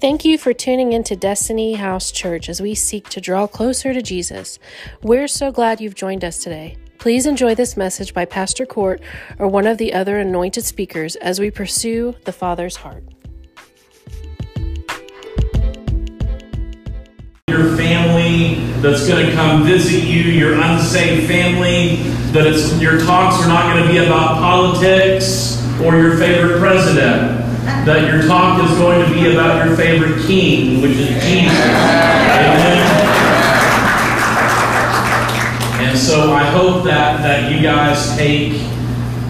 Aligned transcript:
Thank 0.00 0.24
you 0.24 0.38
for 0.38 0.52
tuning 0.52 0.92
into 0.92 1.16
Destiny 1.16 1.74
House 1.74 2.12
Church 2.12 2.48
as 2.48 2.62
we 2.62 2.76
seek 2.76 3.08
to 3.08 3.20
draw 3.20 3.48
closer 3.48 3.92
to 3.92 4.00
Jesus. 4.00 4.60
We're 5.02 5.26
so 5.26 5.50
glad 5.50 5.80
you've 5.80 5.96
joined 5.96 6.24
us 6.24 6.38
today. 6.38 6.76
Please 6.98 7.26
enjoy 7.26 7.56
this 7.56 7.76
message 7.76 8.14
by 8.14 8.24
Pastor 8.24 8.64
Court 8.64 9.02
or 9.40 9.48
one 9.48 9.66
of 9.66 9.76
the 9.76 9.92
other 9.92 10.18
anointed 10.18 10.64
speakers 10.64 11.16
as 11.16 11.40
we 11.40 11.50
pursue 11.50 12.14
the 12.26 12.32
Father's 12.32 12.76
heart. 12.76 13.02
Your 17.48 17.76
family 17.76 18.66
that's 18.80 19.08
going 19.08 19.26
to 19.26 19.32
come 19.32 19.64
visit 19.64 20.04
you, 20.04 20.22
your 20.22 20.60
unsaved 20.60 21.26
family, 21.26 21.96
that 22.30 22.78
your 22.80 23.00
talks 23.00 23.44
are 23.44 23.48
not 23.48 23.74
going 23.74 23.84
to 23.84 23.90
be 23.90 23.98
about 23.98 24.38
politics 24.38 25.60
or 25.80 25.96
your 25.96 26.16
favorite 26.16 26.60
president 26.60 27.37
that 27.88 28.06
your 28.06 28.20
talk 28.28 28.62
is 28.62 28.76
going 28.76 29.02
to 29.02 29.14
be 29.14 29.32
about 29.32 29.64
your 29.66 29.74
favorite 29.74 30.20
king, 30.26 30.82
which 30.82 30.92
is 30.92 31.08
Jesus. 31.24 31.56
Amen. 31.56 32.84
And 35.80 35.98
so 35.98 36.34
I 36.34 36.44
hope 36.44 36.84
that, 36.84 37.22
that 37.22 37.50
you 37.50 37.62
guys 37.62 38.14
take 38.14 38.60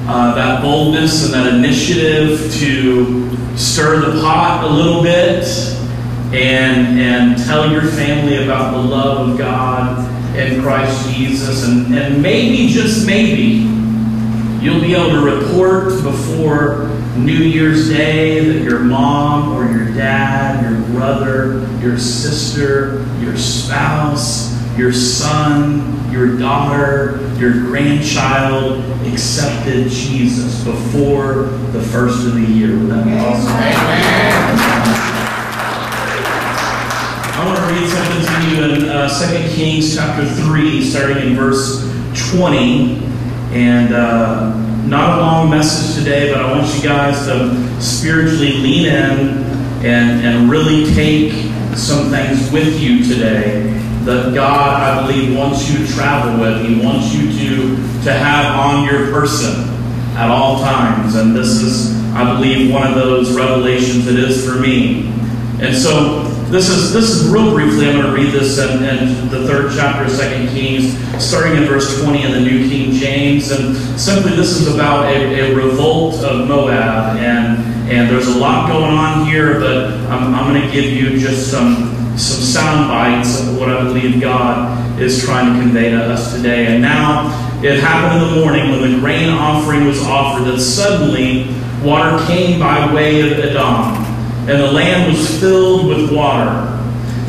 uh, 0.08 0.34
that 0.34 0.60
boldness 0.60 1.24
and 1.24 1.34
that 1.34 1.54
initiative 1.54 2.52
to 2.54 3.56
stir 3.56 4.10
the 4.10 4.20
pot 4.20 4.64
a 4.64 4.68
little 4.68 5.04
bit 5.04 5.44
and, 6.34 6.98
and 6.98 7.38
tell 7.44 7.70
your 7.70 7.82
family 7.82 8.42
about 8.42 8.72
the 8.72 8.82
love 8.82 9.28
of 9.28 9.38
God 9.38 10.36
in 10.36 10.60
Christ 10.62 11.08
Jesus. 11.14 11.64
And, 11.64 11.94
and 11.94 12.20
maybe, 12.20 12.66
just 12.72 13.06
maybe, 13.06 13.68
you'll 14.60 14.80
be 14.80 14.96
able 14.96 15.10
to 15.10 15.20
report 15.20 16.02
before 16.02 16.97
New 17.18 17.32
Year's 17.32 17.88
Day 17.88 18.40
that 18.52 18.62
your 18.62 18.80
mom 18.80 19.52
or 19.52 19.70
your 19.70 19.92
dad, 19.94 20.62
your 20.62 20.80
brother, 20.90 21.66
your 21.80 21.98
sister, 21.98 23.04
your 23.20 23.36
spouse, 23.36 24.56
your 24.78 24.92
son, 24.92 26.12
your 26.12 26.38
daughter, 26.38 27.18
your 27.38 27.52
grandchild 27.52 28.82
accepted 29.06 29.88
Jesus 29.90 30.64
before 30.64 31.44
the 31.72 31.82
first 31.82 32.26
of 32.26 32.34
the 32.34 32.40
year. 32.42 32.78
Would 32.78 32.90
that 32.90 33.04
be 33.04 33.12
awesome? 33.18 33.52
I 37.34 37.44
want 37.44 37.58
to 37.58 37.64
read 37.72 37.88
something 37.88 38.22
to 38.26 38.38
you 38.50 38.56
in 38.74 38.88
uh, 38.88 39.08
2 39.08 39.54
Kings 39.54 39.94
chapter 39.96 40.24
3, 40.24 40.84
starting 40.84 41.18
in 41.18 41.34
verse 41.34 41.82
20. 42.30 43.02
And 43.50 43.94
uh, 43.94 44.67
not 44.88 45.18
a 45.18 45.20
long 45.20 45.50
message 45.50 45.96
today, 45.96 46.32
but 46.32 46.40
I 46.40 46.50
want 46.50 46.74
you 46.74 46.82
guys 46.82 47.26
to 47.26 47.80
spiritually 47.80 48.54
lean 48.54 48.86
in 48.86 49.48
and, 49.84 50.24
and 50.24 50.50
really 50.50 50.92
take 50.94 51.32
some 51.76 52.08
things 52.08 52.50
with 52.50 52.80
you 52.80 53.04
today 53.04 53.62
that 54.04 54.34
God, 54.34 54.82
I 54.82 55.06
believe, 55.06 55.36
wants 55.36 55.70
you 55.70 55.86
to 55.86 55.92
travel 55.92 56.40
with. 56.40 56.64
He 56.64 56.80
wants 56.82 57.12
you 57.14 57.30
to, 57.30 57.76
to 58.04 58.12
have 58.12 58.58
on 58.58 58.86
your 58.86 59.12
person 59.12 59.68
at 60.16 60.30
all 60.30 60.60
times. 60.60 61.14
And 61.14 61.36
this 61.36 61.48
is, 61.48 61.94
I 62.14 62.34
believe, 62.34 62.72
one 62.72 62.86
of 62.86 62.94
those 62.94 63.36
revelations 63.36 64.06
it 64.06 64.18
is 64.18 64.44
for 64.46 64.58
me. 64.58 65.08
And 65.60 65.76
so 65.76 66.27
this 66.50 66.70
is 66.70 66.94
this 66.94 67.10
is 67.10 67.28
real 67.28 67.50
briefly. 67.52 67.88
I'm 67.88 68.00
going 68.00 68.06
to 68.06 68.12
read 68.12 68.32
this 68.32 68.58
in, 68.58 68.82
in 68.82 69.28
the 69.28 69.46
third 69.46 69.72
chapter 69.76 70.04
of 70.04 70.10
Second 70.10 70.48
Kings, 70.48 70.96
starting 71.22 71.62
in 71.62 71.68
verse 71.68 72.02
20 72.02 72.22
in 72.22 72.32
the 72.32 72.40
New 72.40 72.68
King 72.68 72.92
James. 72.92 73.50
And 73.50 73.76
simply, 74.00 74.34
this 74.34 74.56
is 74.56 74.74
about 74.74 75.12
a, 75.12 75.40
a 75.40 75.54
revolt 75.54 76.22
of 76.22 76.48
Moab, 76.48 77.18
and 77.18 77.58
and 77.90 78.10
there's 78.10 78.28
a 78.28 78.38
lot 78.38 78.68
going 78.68 78.94
on 78.94 79.26
here, 79.26 79.60
but 79.60 79.90
I'm, 80.10 80.34
I'm 80.34 80.52
going 80.52 80.66
to 80.66 80.72
give 80.72 80.86
you 80.86 81.18
just 81.18 81.50
some 81.50 81.94
some 82.16 82.42
sound 82.42 82.88
bites 82.88 83.40
of 83.40 83.58
what 83.58 83.68
I 83.68 83.84
believe 83.84 84.18
God 84.20 85.00
is 85.00 85.22
trying 85.22 85.52
to 85.52 85.60
convey 85.60 85.90
to 85.90 86.02
us 86.02 86.34
today. 86.34 86.66
And 86.66 86.80
now 86.80 87.26
it 87.62 87.78
happened 87.78 88.22
in 88.22 88.34
the 88.34 88.40
morning 88.40 88.70
when 88.70 88.90
the 88.90 88.98
grain 88.98 89.28
offering 89.28 89.84
was 89.84 90.02
offered 90.02 90.44
that 90.44 90.60
suddenly 90.60 91.54
water 91.84 92.24
came 92.26 92.58
by 92.58 92.92
way 92.92 93.20
of 93.20 93.38
Edom 93.38 94.07
and 94.48 94.58
the 94.58 94.72
land 94.72 95.12
was 95.12 95.40
filled 95.40 95.88
with 95.88 96.10
water. 96.10 96.74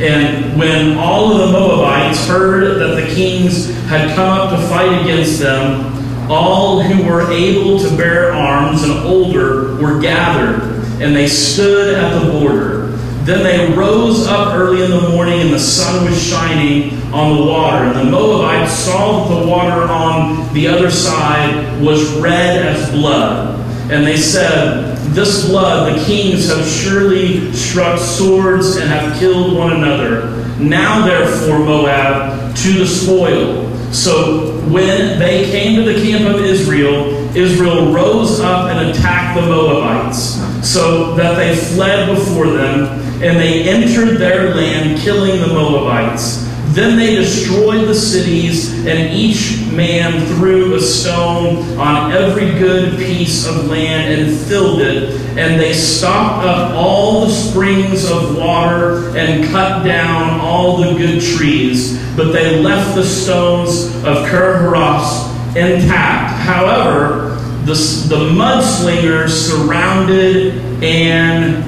And 0.01 0.57
when 0.57 0.97
all 0.97 1.33
of 1.33 1.39
the 1.39 1.51
Moabites 1.51 2.25
heard 2.25 2.79
that 2.79 2.95
the 2.95 3.13
kings 3.13 3.75
had 3.87 4.15
come 4.15 4.29
up 4.29 4.57
to 4.57 4.67
fight 4.67 5.01
against 5.01 5.39
them, 5.39 6.31
all 6.31 6.81
who 6.81 7.03
were 7.03 7.29
able 7.29 7.77
to 7.79 7.97
bear 7.97 8.31
arms 8.31 8.83
and 8.83 8.93
older 8.99 9.75
were 9.75 9.99
gathered, 9.99 10.61
and 11.01 11.13
they 11.13 11.27
stood 11.27 11.95
at 11.95 12.17
the 12.17 12.31
border. 12.31 12.87
Then 13.25 13.43
they 13.43 13.75
rose 13.75 14.25
up 14.25 14.55
early 14.55 14.81
in 14.83 14.89
the 14.89 15.09
morning, 15.09 15.41
and 15.41 15.53
the 15.53 15.59
sun 15.59 16.05
was 16.05 16.21
shining 16.23 16.93
on 17.11 17.35
the 17.35 17.43
water. 17.51 17.83
And 17.83 18.07
the 18.07 18.11
Moabites 18.11 18.71
saw 18.71 19.27
that 19.27 19.41
the 19.41 19.45
water 19.45 19.81
on 19.91 20.53
the 20.53 20.67
other 20.67 20.89
side 20.89 21.81
was 21.81 22.09
red 22.13 22.65
as 22.65 22.89
blood. 22.91 23.59
And 23.91 24.05
they 24.05 24.17
said, 24.17 24.88
This 25.13 25.47
blood 25.47 25.97
the 25.97 26.05
kings 26.05 26.49
have 26.49 26.65
surely 26.65 27.51
struck 27.53 27.99
swords 27.99 28.75
and 28.75 28.89
have 28.89 29.17
killed 29.19 29.57
one 29.57 29.73
another. 29.73 30.35
Now, 30.59 31.05
therefore, 31.05 31.59
Moab, 31.59 32.55
to 32.57 32.73
the 32.73 32.85
spoil. 32.85 33.65
So 33.91 34.59
when 34.69 35.17
they 35.17 35.49
came 35.49 35.83
to 35.83 35.91
the 35.91 36.01
camp 36.01 36.35
of 36.35 36.43
Israel, 36.43 37.07
Israel 37.35 37.91
rose 37.91 38.39
up 38.39 38.69
and 38.69 38.89
attacked 38.89 39.39
the 39.39 39.47
Moabites, 39.47 40.35
so 40.67 41.15
that 41.15 41.35
they 41.35 41.55
fled 41.55 42.15
before 42.15 42.47
them, 42.47 42.99
and 43.23 43.37
they 43.37 43.67
entered 43.67 44.17
their 44.17 44.53
land, 44.53 44.99
killing 44.99 45.39
the 45.41 45.47
Moabites. 45.47 46.38
Then 46.71 46.97
they 46.97 47.15
destroyed 47.15 47.87
the 47.87 47.95
cities, 47.95 48.85
and 48.85 49.11
each 49.13 49.65
man 49.71 50.25
threw 50.35 50.75
a 50.75 50.79
stone 50.79 51.77
on 51.79 52.11
every 52.11 52.51
good 52.59 52.97
piece 52.97 53.47
of 53.47 53.65
land 53.65 54.13
and 54.13 54.37
filled 54.47 54.81
it. 54.81 55.19
And 55.37 55.59
they 55.59 55.73
stopped 55.73 56.45
up 56.45 56.73
all 56.75 57.25
the 57.25 57.31
springs 57.31 58.09
of 58.09 58.37
water 58.37 59.17
and 59.17 59.45
cut 59.45 59.83
down 59.83 60.39
all 60.41 60.77
the 60.77 60.95
good 60.95 61.21
trees. 61.21 61.97
But 62.15 62.33
they 62.33 62.61
left 62.61 62.95
the 62.95 63.03
stones 63.03 63.95
of 64.05 64.27
Ker-Haros 64.29 65.27
intact. 65.55 66.35
However, 66.43 67.35
the, 67.65 67.73
the 68.09 68.29
mudslingers 68.29 69.29
surrounded 69.29 70.83
and 70.83 71.63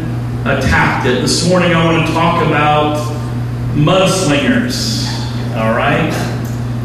attacked 0.47 1.07
it. 1.07 1.22
This 1.22 1.47
morning 1.50 1.73
I 1.73 1.85
want 1.85 2.07
to 2.07 2.13
talk 2.13 2.45
about 2.45 3.11
mudslingers. 3.74 5.08
All 5.56 5.76
right? 5.76 6.12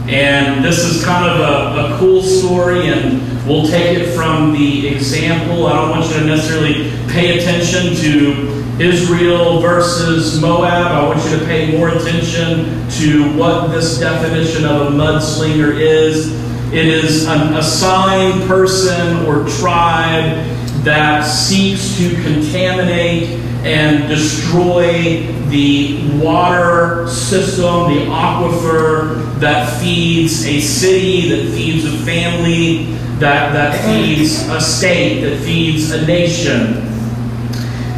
And 0.09 0.65
this 0.65 0.85
is 0.85 1.05
kind 1.05 1.29
of 1.29 1.41
a, 1.41 1.95
a, 1.95 1.99
cool 1.99 2.23
story, 2.23 2.87
and 2.87 3.21
we'll 3.45 3.67
take 3.67 3.99
it 3.99 4.15
from 4.15 4.53
the 4.53 4.87
example. 4.87 5.67
I 5.67 5.75
don't 5.75 5.91
want 5.91 6.07
you 6.13 6.21
to 6.21 6.27
necessarily 6.27 6.91
pay 7.09 7.39
attention 7.39 7.97
to 7.97 8.57
Israel 8.81 9.61
versus 9.61 10.41
Moab. 10.41 10.87
I 10.93 11.03
want 11.05 11.25
you 11.25 11.39
to 11.39 11.45
pay 11.47 11.77
more 11.77 11.89
attention 11.89 12.89
to 13.01 13.37
what 13.37 13.69
this 13.73 13.99
definition 13.99 14.65
of 14.65 14.83
a 14.83 14.91
mudslinger 14.91 15.77
is. 15.77 16.31
It 16.73 16.87
is 16.87 17.27
an 17.27 17.55
assigned 17.55 18.47
person 18.47 19.27
or 19.27 19.49
tribe 19.49 20.47
that 20.85 21.23
seeks 21.23 21.97
to 21.99 22.11
contaminate 22.23 23.46
and 23.67 24.09
destroy 24.09 25.27
the 25.49 26.21
water 26.23 27.09
system, 27.09 27.89
the 27.93 28.07
aquifer 28.07 29.41
that 29.41 29.81
feeds 29.81 30.47
a 30.47 30.61
city, 30.61 31.29
that 31.31 31.53
feeds 31.53 31.85
a 31.85 31.91
family, 32.05 32.85
that, 33.19 33.53
that 33.53 33.85
feeds 33.85 34.47
a 34.51 34.61
state, 34.61 35.21
that 35.23 35.43
feeds 35.43 35.91
a 35.91 36.07
nation. 36.07 36.77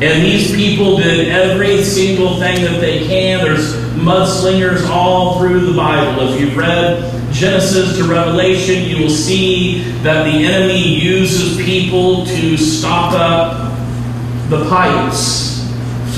And 0.00 0.24
these 0.24 0.54
people 0.54 0.96
did 0.96 1.28
every 1.28 1.84
single 1.84 2.38
thing 2.38 2.64
that 2.64 2.80
they 2.80 3.06
can. 3.06 3.44
There's 3.44 3.74
mudslingers 3.96 4.88
all 4.88 5.38
through 5.38 5.66
the 5.66 5.76
Bible. 5.76 6.32
If 6.32 6.40
you've 6.40 6.56
read 6.56 7.32
Genesis 7.32 7.98
to 7.98 8.04
Revelation, 8.04 8.84
you 8.84 9.02
will 9.02 9.10
see 9.10 9.82
that 10.02 10.24
the 10.24 10.46
enemy 10.46 10.98
uses 10.98 11.58
people 11.62 12.24
to 12.24 12.56
stop 12.56 13.12
up 13.12 13.68
the 14.48 14.66
pipes 14.70 15.57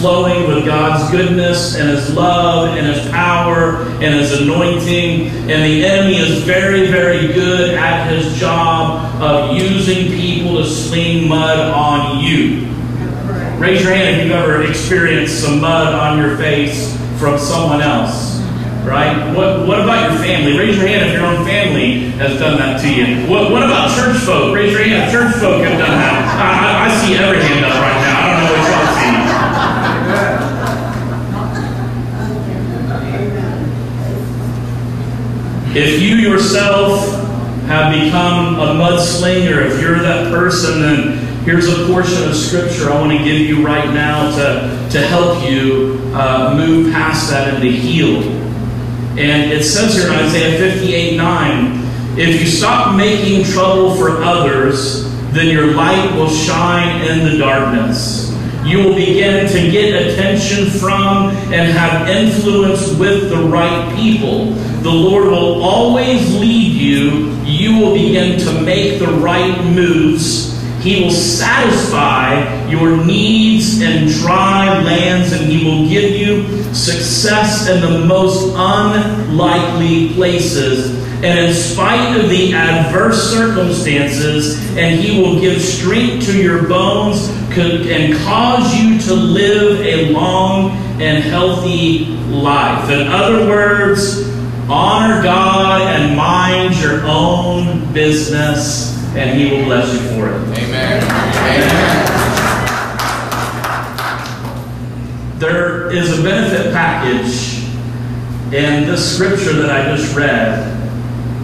flowing 0.00 0.49
with 0.49 0.64
God's 0.64 1.11
goodness 1.11 1.76
and 1.76 1.88
His 1.88 2.12
love 2.14 2.76
and 2.76 2.87
His 2.87 3.08
power 3.11 3.82
and 4.02 4.14
His 4.14 4.41
anointing. 4.41 5.29
And 5.29 5.62
the 5.62 5.85
enemy 5.85 6.17
is 6.17 6.43
very, 6.43 6.88
very 6.88 7.29
good 7.29 7.75
at 7.75 8.11
his 8.11 8.38
job 8.38 9.20
of 9.23 9.56
using 9.56 10.08
people 10.12 10.56
to 10.56 10.64
sling 10.64 11.29
mud 11.29 11.58
on 11.58 12.23
you. 12.23 12.67
Raise 13.58 13.82
your 13.82 13.93
hand 13.93 14.17
if 14.17 14.25
you've 14.25 14.32
ever 14.32 14.62
experienced 14.62 15.43
some 15.43 15.61
mud 15.61 15.94
on 15.94 16.19
your 16.19 16.37
face 16.37 16.96
from 17.19 17.38
someone 17.38 17.82
else. 17.82 18.41
Right? 18.81 19.35
What, 19.37 19.69
what 19.69 19.81
about 19.81 20.11
your 20.11 20.19
family? 20.20 20.58
Raise 20.58 20.76
your 20.76 20.87
hand 20.88 21.05
if 21.05 21.12
your 21.12 21.26
own 21.26 21.44
family 21.44 22.11
has 22.17 22.38
done 22.38 22.56
that 22.58 22.81
to 22.81 22.88
you. 22.88 23.29
What, 23.29 23.53
what 23.53 23.62
about 23.62 23.94
church 23.94 24.17
folk? 24.25 24.55
Raise 24.55 24.73
your 24.73 24.82
hand 24.82 25.05
if 25.05 25.12
church 25.12 25.35
folk 25.35 25.62
have 25.62 25.79
done 25.79 25.93
that. 25.93 26.17
I, 26.41 26.88
I, 26.88 26.88
I 26.88 27.06
see 27.06 27.14
every 27.17 27.43
hand 27.44 27.64
up 27.67 27.76
right 27.76 28.00
now. 28.00 28.10
Yourself 35.75 37.06
have 37.67 37.93
become 37.93 38.56
a 38.56 38.75
mudslinger, 38.75 39.70
if 39.70 39.81
you're 39.81 39.99
that 40.00 40.32
person, 40.32 40.81
then 40.81 41.19
here's 41.44 41.69
a 41.69 41.87
portion 41.87 42.28
of 42.28 42.34
Scripture 42.34 42.90
I 42.90 43.00
want 43.00 43.12
to 43.17 43.19
give 43.19 43.40
you 43.40 43.64
right 43.64 43.93
now 43.94 44.34
to, 44.37 44.90
to 44.90 45.00
help 45.06 45.49
you 45.49 46.00
uh, 46.14 46.55
move 46.56 46.93
past 46.93 47.31
that 47.31 47.55
and 47.55 47.62
to 47.62 47.70
heal. 47.70 48.22
And 49.19 49.52
it 49.52 49.64
says 49.64 49.94
here 49.94 50.08
in 50.08 50.14
Isaiah 50.14 50.58
58 50.58 51.17
9, 51.17 52.19
if 52.19 52.40
you 52.40 52.46
stop 52.46 52.96
making 52.96 53.44
trouble 53.44 53.94
for 53.94 54.22
others, 54.22 55.05
then 55.32 55.46
your 55.46 55.75
light 55.75 56.12
will 56.17 56.28
shine 56.28 57.02
in 57.08 57.31
the 57.31 57.38
darkness. 57.38 58.30
You 58.65 58.79
will 58.85 58.95
begin 58.95 59.49
to 59.49 59.71
get 59.71 60.07
attention 60.07 60.67
from 60.67 61.31
and 61.31 61.73
have 61.73 62.09
influence 62.09 62.93
with 62.95 63.31
the 63.31 63.43
right 63.45 63.97
people. 63.97 64.53
The 64.83 64.91
Lord 64.91 65.29
will 65.29 65.62
always 65.62 66.35
lead 66.35 66.73
you. 66.73 67.33
You 67.45 67.79
will 67.79 67.95
begin 67.95 68.39
to 68.41 68.61
make 68.61 68.99
the 68.99 69.09
right 69.09 69.65
moves. 69.65 70.51
He 70.83 71.03
will 71.03 71.11
satisfy 71.11 72.69
your 72.69 73.03
needs 73.05 73.81
in 73.81 74.09
dry 74.09 74.83
lands 74.83 75.33
and 75.33 75.51
He 75.51 75.65
will 75.65 75.89
give 75.89 76.13
you 76.13 76.63
success 76.75 77.69
in 77.69 77.81
the 77.81 78.06
most 78.06 78.55
unlikely 78.56 80.15
places 80.15 80.99
and 81.23 81.39
in 81.39 81.55
spite 81.55 82.19
of 82.19 82.31
the 82.31 82.55
adverse 82.55 83.31
circumstances, 83.31 84.59
and 84.79 84.99
He 84.99 85.21
will 85.21 85.39
give 85.39 85.61
strength 85.61 86.25
to 86.27 86.43
your 86.43 86.67
bones 86.67 87.29
and 87.58 88.14
cause 88.25 88.75
you 88.75 88.99
to 89.00 89.14
live 89.14 89.81
a 89.81 90.12
long 90.12 90.70
and 91.00 91.23
healthy 91.23 92.06
life. 92.06 92.91
In 92.91 93.08
other 93.08 93.49
words, 93.49 94.29
honor 94.69 95.23
God 95.23 95.82
and 95.82 96.17
mind 96.17 96.76
your 96.81 97.00
own 97.05 97.93
business, 97.93 98.97
and 99.14 99.38
He 99.38 99.50
will 99.50 99.64
bless 99.64 99.93
you 99.93 100.00
for 100.11 100.29
it. 100.29 100.35
Amen. 100.58 101.02
Amen. 101.02 102.11
There 105.38 105.91
is 105.91 106.19
a 106.19 106.23
benefit 106.23 106.73
package 106.73 107.64
in 108.55 108.87
this 108.87 109.17
scripture 109.17 109.55
that 109.55 109.70
I 109.70 109.96
just 109.96 110.14
read 110.14 110.79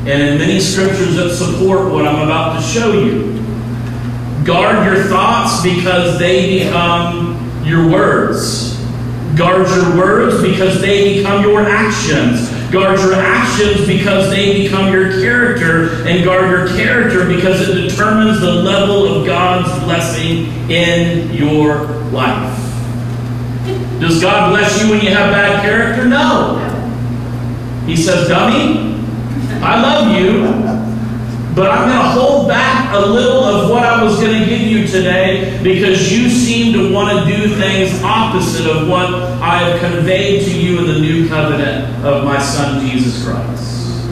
and 0.06 0.22
in 0.22 0.38
many 0.38 0.60
scriptures 0.60 1.16
that 1.16 1.34
support 1.34 1.90
what 1.92 2.06
I'm 2.06 2.22
about 2.22 2.60
to 2.60 2.62
show 2.64 2.92
you. 2.92 3.35
Guard 4.46 4.86
your 4.86 5.04
thoughts 5.06 5.62
because 5.62 6.18
they 6.20 6.60
become 6.60 7.64
your 7.64 7.90
words. 7.90 8.76
Guard 9.34 9.68
your 9.68 9.96
words 9.98 10.40
because 10.40 10.80
they 10.80 11.18
become 11.18 11.42
your 11.42 11.68
actions. 11.68 12.48
Guard 12.70 13.00
your 13.00 13.14
actions 13.14 13.86
because 13.86 14.30
they 14.30 14.62
become 14.62 14.92
your 14.92 15.10
character. 15.20 16.06
And 16.06 16.24
guard 16.24 16.48
your 16.48 16.68
character 16.68 17.26
because 17.26 17.68
it 17.68 17.88
determines 17.88 18.40
the 18.40 18.52
level 18.52 19.06
of 19.06 19.26
God's 19.26 19.68
blessing 19.84 20.46
in 20.70 21.34
your 21.34 21.86
life. 22.12 22.56
Does 24.00 24.20
God 24.20 24.50
bless 24.50 24.80
you 24.80 24.90
when 24.90 25.00
you 25.00 25.10
have 25.10 25.32
bad 25.32 25.62
character? 25.62 26.04
No. 26.06 26.58
He 27.86 27.96
says, 27.96 28.28
dummy, 28.28 28.94
I 29.62 29.80
love 29.80 30.16
you, 30.20 30.44
but 31.56 31.70
I'm 31.70 31.88
going 31.88 31.98
to 31.98 32.20
hold 32.20 32.48
back 32.48 32.92
a 32.94 32.98
little 32.98 33.42
of 33.42 33.70
what 33.70 33.82
I 33.82 34.04
was 34.04 34.20
going 34.20 34.38
to 34.38 34.46
give 34.46 34.60
you 34.60 34.86
today 34.86 35.58
because 35.62 36.12
you 36.12 36.28
seem 36.28 36.74
to 36.74 36.92
want 36.92 37.18
to 37.18 37.34
do 37.34 37.56
things 37.56 37.98
opposite 38.02 38.66
of 38.66 38.86
what 38.86 39.06
I 39.40 39.60
have 39.60 39.80
conveyed 39.80 40.44
to 40.44 40.54
you 40.54 40.80
in 40.80 40.86
the 40.86 40.98
new 40.98 41.26
covenant 41.30 42.04
of 42.04 42.24
my 42.24 42.38
Son, 42.38 42.86
Jesus 42.86 43.24
Christ. 43.24 44.04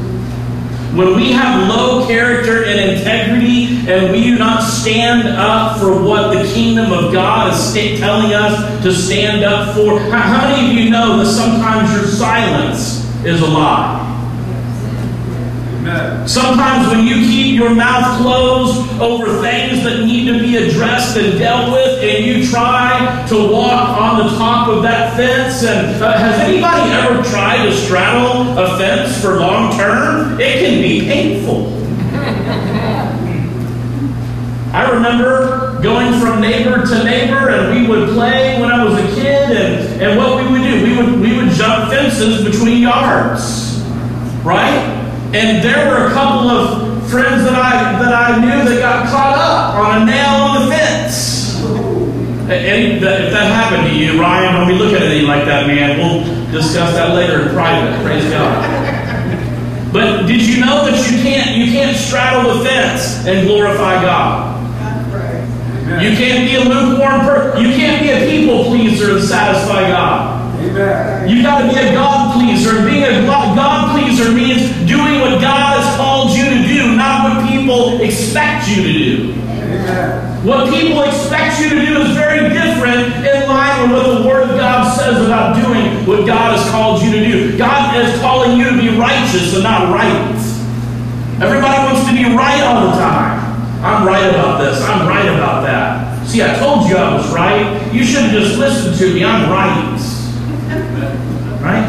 When 0.94 1.17
we 1.17 1.32
have 1.32 1.69
low 1.69 2.06
character 2.06 2.64
and 2.64 2.96
integrity 2.96 3.90
and 3.90 4.11
we 4.11 4.23
do 4.23 4.38
not 4.38 4.62
stand 4.62 5.29
up 5.29 5.79
for 5.79 6.02
what 6.02 6.32
the 6.32 6.50
kingdom 6.55 6.93
of 6.93 7.12
God 7.12 7.52
is 7.52 7.99
telling 8.00 8.32
us 8.32 8.82
to 8.82 8.90
stand 8.90 9.44
up 9.44 9.75
for, 9.75 10.00
how 10.00 10.49
many 10.49 10.70
of 10.70 10.82
you 10.82 10.88
know 10.88 11.19
that 11.19 11.26
sometimes 11.26 11.93
your 11.93 12.06
silence 12.06 13.05
is 13.23 13.43
a 13.43 13.47
lie? 13.47 14.04
Sometimes 15.85 16.89
when 16.89 17.07
you 17.07 17.17
keep 17.17 17.55
your 17.55 17.75
mouth 17.75 18.19
closed 18.23 19.01
over 19.01 19.43
things 19.43 19.85
that 19.85 20.03
need 20.07 20.25
to 20.27 20.39
be 20.39 20.57
addressed 20.57 21.19
and 21.19 21.39
dealt 21.39 21.73
with, 21.73 22.03
and 22.03 22.25
you 22.25 22.49
try 22.49 23.27
to 23.29 23.53
walk 23.53 23.91
on 24.01 24.27
the 24.27 24.31
top 24.37 24.69
of 24.69 24.83
that 24.83 25.15
fence, 25.15 25.63
and 25.63 26.03
uh, 26.03 26.17
has 26.17 26.41
anybody 26.41 26.91
ever 26.91 27.23
tried 27.29 27.67
to 27.67 27.73
straddle 27.77 28.59
a 28.59 28.79
fence 28.79 29.21
for 29.21 29.39
long 29.39 29.77
term? 29.77 30.41
It 30.41 30.61
can 30.61 30.81
be 30.81 31.01
painful. 31.03 31.67
I 34.73 34.91
remember 34.91 35.83
going 35.83 36.19
from 36.19 36.41
neighbor 36.41 36.87
to 36.87 37.05
neighbor, 37.05 37.51
and 37.51 37.79
we 37.79 37.87
would 37.87 38.09
play 38.09 38.59
when 38.59 38.73
I 38.73 38.83
was 38.85 38.95
a 38.95 39.15
kid, 39.15 39.51
and, 39.51 40.03
and 40.03 40.19
what 40.19 40.43
we 40.43 40.51
would 40.51 40.63
do, 40.63 40.83
we 40.83 40.97
would, 40.97 41.21
we 41.21 41.37
would 41.37 41.51
jump 41.51 41.91
fences 41.91 42.43
between 42.43 42.81
yards, 42.81 43.83
right? 44.43 44.94
And 45.35 45.65
there 45.65 45.91
were 45.91 46.07
a 46.07 46.11
couple 46.13 46.49
of 46.49 47.11
friends 47.11 47.43
that 47.43 47.55
I 47.55 47.99
that 47.99 48.15
I 48.15 48.39
knew 48.39 48.71
that 48.71 48.79
got 48.79 49.11
caught 49.11 49.37
up 49.37 49.75
on 49.75 50.03
a 50.03 50.05
nail 50.07 50.29
on 50.29 50.63
the 50.63 50.71
fence. 50.73 51.61
And 52.45 52.65
if 52.65 53.01
that 53.01 53.51
happened 53.51 53.89
to 53.89 53.99
you, 53.99 54.21
Ryan, 54.21 54.55
don't 54.55 54.69
be 54.69 54.75
looking 54.75 55.03
at 55.03 55.09
me 55.09 55.23
like 55.23 55.45
that, 55.47 55.67
man. 55.67 55.99
We'll 55.99 56.23
discuss 56.53 56.95
that 56.95 57.17
later 57.17 57.49
in 57.49 57.55
private. 57.55 58.01
Praise 58.05 58.31
God. 58.31 58.63
But 59.93 60.27
did 60.27 60.41
you 60.41 60.61
know 60.65 60.85
that 60.89 61.11
you 61.11 61.19
can't 61.21 61.57
you 61.57 61.73
can't 61.73 61.97
straddle 61.97 62.55
the 62.55 62.65
fence 62.65 63.27
and 63.27 63.45
glorify 63.45 64.03
God? 64.03 64.55
You 66.01 66.17
can't 66.17 66.49
be 66.49 66.55
a 66.55 66.63
lukewarm 66.63 67.21
person. 67.21 67.61
You 67.61 67.75
can't 67.75 68.01
be 68.01 68.11
a 68.11 68.31
people 68.31 68.65
pleaser 68.67 69.17
and 69.17 69.25
satisfy 69.25 69.89
God. 69.89 70.34
Amen. 70.75 71.29
You 71.29 71.43
got 71.43 71.62
to 71.62 71.69
be 71.69 71.79
a 71.79 71.93
God 71.93 72.35
pleaser. 72.35 72.79
And 72.79 72.87
being 72.87 73.05
a 73.05 73.26
God 73.26 73.94
pleaser 73.94 74.32
means 74.32 74.71
doing 74.88 75.21
what 75.21 75.41
God 75.41 75.79
has 75.79 75.97
called 75.97 76.37
you 76.37 76.44
to 76.44 76.67
do, 76.67 76.97
not 76.97 77.31
what 77.31 77.49
people 77.49 78.00
expect 78.00 78.69
you 78.69 78.82
to 78.82 78.93
do. 78.93 79.32
Amen. 79.32 80.44
What 80.44 80.69
people 80.69 81.03
expect 81.03 81.61
you 81.61 81.71
to 81.71 81.87
do 81.87 82.03
is 82.03 82.17
very 82.17 82.50
different 82.50 83.25
in 83.25 83.49
line 83.49 83.91
with 83.91 84.03
what 84.03 84.19
the 84.19 84.28
Word 84.28 84.50
of 84.50 84.57
God 84.59 84.93
says 84.99 85.25
about 85.25 85.57
doing 85.57 86.07
what 86.07 86.26
God 86.26 86.59
has 86.59 86.69
called 86.71 87.02
you 87.02 87.12
to 87.12 87.25
do. 87.25 87.57
God 87.57 87.97
is 88.04 88.21
calling 88.21 88.59
you 88.59 88.69
to 88.69 88.76
be 88.76 88.99
righteous 88.99 89.54
and 89.54 89.62
not 89.62 89.95
right. 89.95 90.35
Everybody 91.40 91.78
wants 91.87 92.09
to 92.09 92.12
be 92.12 92.25
right 92.37 92.61
all 92.62 92.90
the 92.90 92.97
time. 92.99 93.40
I'm 93.83 94.07
right 94.07 94.28
about 94.28 94.59
this. 94.59 94.83
I'm 94.83 95.07
right 95.07 95.26
about 95.26 95.62
that. 95.64 96.26
See, 96.26 96.43
I 96.43 96.59
told 96.59 96.88
you 96.88 96.97
I 96.97 97.14
was 97.14 97.33
right. 97.33 97.93
You 97.93 98.04
should 98.04 98.23
have 98.25 98.33
just 98.33 98.59
listened 98.59 98.99
to 98.99 99.14
me. 99.14 99.25
I'm 99.25 99.50
right. 99.50 99.94
Right? 101.64 101.80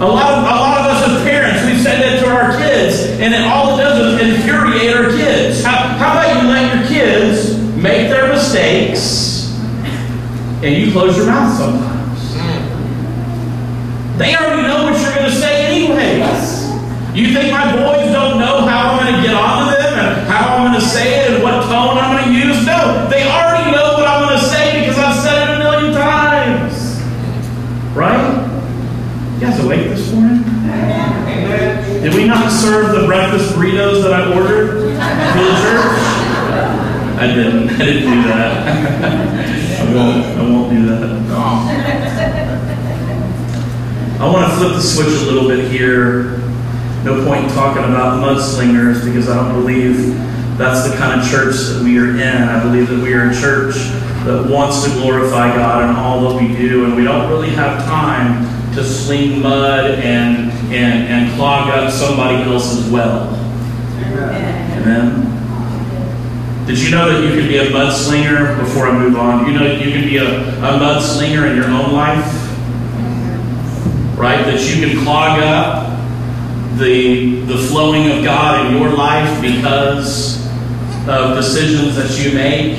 A 0.00 0.08
lot, 0.08 0.34
of, 0.34 0.42
a 0.42 0.58
lot 0.58 0.80
of 0.80 0.86
us 0.90 1.06
as 1.06 1.22
parents, 1.22 1.62
we 1.64 1.78
say 1.78 2.02
that 2.02 2.18
to 2.18 2.28
our 2.28 2.50
kids, 2.58 3.06
and 3.22 3.32
then 3.32 3.46
all 3.46 3.78
it 3.78 3.82
does 3.82 4.18
is 4.18 4.26
infuriate 4.26 4.90
our 4.96 5.10
kids. 5.10 5.62
How, 5.62 5.86
how 6.02 6.18
about 6.18 6.42
you 6.42 6.48
let 6.48 6.74
your 6.74 6.88
kids 6.88 7.56
make 7.76 8.10
their 8.10 8.26
mistakes 8.26 9.54
and 10.66 10.74
you 10.74 10.90
close 10.90 11.16
your 11.16 11.26
mouth 11.26 11.56
sometimes? 11.56 12.34
They 14.18 14.34
already 14.34 14.66
know 14.66 14.82
what 14.82 15.00
you're 15.00 15.14
going 15.14 15.30
to 15.30 15.36
say 15.36 15.66
anyways. 15.66 16.68
You 17.14 17.32
think 17.32 17.52
my 17.52 17.70
boys 17.70 18.10
don't 18.10 18.38
know 18.38 18.66
how 18.66 18.90
I'm 18.90 18.98
going 18.98 19.14
to 19.14 19.22
get 19.22 19.34
on 19.34 19.62
onto 19.62 19.82
them 19.82 19.94
and 19.94 20.26
how 20.26 20.56
I'm 20.56 20.72
going 20.72 20.80
to 20.80 20.86
say 20.86 21.24
it 21.24 21.34
and 21.34 21.42
what 21.42 21.62
tone 21.70 21.98
I'm 21.98 22.18
going 22.18 22.34
to 22.34 22.46
use? 22.46 22.66
No, 22.66 23.06
they 23.08 23.22
already 23.22 23.49
serve 32.60 33.00
the 33.00 33.06
breakfast 33.06 33.54
burritos 33.54 34.02
that 34.02 34.12
I 34.12 34.34
ordered 34.36 34.68
for 34.70 35.40
the 35.40 35.56
church? 35.64 35.96
I 37.16 37.26
didn't. 37.34 37.70
I 37.70 37.78
didn't 37.78 38.12
do 38.12 38.22
that. 38.28 38.50
I 39.80 39.94
won't. 39.94 40.24
I 40.26 40.42
won't 40.42 40.70
do 40.70 40.86
that. 40.86 41.00
I 44.20 44.22
want 44.30 44.50
to 44.50 44.56
flip 44.58 44.72
the 44.74 44.82
switch 44.82 45.08
a 45.08 45.32
little 45.32 45.48
bit 45.48 45.70
here. 45.70 46.38
No 47.04 47.24
point 47.24 47.50
talking 47.52 47.84
about 47.84 48.22
mudslingers 48.22 49.02
because 49.02 49.30
I 49.30 49.36
don't 49.36 49.54
believe 49.62 50.14
that's 50.58 50.86
the 50.86 50.94
kind 50.98 51.18
of 51.18 51.26
church 51.26 51.56
that 51.56 51.82
we 51.82 51.98
are 51.98 52.10
in. 52.10 52.20
I 52.20 52.62
believe 52.62 52.88
that 52.90 53.02
we 53.02 53.14
are 53.14 53.30
a 53.30 53.34
church 53.34 53.76
that 54.26 54.46
wants 54.50 54.84
to 54.84 54.90
glorify 54.90 55.56
God 55.56 55.88
in 55.88 55.96
all 55.96 56.28
that 56.28 56.36
we 56.42 56.54
do, 56.54 56.84
and 56.84 56.94
we 56.94 57.04
don't 57.04 57.30
really 57.30 57.48
have 57.50 57.82
time 57.84 58.44
to 58.74 58.84
sling 58.84 59.40
mud 59.40 59.92
and, 60.00 60.49
and, 60.72 61.08
and 61.08 61.36
clog 61.36 61.68
up 61.70 61.90
somebody 61.90 62.42
else's 62.42 62.90
well. 62.90 63.28
Amen. 64.04 64.80
Amen. 64.80 66.66
Did 66.66 66.78
you 66.78 66.90
know 66.92 67.12
that 67.12 67.24
you 67.24 67.40
can 67.40 67.48
be 67.48 67.58
a 67.58 67.70
mudslinger 67.70 68.56
before 68.60 68.86
I 68.86 68.96
move 68.96 69.16
on? 69.16 69.46
You 69.46 69.58
know 69.58 69.66
you 69.66 69.90
can 69.90 70.04
be 70.04 70.18
a, 70.18 70.48
a 70.58 70.78
mudslinger 70.78 71.50
in 71.50 71.56
your 71.56 71.66
own 71.66 71.92
life? 71.92 72.24
Right? 74.16 74.44
That 74.44 74.60
you 74.60 74.86
can 74.86 75.02
clog 75.02 75.40
up 75.40 75.98
the, 76.78 77.40
the 77.40 77.58
flowing 77.58 78.10
of 78.12 78.22
God 78.22 78.66
in 78.66 78.80
your 78.80 78.90
life 78.90 79.42
because 79.42 80.46
of 81.08 81.36
decisions 81.36 81.96
that 81.96 82.22
you 82.22 82.32
make, 82.32 82.78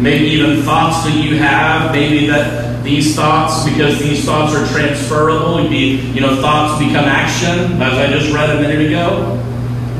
maybe 0.00 0.24
even 0.26 0.62
thoughts 0.62 1.04
that 1.04 1.14
you 1.14 1.36
have, 1.36 1.92
maybe 1.92 2.26
that 2.28 2.63
these 2.84 3.16
thoughts, 3.16 3.64
because 3.68 3.98
these 3.98 4.24
thoughts 4.24 4.54
are 4.54 4.66
transferable, 4.66 5.68
be, 5.68 5.96
you 6.12 6.20
know, 6.20 6.40
thoughts 6.40 6.78
become 6.78 7.06
action, 7.06 7.80
as 7.82 7.94
I 7.94 8.06
just 8.06 8.32
read 8.32 8.50
a 8.50 8.60
minute 8.60 8.86
ago, 8.86 9.36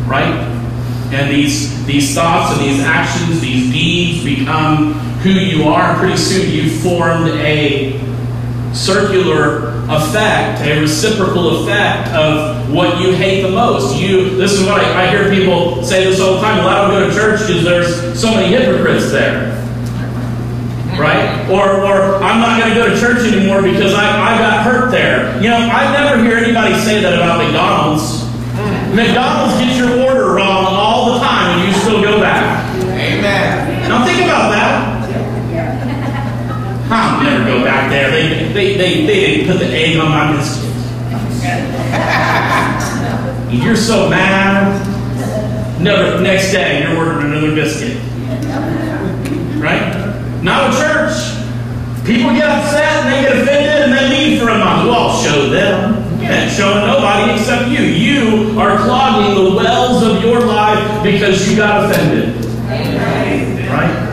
right? 0.07 0.53
And 1.13 1.35
these, 1.35 1.85
these 1.87 2.15
thoughts 2.15 2.57
and 2.57 2.69
these 2.69 2.81
actions, 2.81 3.41
these 3.41 3.73
deeds 3.73 4.25
become 4.25 4.93
who 5.23 5.31
you 5.31 5.65
are, 5.65 5.91
and 5.91 5.99
pretty 5.99 6.17
soon 6.19 6.51
you've 6.51 6.83
formed 6.83 7.29
a 7.31 7.99
circular 8.75 9.73
effect, 9.89 10.61
a 10.63 10.81
reciprocal 10.81 11.63
effect 11.63 12.09
of 12.09 12.73
what 12.73 13.01
you 13.01 13.15
hate 13.15 13.43
the 13.43 13.51
most. 13.51 13.97
You, 13.97 14.37
this 14.37 14.53
is 14.53 14.67
what 14.67 14.81
I, 14.81 15.05
I 15.05 15.11
hear 15.11 15.31
people 15.31 15.83
say 15.83 16.05
this 16.05 16.21
all 16.21 16.35
the 16.35 16.41
time. 16.41 16.59
Well, 16.59 16.69
I 16.69 16.81
don't 16.83 16.91
go 16.91 17.09
to 17.09 17.15
church 17.15 17.47
because 17.47 17.65
there's 17.65 18.21
so 18.21 18.31
many 18.35 18.55
hypocrites 18.55 19.11
there. 19.11 19.54
Right? 20.99 21.49
Or, 21.51 21.83
or 21.83 22.23
I'm 22.23 22.41
not 22.41 22.61
going 22.61 22.73
to 22.73 22.79
go 22.79 22.89
to 22.89 22.99
church 23.01 23.27
anymore 23.27 23.63
because 23.63 23.95
I, 23.95 24.07
I 24.07 24.39
got 24.39 24.65
hurt 24.65 24.91
there. 24.91 25.35
You 25.43 25.51
know, 25.51 25.57
I 25.57 25.91
never 25.93 26.23
hear 26.23 26.39
anybody 26.39 26.75
say 26.81 27.01
that 27.01 27.15
about 27.15 27.43
McDonald's. 27.43 28.23
Mm. 28.55 28.95
McDonald's 28.95 29.59
gets 29.61 29.77
your 29.77 29.91
order 30.07 30.35
wrong 30.35 30.67
all 30.71 31.15
the 31.15 31.19
time 31.21 31.59
and 31.59 31.69
you 31.69 31.75
still 31.81 32.01
go 32.01 32.21
back. 32.21 32.71
Amen. 32.79 33.89
Now 33.89 34.05
think 34.07 34.23
about 34.23 34.51
that. 34.51 34.95
I'll 36.91 37.23
never 37.23 37.45
go 37.45 37.65
back 37.65 37.91
there. 37.91 38.11
They, 38.11 38.53
they, 38.53 38.77
they, 38.77 39.07
they 39.07 39.21
didn't 39.27 39.47
put 39.51 39.59
the 39.59 39.67
egg 39.67 39.97
on 39.97 40.11
my 40.11 40.37
biscuit. 40.37 40.71
You're 43.63 43.77
so 43.77 44.09
mad. 44.09 44.95
Never, 45.81 46.21
next 46.21 46.51
day, 46.51 46.83
you're 46.83 46.97
ordering 46.97 47.27
another 47.27 47.55
biscuit. 47.55 47.99
Not 50.45 50.75
a 50.75 50.77
church. 50.77 51.17
People 52.05 52.35
get 52.35 52.47
upset 52.47 52.85
and 52.85 53.15
they 53.15 53.23
get 53.23 53.43
offended 53.43 53.89
and 53.89 53.93
they 53.95 54.09
leave 54.11 54.43
for 54.43 54.51
a 54.51 54.59
month. 54.59 54.87
Well, 54.87 55.23
show 55.23 55.49
them. 55.49 56.21
You 56.21 56.29
ain't 56.29 56.53
showing 56.53 56.87
nobody 56.87 57.33
except 57.33 57.71
you. 57.71 57.81
You 57.81 58.61
are 58.61 58.77
clogging 58.77 59.43
the 59.43 59.57
wells 59.57 60.03
of 60.03 60.23
your 60.23 60.41
life 60.45 61.03
because 61.03 61.51
you 61.51 61.57
got 61.57 61.91
offended. 61.91 62.45
Right? 63.71 64.05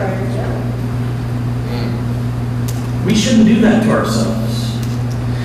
We 3.04 3.14
shouldn't 3.14 3.46
do 3.46 3.60
that 3.60 3.82
to 3.82 3.90
ourselves. 3.90 4.31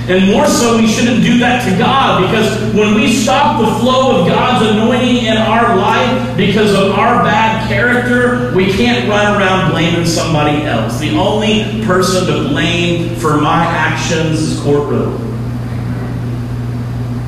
And 0.08 0.26
more 0.32 0.46
so, 0.46 0.78
we 0.78 0.86
shouldn't 0.86 1.22
do 1.22 1.38
that 1.40 1.68
to 1.70 1.76
God 1.76 2.22
because 2.22 2.74
when 2.74 2.94
we 2.94 3.12
stop 3.12 3.60
the 3.60 3.78
flow 3.78 4.22
of 4.22 4.26
God's 4.26 4.66
anointing 4.70 5.26
in 5.26 5.36
our 5.36 5.76
life 5.76 6.34
because 6.34 6.72
of 6.72 6.92
our 6.92 7.22
bad 7.22 7.68
character, 7.68 8.50
we 8.56 8.72
can't 8.72 9.06
run 9.06 9.38
around 9.38 9.72
blaming 9.72 10.06
somebody 10.06 10.62
else. 10.62 10.98
The 10.98 11.14
only 11.18 11.84
person 11.84 12.26
to 12.26 12.48
blame 12.48 13.16
for 13.16 13.38
my 13.38 13.64
actions 13.64 14.40
is 14.40 14.60
courtroom. 14.60 15.12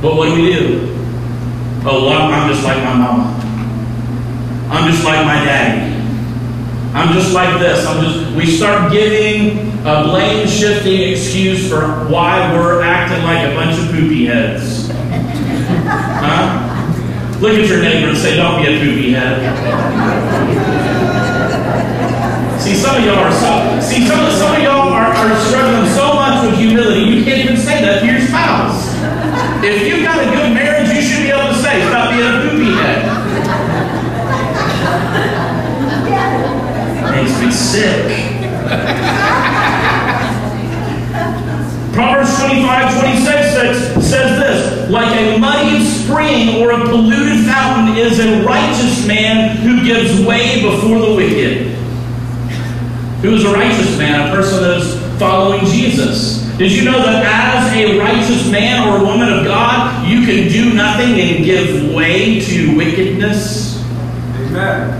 But 0.00 0.16
what 0.16 0.34
do 0.34 0.42
we 0.42 0.50
do? 0.50 0.96
Oh, 1.84 2.06
well, 2.06 2.32
I'm 2.32 2.50
just 2.50 2.64
like 2.64 2.78
my 2.78 2.94
mama. 2.94 3.36
I'm 4.70 4.90
just 4.90 5.04
like 5.04 5.22
my 5.26 5.44
daddy. 5.44 5.96
I'm 6.94 7.12
just 7.12 7.34
like 7.34 7.60
this. 7.60 7.84
I'm 7.86 8.02
just. 8.02 8.34
We 8.34 8.46
start 8.46 8.90
giving 8.90 9.69
a 9.80 10.04
blame 10.04 10.46
shifting 10.46 11.10
excuse 11.10 11.68
for 11.68 11.80
why 12.10 12.52
we're 12.52 12.82
acting 12.82 13.24
like 13.24 13.50
a 13.50 13.54
bunch 13.54 13.78
of 13.78 13.90
poopy 13.90 14.26
heads. 14.26 14.90
Huh? 15.88 16.66
Look 17.40 17.54
at 17.54 17.66
your 17.66 17.80
neighbor 17.80 18.10
and 18.10 18.18
say, 18.18 18.36
"Don't 18.36 18.60
be 18.60 18.68
a 18.68 18.78
poopy 18.78 19.12
head." 19.12 19.40
See, 22.60 22.74
some 22.74 22.96
of 22.96 23.04
y'all 23.04 23.24
are 23.24 23.32
so. 23.32 23.80
See, 23.80 24.06
some 24.06 24.20
of 24.20 24.32
some 24.34 24.54
of 24.54 24.62
y'all 24.62 24.92
are, 24.92 25.06
are 25.06 25.40
struggling 25.46 25.88
so 25.94 26.12
much 26.14 26.44
with 26.44 26.58
humility. 26.58 27.00
You 27.00 27.24
can't 27.24 27.44
even 27.44 27.56
say 27.56 27.80
that 27.80 28.00
to 28.00 28.06
your 28.06 28.20
spouse. 28.20 28.94
If 29.64 29.86
you've 29.88 30.04
got 30.04 30.18
a 30.20 30.24
good 30.30 30.52
marriage, 30.52 30.90
you 30.94 31.00
should 31.00 31.22
be 31.22 31.30
able 31.30 31.54
to 31.54 31.58
say, 31.58 31.88
"Stop 31.88 32.10
being 32.10 32.22
a 32.22 32.50
poopy 32.50 32.72
head." 32.76 33.20
makes 37.10 37.40
me 37.40 37.50
sick. 37.50 38.30
Proverbs 41.92 42.38
25, 42.38 43.00
26 43.00 43.26
says 44.06 44.38
this 44.38 44.90
Like 44.90 45.14
a 45.16 45.38
muddied 45.38 45.86
or 46.48 46.70
a 46.72 46.78
polluted 46.88 47.44
fountain 47.46 47.96
is 47.96 48.18
a 48.18 48.42
righteous 48.42 49.06
man 49.06 49.56
who 49.58 49.84
gives 49.84 50.24
way 50.24 50.62
before 50.62 50.98
the 50.98 51.14
wicked. 51.14 51.68
Who 53.22 53.34
is 53.34 53.44
a 53.44 53.52
righteous 53.52 53.98
man? 53.98 54.30
A 54.30 54.34
person 54.34 54.62
that 54.62 54.80
is 54.80 55.18
following 55.18 55.64
Jesus. 55.66 56.40
Did 56.56 56.72
you 56.72 56.84
know 56.84 56.98
that 57.02 57.24
as 57.24 57.72
a 57.74 57.98
righteous 57.98 58.50
man 58.50 58.88
or 58.88 59.04
woman 59.04 59.32
of 59.32 59.44
God, 59.44 60.08
you 60.08 60.26
can 60.26 60.48
do 60.50 60.72
nothing 60.74 61.20
and 61.20 61.44
give 61.44 61.94
way 61.94 62.40
to 62.40 62.76
wickedness? 62.76 63.82
Amen. 64.36 64.90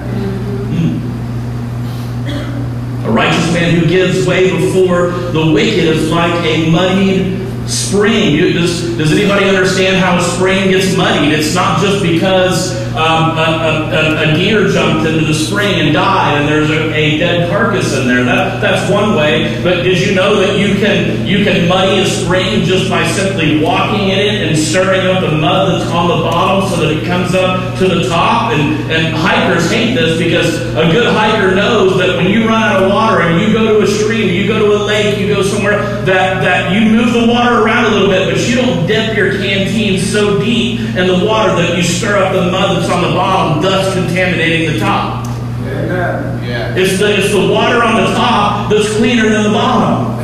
Hmm. 2.27 3.07
A 3.07 3.11
righteous 3.11 3.53
man 3.53 3.79
who 3.79 3.87
gives 3.87 4.27
way 4.27 4.51
before 4.51 5.11
the 5.11 5.53
wicked 5.53 5.85
is 5.85 6.11
like 6.11 6.45
a 6.45 6.71
muddied 6.71 7.50
spring. 7.67 8.37
Does, 8.55 8.97
does 8.97 9.13
anybody 9.13 9.47
understand 9.47 9.97
how 9.97 10.21
spring 10.21 10.71
gets 10.71 10.97
muddied? 10.97 11.33
It's 11.33 11.55
not 11.55 11.81
just 11.81 12.03
because 12.03 12.80
um, 12.97 13.39
a, 13.39 13.95
a, 13.95 14.33
a, 14.33 14.35
deer 14.35 14.67
jumped 14.67 15.07
into 15.07 15.25
the 15.25 15.35
spring 15.35 15.79
and 15.79 15.93
died 15.93 16.41
and 16.41 16.49
there's 16.49 16.71
a, 16.71 16.93
a, 16.93 17.19
dead 17.19 17.49
carcass 17.49 17.97
in 17.97 18.09
there. 18.09 18.25
That, 18.25 18.61
that's 18.61 18.91
one 18.91 19.15
way. 19.15 19.63
But 19.63 19.83
did 19.83 19.99
you 20.05 20.15
know 20.15 20.41
that 20.41 20.59
you 20.59 20.75
can, 20.75 21.25
you 21.25 21.45
can 21.45 21.69
muddy 21.69 22.03
a 22.03 22.07
spring 22.07 22.65
just 22.65 22.91
by 22.91 23.07
simply 23.07 23.63
walking 23.63 24.09
in 24.09 24.19
it 24.19 24.49
and 24.49 24.59
stirring 24.59 25.07
up 25.07 25.21
the 25.23 25.37
mud 25.37 25.81
that's 25.81 25.91
on 25.91 26.09
the 26.09 26.25
bottom 26.25 26.69
so 26.69 26.83
that 26.83 26.97
it 26.97 27.07
comes 27.07 27.33
up 27.35 27.79
to 27.79 27.87
the 27.87 28.09
top? 28.09 28.53
And, 28.53 28.91
and 28.91 29.15
hikers 29.15 29.71
hate 29.71 29.95
this 29.95 30.19
because 30.19 30.61
a 30.75 30.91
good 30.91 31.15
hiker 31.15 31.55
knows 31.55 31.97
that 31.99 32.17
when 32.17 32.27
you 32.27 32.49
run 32.49 32.63
out 32.63 32.83
of 32.83 32.91
water 32.91 33.23
and 33.23 33.41
you 33.41 33.53
go 33.53 33.79
to 33.79 33.85
a 33.85 33.87
stream, 33.87 34.35
you 34.35 34.49
go 34.49 34.59
to 34.59 34.75
a 34.75 34.83
lake, 34.83 35.17
you 35.17 35.33
go 35.33 35.43
somewhere, 35.43 35.79
that, 36.07 36.43
that 36.43 36.73
you 36.73 36.91
move 36.91 37.13
the 37.13 37.33
water 37.33 37.63
around 37.63 37.85
a 37.85 37.91
little 37.91 38.09
bit, 38.09 38.35
but 38.35 38.49
you 38.49 38.57
don't 38.57 38.87
dip 38.89 39.17
your 39.17 39.39
canteen 39.39 40.01
so 40.01 40.41
deep 40.41 40.81
in 40.81 41.07
the 41.07 41.25
water 41.25 41.55
that 41.55 41.77
you 41.77 41.83
stir 41.83 42.19
up 42.19 42.33
the 42.33 42.51
mud 42.51 42.80
that's 42.81 42.93
on 42.93 43.03
the 43.03 43.15
bottom, 43.15 43.63
thus 43.63 43.95
contaminating 43.95 44.73
the 44.73 44.79
top. 44.79 45.27
Amen. 45.61 46.45
Yeah. 46.45 46.75
It's 46.75 46.99
the, 46.99 47.19
it's 47.19 47.33
the 47.33 47.49
water 47.49 47.83
on 47.83 47.97
the 47.97 48.15
top 48.15 48.71
that's 48.71 48.97
cleaner 48.97 49.29
than 49.29 49.45
the 49.45 49.51
bottom. 49.51 50.19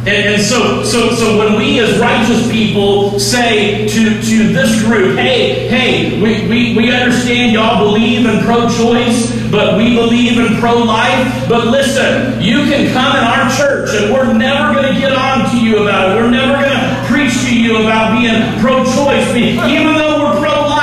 And, 0.00 0.08
and, 0.08 0.42
so, 0.42 0.82
so, 0.82 1.10
so 1.12 1.36
when 1.36 1.58
we 1.58 1.78
as 1.78 1.98
righteous 1.98 2.50
people 2.50 3.20
say 3.20 3.86
to, 3.86 4.22
to 4.22 4.48
this 4.48 4.82
group, 4.82 5.18
hey, 5.18 5.68
hey, 5.68 6.22
we, 6.22 6.48
we, 6.48 6.74
we 6.74 6.90
understand 6.90 7.52
y'all 7.52 7.84
believe 7.84 8.24
in 8.24 8.42
pro-choice, 8.42 9.50
but 9.50 9.76
we 9.76 9.94
believe 9.94 10.38
in 10.38 10.58
pro-life. 10.58 11.46
But 11.50 11.66
listen, 11.66 12.40
you 12.40 12.64
can 12.64 12.90
come 12.94 13.14
in 13.14 13.24
our 13.24 13.54
church 13.54 13.90
and 13.92 14.10
we're 14.10 14.32
never 14.32 14.72
going 14.72 14.90
to 14.94 14.98
get 14.98 15.12
on 15.12 15.50
to 15.50 15.60
you 15.60 15.82
about 15.82 16.16
it. 16.16 16.22
We're 16.22 16.30
never 16.30 16.54
going 16.54 16.72
to 16.72 17.04
preach 17.06 17.34
to 17.44 17.54
you 17.54 17.82
about 17.82 18.18
being 18.18 18.58
pro-choice. 18.58 19.36
Even 19.36 19.94
though 19.96 20.24
we're 20.24 20.40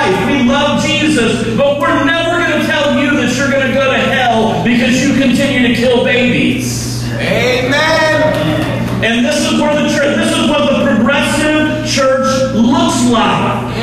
pro-life, 0.07 0.27
we 0.27 0.49
love 0.49 0.83
Jesus, 0.83 1.57
but 1.57 1.79
we're 1.79 2.05
never 2.05 2.37
going 2.37 2.61
to 2.61 2.67
tell 2.67 2.99
you 3.01 3.11
that 3.17 3.35
you're 3.35 3.51
going 3.51 3.67
to 3.67 3.73
go 3.73 3.91
to 3.91 3.97
hell 3.97 4.63
because 4.63 5.01
you 5.01 5.19
continue 5.19 5.67
to 5.67 5.75
kill 5.75 6.03
babies. 6.03 7.03
Amen. 7.13 9.03
And 9.03 9.25
this 9.25 9.51
is 9.51 9.59
where 9.59 9.73
the 9.81 9.89
church, 9.89 10.15
this 10.17 10.35
is 10.35 10.49
what 10.49 10.71
the 10.71 10.85
progressive 10.85 11.87
church 11.87 12.55
looks 12.55 13.09
like. 13.11 13.75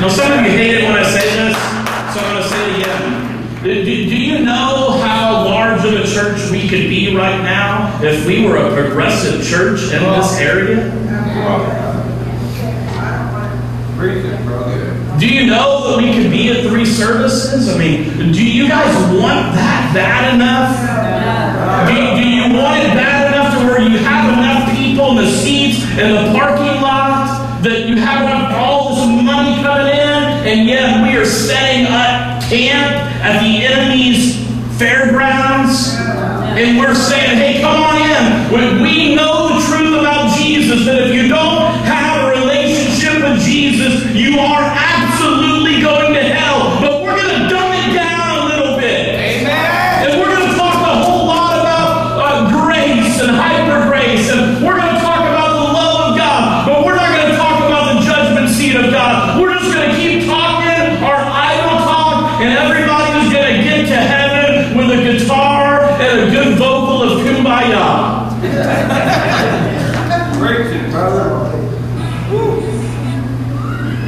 Now, 0.00 0.08
some 0.08 0.32
of 0.32 0.44
you 0.46 0.52
hate 0.52 0.76
it 0.76 0.84
when 0.84 0.96
I 0.96 1.02
say 1.02 1.20
this, 1.20 1.56
so 2.14 2.20
I'm 2.20 2.32
going 2.32 2.42
to 2.42 2.48
say 2.48 2.70
it 2.70 2.80
again. 2.80 3.26
Do, 3.62 3.84
do, 3.84 4.16
you 4.16 4.38
know 4.38 4.98
how 5.02 5.44
large 5.44 5.84
of 5.84 5.92
a 5.92 6.06
church 6.06 6.50
we 6.50 6.62
could 6.62 6.88
be 6.88 7.14
right 7.14 7.42
now 7.42 8.00
if 8.02 8.26
we 8.26 8.46
were 8.46 8.56
a 8.56 8.74
progressive 8.74 9.46
church 9.46 9.82
in 9.92 10.02
this 10.02 10.40
area? 10.40 11.79
Do 14.00 15.28
you 15.28 15.44
know 15.46 15.90
that 15.90 15.98
we 15.98 16.14
could 16.14 16.30
be 16.30 16.48
at 16.48 16.64
three 16.64 16.86
services? 16.86 17.68
I 17.68 17.76
mean, 17.76 18.32
do 18.32 18.42
you 18.42 18.66
guys 18.66 18.96
want 19.12 19.52
that 19.52 19.92
bad 19.92 20.32
enough? 20.32 20.72
Do, 21.84 21.92
do 22.16 22.26
you 22.26 22.56
want 22.56 22.80
it 22.80 22.96
bad 22.96 23.28
enough 23.28 23.60
to 23.60 23.66
where 23.66 23.82
you 23.82 23.98
have 23.98 24.32
enough 24.32 24.74
people 24.74 25.10
in 25.10 25.16
the 25.16 25.30
seats 25.30 25.84
in 25.98 26.14
the 26.16 26.32
parking 26.32 26.80
lot 26.80 27.60
that 27.62 27.88
you 27.88 27.96
have 27.96 28.54
all 28.56 28.96
this 28.96 29.22
money 29.22 29.62
coming 29.62 29.92
in, 29.92 30.48
and 30.48 30.66
yet 30.66 31.02
we 31.04 31.14
are 31.18 31.26
setting 31.26 31.84
up 31.84 32.42
camp 32.44 32.96
at 33.20 33.44
the 33.44 33.66
enemy's 33.66 34.40
fairgrounds, 34.78 35.92
and 36.56 36.78
we're 36.78 36.94
saying, 36.94 37.36
"Hey, 37.36 37.60
come 37.60 37.76
on 37.76 38.00
in." 38.00 38.50
When 38.50 38.80
we 38.80 39.14
know 39.14 39.48
the 39.52 39.60
truth 39.66 40.00
about 40.00 40.34
Jesus 40.38 40.86
that 40.86 41.08
if 41.08 41.14
you 41.14 41.28
don't 41.28 41.59
You 44.30 44.38
are 44.38 44.62
absolutely 44.62 45.82
going 45.82 46.14
to 46.14 46.22
hell, 46.22 46.78
but 46.78 47.02
we're 47.02 47.16
going 47.18 47.34
to 47.34 47.48
dumb 47.48 47.72
it 47.74 47.90
down 47.98 48.38
a 48.38 48.44
little 48.46 48.78
bit. 48.78 49.18
Amen. 49.18 50.06
And 50.06 50.20
we're 50.20 50.30
going 50.30 50.48
to 50.48 50.54
talk 50.54 50.86
a 50.86 51.02
whole 51.02 51.26
lot 51.26 51.58
about 51.58 51.90
uh, 52.14 52.62
grace 52.62 53.18
and 53.20 53.34
hyper 53.34 53.90
grace, 53.90 54.30
and 54.30 54.64
we're 54.64 54.78
going 54.78 54.94
to 54.94 55.00
talk 55.00 55.26
about 55.26 55.50
the 55.58 55.66
love 55.74 56.12
of 56.12 56.16
God, 56.16 56.64
but 56.64 56.86
we're 56.86 56.94
not 56.94 57.10
going 57.10 57.32
to 57.32 57.36
talk 57.36 57.58
about 57.66 57.92
the 57.92 58.06
judgment 58.06 58.48
seat 58.50 58.76
of 58.76 58.92
God. 58.92 59.40
We're 59.42 59.58
just 59.58 59.74
going 59.74 59.90
to 59.90 59.96
keep 59.96 60.24
talking 60.30 61.02
our 61.02 61.26
idle 61.26 61.82
talk, 61.82 62.40
and 62.40 62.56
everybody 62.56 62.90
everybody's 63.10 63.32
going 63.32 63.56
to 63.56 63.62
get 63.62 63.86
to 63.88 63.96
heaven 63.96 64.76
with 64.76 64.90
a 64.90 65.02
guitar 65.02 65.49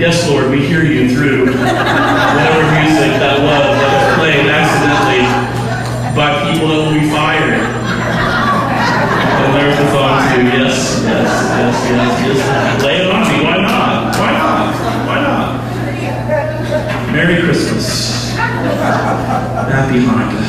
Yes, 0.02 0.28
Lord, 0.28 0.50
we 0.50 0.66
hear 0.66 0.82
you 0.82 1.14
through 1.14 1.46
whatever 1.46 2.62
music 2.74 3.22
that 3.22 3.38
was 3.38 3.62
that 3.70 3.86
was 3.86 4.18
played 4.18 4.50
accidentally 4.50 5.22
by 6.10 6.42
people 6.50 6.66
that 6.74 6.78
will 6.82 6.90
be 6.90 7.06
fired. 7.06 7.62
And 9.46 9.54
there's 9.54 9.78
the 9.78 9.86
song 9.94 10.18
too. 10.34 10.42
Yes, 10.58 11.06
yes, 11.06 11.22
yes, 11.54 11.86
yes, 11.86 12.18
yes. 12.34 12.82
Lay 12.82 12.98
it 12.98 13.14
on 13.14 13.22
me. 13.30 13.46
Why 13.46 13.62
not? 13.62 14.10
Why 14.18 14.34
not? 14.34 14.74
Why 15.06 15.22
not? 15.22 15.62
Merry 17.14 17.38
Christmas. 17.46 18.34
Happy 18.34 20.02
Hanukkah. 20.02 20.42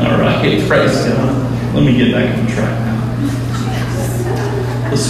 All 0.00 0.16
right, 0.16 0.64
praise 0.66 0.96
God. 1.12 1.74
Let 1.74 1.84
me 1.84 1.92
get 1.94 2.08
back 2.10 2.38
on 2.38 2.46
track 2.46 2.72
now. 2.86 2.93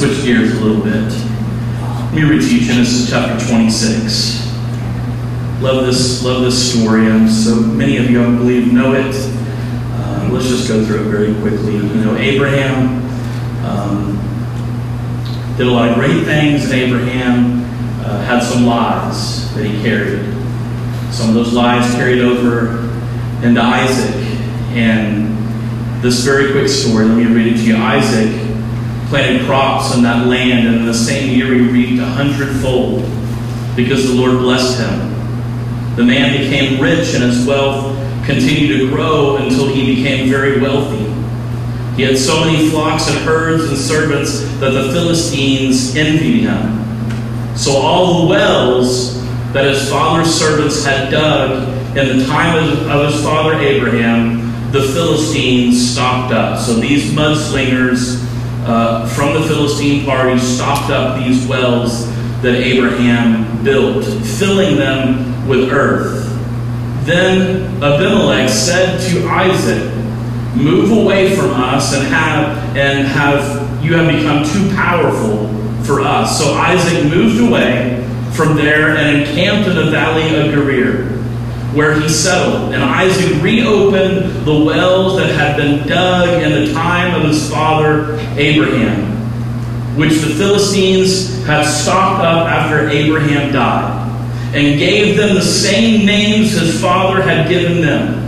Switch 0.05 0.23
gears 0.23 0.53
a 0.59 0.61
little 0.61 0.85
bit. 0.85 1.11
Let 1.11 2.13
me 2.13 2.25
read 2.25 2.43
to 2.43 2.55
you 2.55 2.61
Genesis 2.61 3.09
chapter 3.09 3.43
26. 3.49 4.53
Love 5.63 5.87
this, 5.87 6.23
love 6.23 6.43
this 6.43 6.73
story. 6.73 7.07
And 7.07 7.31
so 7.31 7.55
many 7.55 7.97
of 7.97 8.11
you, 8.11 8.23
I 8.23 8.27
believe, 8.27 8.71
know 8.71 8.93
it. 8.93 9.15
Uh, 9.15 10.29
let's 10.31 10.47
just 10.47 10.69
go 10.69 10.85
through 10.85 11.07
it 11.07 11.11
very 11.11 11.33
quickly. 11.41 11.77
You 11.77 12.05
know, 12.05 12.17
Abraham 12.17 13.03
um, 13.65 15.57
did 15.57 15.69
a 15.69 15.71
lot 15.71 15.89
of 15.89 15.95
great 15.95 16.25
things, 16.25 16.65
and 16.65 16.75
Abraham 16.75 17.63
uh, 18.05 18.23
had 18.25 18.43
some 18.43 18.67
lies 18.67 19.55
that 19.55 19.65
he 19.65 19.81
carried. 19.81 20.23
Some 21.15 21.31
of 21.31 21.35
those 21.35 21.55
lies 21.55 21.91
carried 21.95 22.21
over 22.21 22.81
into 23.43 23.63
Isaac. 23.63 24.15
And 24.77 25.35
this 26.03 26.21
very 26.21 26.53
quick 26.53 26.69
story, 26.69 27.07
let 27.07 27.17
me 27.17 27.25
read 27.25 27.55
it 27.55 27.57
to 27.57 27.65
you. 27.65 27.77
Isaac 27.79 28.44
planted 29.15 29.47
crops 29.47 29.95
in 29.95 30.03
that 30.03 30.27
land, 30.27 30.67
and 30.67 30.75
in 30.75 30.87
the 30.87 30.93
same 30.93 31.31
year 31.39 31.55
he 31.55 31.61
reaped 31.61 32.03
a 32.03 32.05
hundredfold 32.05 33.01
because 33.77 34.09
the 34.09 34.13
Lord 34.13 34.39
blessed 34.39 34.81
him. 34.81 35.95
The 35.95 36.03
man 36.03 36.37
became 36.37 36.83
rich, 36.83 37.15
and 37.15 37.23
his 37.23 37.47
wealth 37.47 37.97
continued 38.27 38.77
to 38.79 38.89
grow 38.89 39.37
until 39.37 39.69
he 39.69 39.95
became 39.95 40.29
very 40.29 40.61
wealthy. 40.61 41.05
He 41.95 42.03
had 42.03 42.19
so 42.19 42.45
many 42.45 42.69
flocks 42.71 43.09
and 43.09 43.19
herds 43.19 43.69
and 43.69 43.79
servants 43.79 44.41
that 44.59 44.71
the 44.71 44.91
Philistines 44.91 45.95
envied 45.95 46.41
him. 46.49 47.57
So 47.57 47.77
all 47.77 48.23
the 48.23 48.31
wells 48.31 49.23
that 49.53 49.65
his 49.65 49.89
father's 49.89 50.35
servants 50.35 50.85
had 50.85 51.13
dug 51.13 51.69
in 51.97 52.19
the 52.19 52.27
time 52.27 52.65
of, 52.65 52.89
of 52.89 53.13
his 53.13 53.23
father 53.23 53.61
Abraham, 53.61 54.73
the 54.73 54.83
Philistines 54.83 55.93
stopped 55.93 56.33
up. 56.33 56.59
So 56.59 56.75
these 56.75 57.13
mudslingers 57.13 58.24
uh, 58.67 59.07
from 59.09 59.35
the 59.35 59.47
Philistine 59.47 60.05
party 60.05 60.39
stopped 60.39 60.91
up 60.91 61.19
these 61.19 61.47
wells 61.47 62.07
that 62.43 62.55
Abraham 62.55 63.63
built, 63.65 64.05
filling 64.05 64.77
them 64.77 65.49
with 65.49 65.71
earth. 65.71 66.23
Then 67.05 67.83
Abimelech 67.83 68.49
said 68.49 68.99
to 69.11 69.29
Isaac, 69.29 69.93
Move 70.55 70.93
away 70.93 71.35
from 71.35 71.51
us 71.51 71.95
and 71.95 72.07
have 72.07 72.77
and 72.77 73.09
have 73.09 73.85
you 73.85 73.95
have 73.97 74.07
become 74.07 74.45
too 74.45 74.75
powerful 74.77 75.49
for 75.85 76.01
us. 76.01 76.39
So 76.39 76.55
Isaac 76.55 77.05
moved 77.13 77.41
away 77.41 78.09
from 78.33 78.57
there 78.57 78.97
and 78.97 79.19
encamped 79.19 79.69
in 79.69 79.77
the 79.77 79.91
valley 79.91 80.23
of 80.37 80.53
Gerar, 80.55 81.04
where 81.75 81.99
he 82.01 82.09
settled. 82.09 82.73
And 82.73 82.83
Isaac 82.83 83.43
reopened 83.43 84.47
the 84.47 84.65
wells 84.65 85.19
that 85.19 85.31
had 85.35 85.57
been 85.57 85.87
dug 85.87 86.43
in 86.43 86.67
the 86.67 86.73
time 86.73 87.21
of 87.21 87.27
his 87.29 87.51
father 87.51 88.19
Abraham, 88.37 89.97
which 89.97 90.21
the 90.21 90.35
Philistines 90.35 91.45
had 91.45 91.65
stopped 91.65 92.23
up 92.23 92.49
after 92.49 92.89
Abraham 92.89 93.53
died, 93.53 94.03
and 94.55 94.79
gave 94.79 95.17
them 95.17 95.35
the 95.35 95.43
same 95.43 96.07
names 96.07 96.53
his 96.53 96.81
father 96.81 97.23
had 97.23 97.49
given 97.49 97.81
them. 97.81 98.21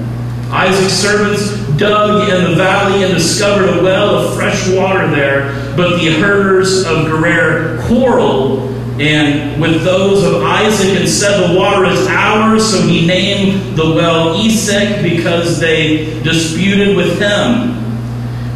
Isaac's 0.50 0.92
servants 0.92 1.66
dug 1.76 2.28
in 2.28 2.50
the 2.50 2.56
valley 2.56 3.04
and 3.04 3.14
discovered 3.14 3.78
a 3.78 3.82
well 3.82 4.16
of 4.16 4.36
fresh 4.36 4.68
water 4.70 5.08
there, 5.08 5.74
but 5.76 5.98
the 5.98 6.12
herders 6.12 6.84
of 6.86 7.06
Gerar 7.06 7.78
quarreled 7.86 8.75
and 9.00 9.60
with 9.60 9.84
those 9.84 10.24
of 10.24 10.42
Isaac 10.42 10.98
and 10.98 11.08
said, 11.08 11.48
The 11.48 11.58
water 11.58 11.84
is 11.84 12.06
ours. 12.06 12.70
So 12.70 12.80
he 12.80 13.06
named 13.06 13.76
the 13.76 13.84
well 13.84 14.34
Esek 14.36 15.02
because 15.02 15.60
they 15.60 16.20
disputed 16.22 16.96
with 16.96 17.18
him. 17.18 17.76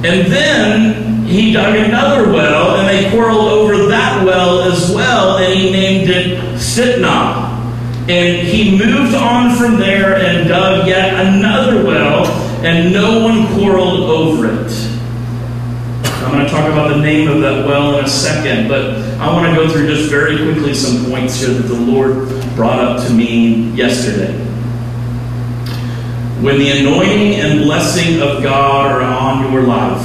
And 0.02 0.32
then 0.32 1.26
he 1.26 1.52
dug 1.52 1.76
another 1.76 2.32
well, 2.32 2.76
and 2.76 2.88
they 2.88 3.10
quarreled 3.10 3.48
over 3.48 3.86
that 3.88 4.24
well 4.24 4.62
as 4.62 4.90
well, 4.94 5.36
and 5.36 5.52
he 5.52 5.70
named 5.70 6.08
it 6.08 6.38
Sitnah. 6.54 7.50
And 8.08 8.48
he 8.48 8.78
moved 8.78 9.14
on 9.14 9.56
from 9.56 9.78
there 9.78 10.16
and 10.16 10.48
dug 10.48 10.88
yet 10.88 11.26
another 11.26 11.84
well, 11.84 12.26
and 12.64 12.92
no 12.94 13.20
one 13.22 13.46
quarreled 13.54 14.00
over 14.00 14.50
it. 14.50 14.89
I'm 16.22 16.32
going 16.32 16.44
to 16.44 16.50
talk 16.50 16.70
about 16.70 16.88
the 16.88 17.00
name 17.00 17.28
of 17.28 17.40
that 17.40 17.66
well 17.66 17.98
in 17.98 18.04
a 18.04 18.08
second, 18.08 18.68
but 18.68 18.90
I 19.18 19.32
want 19.32 19.48
to 19.48 19.54
go 19.54 19.72
through 19.72 19.86
just 19.86 20.10
very 20.10 20.36
quickly 20.36 20.74
some 20.74 21.10
points 21.10 21.40
here 21.40 21.48
that 21.48 21.62
the 21.62 21.74
Lord 21.74 22.28
brought 22.54 22.78
up 22.78 23.06
to 23.06 23.12
me 23.14 23.70
yesterday. 23.70 24.34
When 26.42 26.58
the 26.58 26.78
anointing 26.78 27.36
and 27.36 27.60
blessing 27.60 28.20
of 28.20 28.42
God 28.42 28.92
are 28.92 29.00
on 29.00 29.50
your 29.50 29.62
life, 29.62 30.04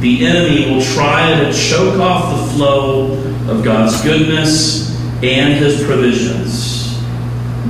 the 0.00 0.26
enemy 0.26 0.74
will 0.74 0.82
try 0.82 1.38
to 1.38 1.52
choke 1.52 2.00
off 2.00 2.36
the 2.36 2.54
flow 2.54 3.12
of 3.48 3.62
God's 3.62 4.02
goodness 4.02 4.90
and 5.22 5.54
his 5.54 5.84
provisions. 5.84 6.98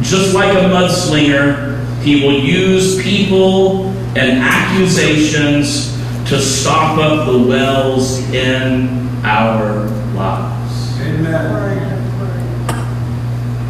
Just 0.01 0.35
like 0.35 0.57
a 0.57 0.69
mudslinger, 0.69 1.85
he 2.01 2.25
will 2.25 2.39
use 2.41 3.03
people 3.03 3.91
and 4.17 4.43
accusations 4.43 5.96
to 6.29 6.41
stop 6.41 6.99
up 6.99 7.27
the 7.27 7.39
wells 7.39 8.19
in 8.33 9.09
our 9.25 9.87
lives. 10.15 11.01
Amen. 11.01 11.87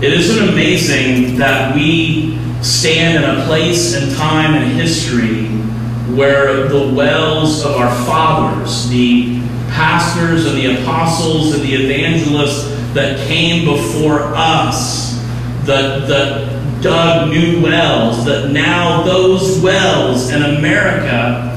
It 0.03 0.13
isn't 0.15 0.49
amazing 0.49 1.37
that 1.37 1.75
we 1.75 2.39
stand 2.63 3.23
in 3.23 3.31
a 3.31 3.45
place 3.45 3.95
and 3.95 4.15
time 4.17 4.55
in 4.55 4.71
history 4.71 5.49
where 6.17 6.67
the 6.69 6.95
wells 6.95 7.63
of 7.63 7.77
our 7.77 7.95
fathers, 8.07 8.89
the 8.89 9.39
pastors 9.69 10.47
and 10.47 10.57
the 10.57 10.81
apostles 10.81 11.55
and 11.55 11.63
the 11.63 11.75
evangelists 11.75 12.71
that 12.95 13.19
came 13.29 13.67
before 13.67 14.35
us, 14.35 15.19
that, 15.65 16.09
that 16.09 16.83
dug 16.83 17.29
new 17.29 17.63
wells, 17.63 18.25
that 18.25 18.51
now 18.51 19.03
those 19.03 19.61
wells 19.61 20.31
in 20.31 20.43
America 20.43 21.56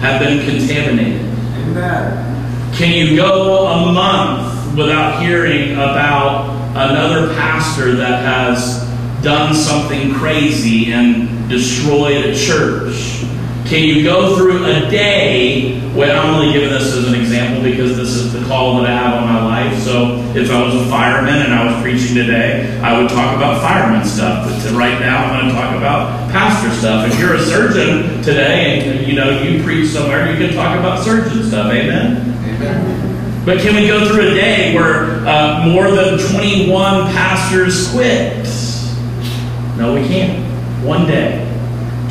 have 0.00 0.20
been 0.20 0.44
contaminated. 0.48 1.20
Amen. 1.20 2.74
Can 2.74 2.92
you 2.92 3.16
go 3.16 3.66
a 3.66 3.92
month 3.92 4.76
without 4.76 5.22
hearing 5.22 5.72
about 5.72 6.48
another 6.70 7.34
pastor 7.34 7.94
that 7.96 8.24
has 8.24 8.88
done 9.22 9.54
something 9.54 10.14
crazy 10.14 10.92
and 10.92 11.48
destroyed 11.48 12.24
a 12.24 12.34
church? 12.34 13.19
Can 13.70 13.84
you 13.84 14.02
go 14.02 14.34
through 14.34 14.64
a 14.64 14.90
day? 14.90 15.78
Well, 15.94 16.10
I'm 16.20 16.34
only 16.34 16.52
giving 16.52 16.70
this 16.70 16.92
as 16.92 17.06
an 17.06 17.14
example 17.14 17.62
because 17.62 17.96
this 17.96 18.16
is 18.16 18.32
the 18.32 18.44
call 18.48 18.78
that 18.78 18.90
I 18.90 18.92
have 18.92 19.22
on 19.22 19.28
my 19.28 19.44
life. 19.44 19.78
So 19.78 20.16
if 20.34 20.50
I 20.50 20.60
was 20.60 20.74
a 20.74 20.90
fireman 20.90 21.40
and 21.40 21.54
I 21.54 21.72
was 21.72 21.80
preaching 21.80 22.16
today, 22.16 22.80
I 22.80 23.00
would 23.00 23.08
talk 23.08 23.36
about 23.36 23.62
fireman 23.62 24.04
stuff. 24.04 24.44
But 24.44 24.68
to 24.68 24.76
right 24.76 24.98
now, 24.98 25.22
I'm 25.22 25.38
going 25.38 25.54
to 25.54 25.54
talk 25.54 25.76
about 25.76 26.32
pastor 26.32 26.74
stuff. 26.80 27.12
If 27.12 27.20
you're 27.20 27.34
a 27.34 27.42
surgeon 27.42 28.20
today 28.24 28.80
and 28.80 29.06
you 29.06 29.14
know 29.14 29.40
you 29.40 29.62
preach 29.62 29.90
somewhere, 29.90 30.28
you 30.32 30.44
can 30.44 30.52
talk 30.52 30.76
about 30.76 31.04
surgeon 31.04 31.44
stuff. 31.44 31.72
Amen. 31.72 32.26
Amen. 32.56 33.44
But 33.46 33.60
can 33.60 33.76
we 33.76 33.86
go 33.86 34.04
through 34.04 34.32
a 34.32 34.34
day 34.34 34.74
where 34.74 35.24
uh, 35.28 35.64
more 35.68 35.92
than 35.92 36.18
21 36.18 37.12
pastors 37.12 37.92
quit? 37.92 38.48
No, 39.78 39.94
we 39.94 40.04
can't. 40.08 40.44
One 40.84 41.06
day. 41.06 41.46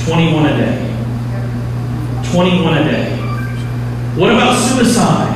21 0.05 0.45
a 0.45 0.57
day. 0.57 0.88
21 2.31 2.77
a 2.77 2.83
day. 2.83 3.15
What 4.15 4.31
about 4.31 4.55
suicide? 4.59 5.35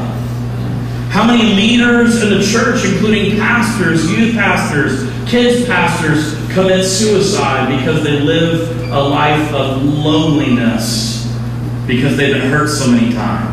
How 1.09 1.25
many 1.25 1.53
leaders 1.53 2.21
in 2.21 2.29
the 2.29 2.43
church, 2.43 2.85
including 2.85 3.37
pastors, 3.37 4.11
youth 4.11 4.35
pastors, 4.35 5.09
kids 5.29 5.65
pastors, 5.65 6.35
commit 6.53 6.85
suicide 6.85 7.77
because 7.79 8.03
they 8.03 8.19
live 8.19 8.91
a 8.91 9.01
life 9.01 9.53
of 9.53 9.83
loneliness 9.83 11.31
because 11.87 12.15
they've 12.17 12.33
been 12.33 12.49
hurt 12.49 12.67
so 12.67 12.87
many 12.91 13.13
times? 13.13 13.52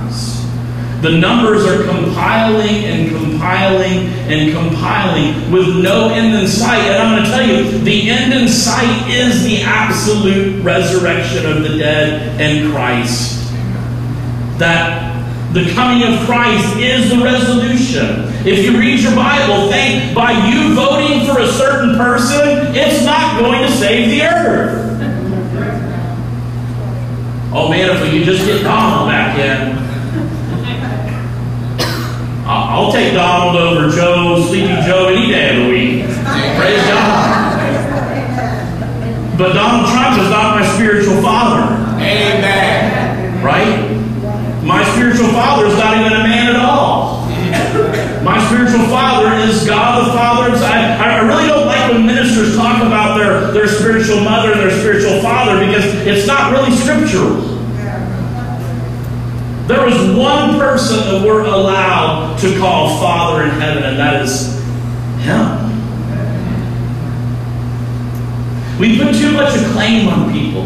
The 1.00 1.12
numbers 1.12 1.64
are 1.64 1.84
compiling 1.84 2.84
and 2.84 3.08
compiling 3.08 4.08
and 4.28 4.52
compiling 4.52 5.50
with 5.50 5.82
no 5.82 6.10
end 6.10 6.34
in 6.34 6.46
sight. 6.46 6.80
And 6.80 7.02
I'm 7.02 7.14
going 7.16 7.24
to 7.24 7.30
tell 7.30 7.46
you, 7.46 7.78
the 7.78 8.10
end 8.10 8.34
in 8.34 8.46
sight 8.46 9.08
is 9.08 9.42
the 9.42 9.62
absolute 9.62 10.62
resurrection 10.62 11.46
of 11.46 11.62
the 11.62 11.78
dead 11.78 12.38
and 12.38 12.70
Christ. 12.70 13.50
That 14.58 15.10
the 15.54 15.70
coming 15.72 16.06
of 16.06 16.20
Christ 16.26 16.76
is 16.76 17.08
the 17.08 17.24
resolution. 17.24 18.26
If 18.46 18.62
you 18.62 18.78
read 18.78 19.00
your 19.00 19.16
Bible, 19.16 19.70
think 19.70 20.14
by 20.14 20.32
you 20.50 20.74
voting 20.74 21.26
for 21.26 21.40
a 21.40 21.48
certain 21.48 21.96
person, 21.96 22.74
it's 22.76 23.06
not 23.06 23.40
going 23.40 23.62
to 23.62 23.72
save 23.72 24.10
the 24.10 24.22
earth. 24.22 24.86
Oh 27.52 27.70
man, 27.70 27.96
if 27.96 28.02
we 28.02 28.18
could 28.18 28.26
just 28.26 28.44
get 28.44 28.62
Donald 28.62 29.08
back 29.08 29.38
in. 29.38 29.79
I'll 32.50 32.90
take 32.90 33.14
Donald 33.14 33.56
over 33.56 33.94
Joe, 33.94 34.44
Sleepy 34.48 34.74
Joe, 34.82 35.06
any 35.06 35.30
day 35.30 35.50
of 35.50 35.64
the 35.64 35.70
week. 35.70 36.04
Praise 36.58 36.82
God. 36.90 37.60
But 39.38 39.52
Donald 39.52 39.88
Trump 39.90 40.20
is 40.20 40.28
not 40.30 40.58
my 40.58 40.66
spiritual 40.74 41.22
father. 41.22 41.72
Amen. 42.02 43.42
Right? 43.42 43.88
My 44.64 44.82
spiritual 44.92 45.28
father 45.28 45.66
is 45.66 45.78
not 45.78 45.96
even 45.96 46.12
a 46.12 46.24
man 46.24 46.54
at 46.54 46.56
all. 46.56 47.20
My 48.24 48.44
spiritual 48.48 48.84
father 48.88 49.32
is 49.48 49.64
God 49.66 50.06
the 50.06 50.12
Father. 50.12 50.54
I, 50.56 50.96
I 50.98 51.26
really 51.26 51.46
don't 51.46 51.66
like 51.66 51.92
when 51.92 52.04
ministers 52.04 52.56
talk 52.56 52.82
about 52.82 53.16
their, 53.16 53.50
their 53.52 53.68
spiritual 53.68 54.20
mother 54.20 54.52
and 54.52 54.60
their 54.60 54.76
spiritual 54.78 55.22
father 55.22 55.64
because 55.64 55.84
it's 56.06 56.26
not 56.26 56.52
really 56.52 56.70
scriptural. 56.72 57.49
There 59.70 59.86
is 59.86 60.18
one 60.18 60.58
person 60.58 60.98
that 60.98 61.24
we're 61.24 61.44
allowed 61.44 62.36
to 62.40 62.58
call 62.58 62.98
Father 62.98 63.44
in 63.44 63.50
heaven, 63.50 63.84
and 63.84 63.96
that 64.00 64.20
is 64.20 64.58
Him. 65.22 65.70
We 68.80 68.98
put 68.98 69.14
too 69.14 69.30
much 69.30 69.54
acclaim 69.56 70.08
on 70.08 70.32
people. 70.32 70.64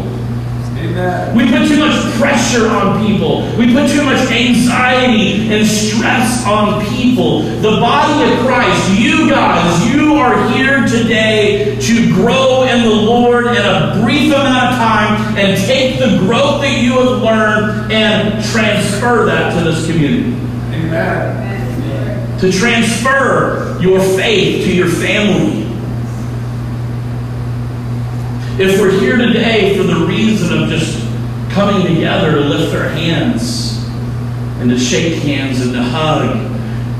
Amen. 0.79 1.37
We 1.37 1.51
put 1.51 1.67
too 1.67 1.77
much 1.77 1.93
pressure 2.17 2.65
on 2.65 3.05
people. 3.05 3.45
We 3.59 3.71
put 3.73 3.91
too 3.91 4.03
much 4.03 4.27
anxiety 4.31 5.53
and 5.53 5.67
stress 5.67 6.43
on 6.47 6.83
people. 6.87 7.41
The 7.61 7.77
body 7.79 8.33
of 8.33 8.39
Christ, 8.39 8.99
you 8.99 9.29
guys, 9.29 9.85
you 9.87 9.94
are 10.25 10.49
here 10.49 10.87
today 10.87 11.77
to 11.79 12.11
grow 12.15 12.63
in 12.63 12.81
the 12.83 12.95
Lord 12.95 13.45
in 13.45 13.57
a 13.57 14.01
brief 14.01 14.33
amount 14.33 14.73
of 14.73 14.79
time 14.79 15.37
and 15.37 15.55
take 15.67 15.99
the 15.99 16.17
growth 16.17 16.61
that 16.61 16.81
you 16.81 16.93
have 16.93 17.21
learned 17.21 17.91
and 17.91 18.43
transfer 18.45 19.25
that 19.25 19.55
to 19.55 19.63
this 19.69 19.85
community. 19.85 20.33
Amen. 20.73 22.39
To 22.39 22.51
transfer 22.51 23.77
your 23.79 23.99
faith 23.99 24.65
to 24.65 24.75
your 24.75 24.87
family. 24.87 25.61
If 28.57 28.79
we're 28.79 28.99
here 28.99 29.17
today 29.17 29.77
for 29.77 29.83
the 29.83 30.07
reason 30.07 30.63
of 30.63 30.69
just 30.69 31.01
coming 31.51 31.85
together 31.85 32.31
to 32.31 32.39
lift 32.39 32.75
our 32.75 32.89
hands 32.89 33.85
and 34.59 34.71
to 34.71 34.79
shake 34.79 35.21
hands 35.21 35.61
and 35.61 35.73
to 35.73 35.83
hug 35.83 36.35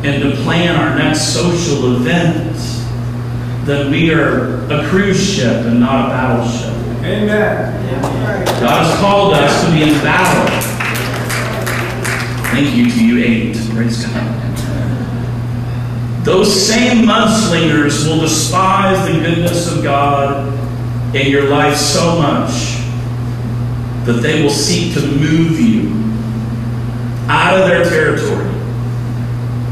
and 0.05 0.21
to 0.21 0.43
plan 0.43 0.75
our 0.75 0.95
next 0.95 1.33
social 1.33 1.95
event, 1.95 2.54
then 3.65 3.89
we 3.89 4.13
are 4.13 4.63
a 4.71 4.87
cruise 4.89 5.21
ship 5.21 5.65
and 5.65 5.79
not 5.79 6.05
a 6.05 6.09
battleship. 6.09 6.71
Amen. 7.03 8.61
God 8.61 8.85
has 8.85 8.99
called 8.99 9.33
us 9.33 9.65
to 9.65 9.71
be 9.71 9.83
in 9.83 9.89
battle. 10.03 10.75
Thank 12.51 12.75
you 12.75 12.91
to 12.91 13.05
you 13.05 13.23
eight. 13.23 13.57
Praise 13.71 14.05
God. 14.05 14.35
Those 16.23 16.67
same 16.67 17.05
mudslingers 17.05 18.07
will 18.07 18.21
despise 18.21 19.07
the 19.07 19.19
goodness 19.19 19.71
of 19.71 19.83
God 19.83 20.53
in 21.15 21.29
your 21.31 21.49
life 21.49 21.75
so 21.75 22.19
much 22.19 22.75
that 24.05 24.21
they 24.21 24.41
will 24.41 24.49
seek 24.49 24.93
to 24.93 25.01
move 25.01 25.59
you 25.59 25.91
out 27.27 27.59
of 27.59 27.67
their 27.67 27.83
territory. 27.83 28.54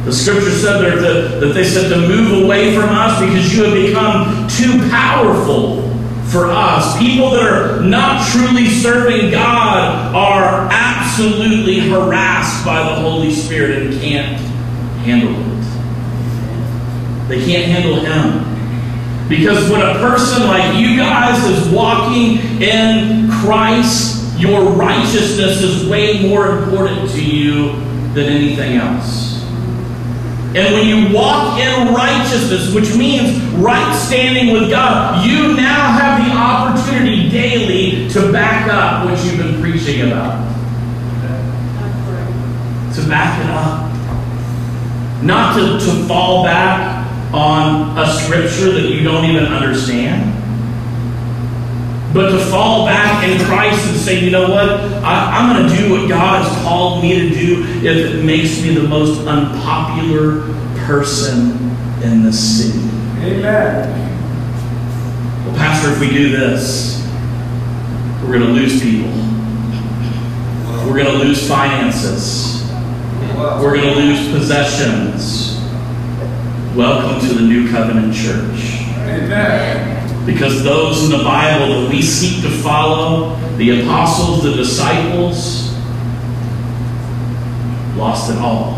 The 0.05 0.11
scripture 0.11 0.51
said 0.51 0.81
there 0.81 0.99
that, 0.99 1.39
that 1.39 1.53
they 1.53 1.63
said 1.63 1.89
to 1.89 2.07
move 2.07 2.43
away 2.43 2.75
from 2.75 2.89
us 2.89 3.21
because 3.21 3.55
you 3.55 3.63
have 3.63 3.73
become 3.73 4.47
too 4.49 4.89
powerful 4.89 5.89
for 6.25 6.47
us. 6.51 6.97
People 6.97 7.29
that 7.31 7.43
are 7.43 7.81
not 7.81 8.27
truly 8.31 8.67
serving 8.67 9.31
God 9.31 10.13
are 10.13 10.67
absolutely 10.71 11.79
harassed 11.79 12.65
by 12.65 12.79
the 12.79 12.95
Holy 12.95 13.31
Spirit 13.31 13.83
and 13.83 14.01
can't 14.01 14.37
handle 15.05 15.35
it. 15.39 15.53
They 17.29 17.45
can't 17.45 17.71
handle 17.71 18.01
Him. 18.01 19.29
Because 19.29 19.71
when 19.71 19.81
a 19.81 19.93
person 19.99 20.47
like 20.47 20.75
you 20.77 20.97
guys 20.97 21.41
is 21.45 21.73
walking 21.73 22.39
in 22.61 23.31
Christ, 23.31 24.37
your 24.37 24.63
righteousness 24.71 25.61
is 25.61 25.87
way 25.87 26.27
more 26.27 26.57
important 26.57 27.09
to 27.11 27.23
you 27.23 27.71
than 28.13 28.25
anything 28.25 28.77
else. 28.77 29.32
And 30.55 30.71
when 30.75 30.85
you 30.85 31.15
walk 31.15 31.59
in 31.59 31.93
righteousness, 31.95 32.73
which 32.75 32.95
means 32.95 33.41
right 33.55 33.95
standing 33.95 34.53
with 34.53 34.69
God, 34.69 35.25
you 35.25 35.55
now 35.55 35.91
have 35.91 36.23
the 36.23 36.31
opportunity 36.31 37.27
daily 37.27 38.07
to 38.09 38.31
back 38.31 38.69
up 38.71 39.05
what 39.05 39.23
you've 39.25 39.37
been 39.37 39.59
preaching 39.59 40.01
about. 40.01 40.51
To 42.93 43.07
back 43.07 43.43
it 43.43 43.49
up. 43.49 45.23
Not 45.23 45.55
to, 45.57 45.83
to 45.83 46.07
fall 46.07 46.43
back 46.43 47.03
on 47.33 47.97
a 47.97 48.05
scripture 48.13 48.71
that 48.73 48.89
you 48.89 49.01
don't 49.01 49.25
even 49.25 49.45
understand. 49.45 50.42
But 52.13 52.29
to 52.29 52.45
fall 52.45 52.85
back 52.85 53.27
in 53.27 53.43
Christ 53.43 53.89
and 53.89 53.97
say, 53.97 54.23
you 54.23 54.29
know 54.29 54.47
what? 54.47 54.69
I, 54.69 55.39
am 55.41 55.55
going 55.55 55.67
to 55.67 55.75
do 55.75 55.91
what 55.91 56.07
God 56.07 56.47
has 56.47 56.63
called 56.63 57.01
me 57.01 57.27
to 57.27 57.29
do 57.33 57.63
if 57.79 58.13
it 58.13 58.23
makes 58.23 58.61
me 58.61 58.75
the 58.75 58.87
most 58.87 59.25
unpopular 59.25 60.41
person 60.85 61.53
in 62.03 62.21
the 62.21 62.31
city. 62.31 62.77
Amen. 63.17 63.89
Well, 65.43 65.55
Pastor, 65.55 65.91
if 65.91 65.99
we 65.99 66.09
do 66.09 66.29
this, 66.29 67.03
we're 68.21 68.37
going 68.37 68.45
to 68.45 68.53
lose 68.53 68.79
people. 68.79 69.09
We're 70.85 71.03
going 71.03 71.17
to 71.17 71.23
lose 71.25 71.47
finances. 71.47 72.71
We're 73.35 73.75
going 73.75 73.91
to 73.91 73.95
lose 73.95 74.29
possessions. 74.29 75.57
Welcome 76.75 77.27
to 77.27 77.33
the 77.33 77.41
New 77.41 77.71
Covenant 77.71 78.13
Church. 78.13 78.81
Amen. 78.99 80.02
Because 80.25 80.63
those 80.63 81.03
in 81.03 81.17
the 81.17 81.23
Bible 81.23 81.81
that 81.81 81.89
we 81.89 82.01
seek 82.01 82.41
to 82.43 82.49
follow, 82.49 83.35
the 83.57 83.81
apostles, 83.81 84.43
the 84.43 84.53
disciples, 84.53 85.73
lost 87.97 88.31
it 88.31 88.37
all. 88.37 88.75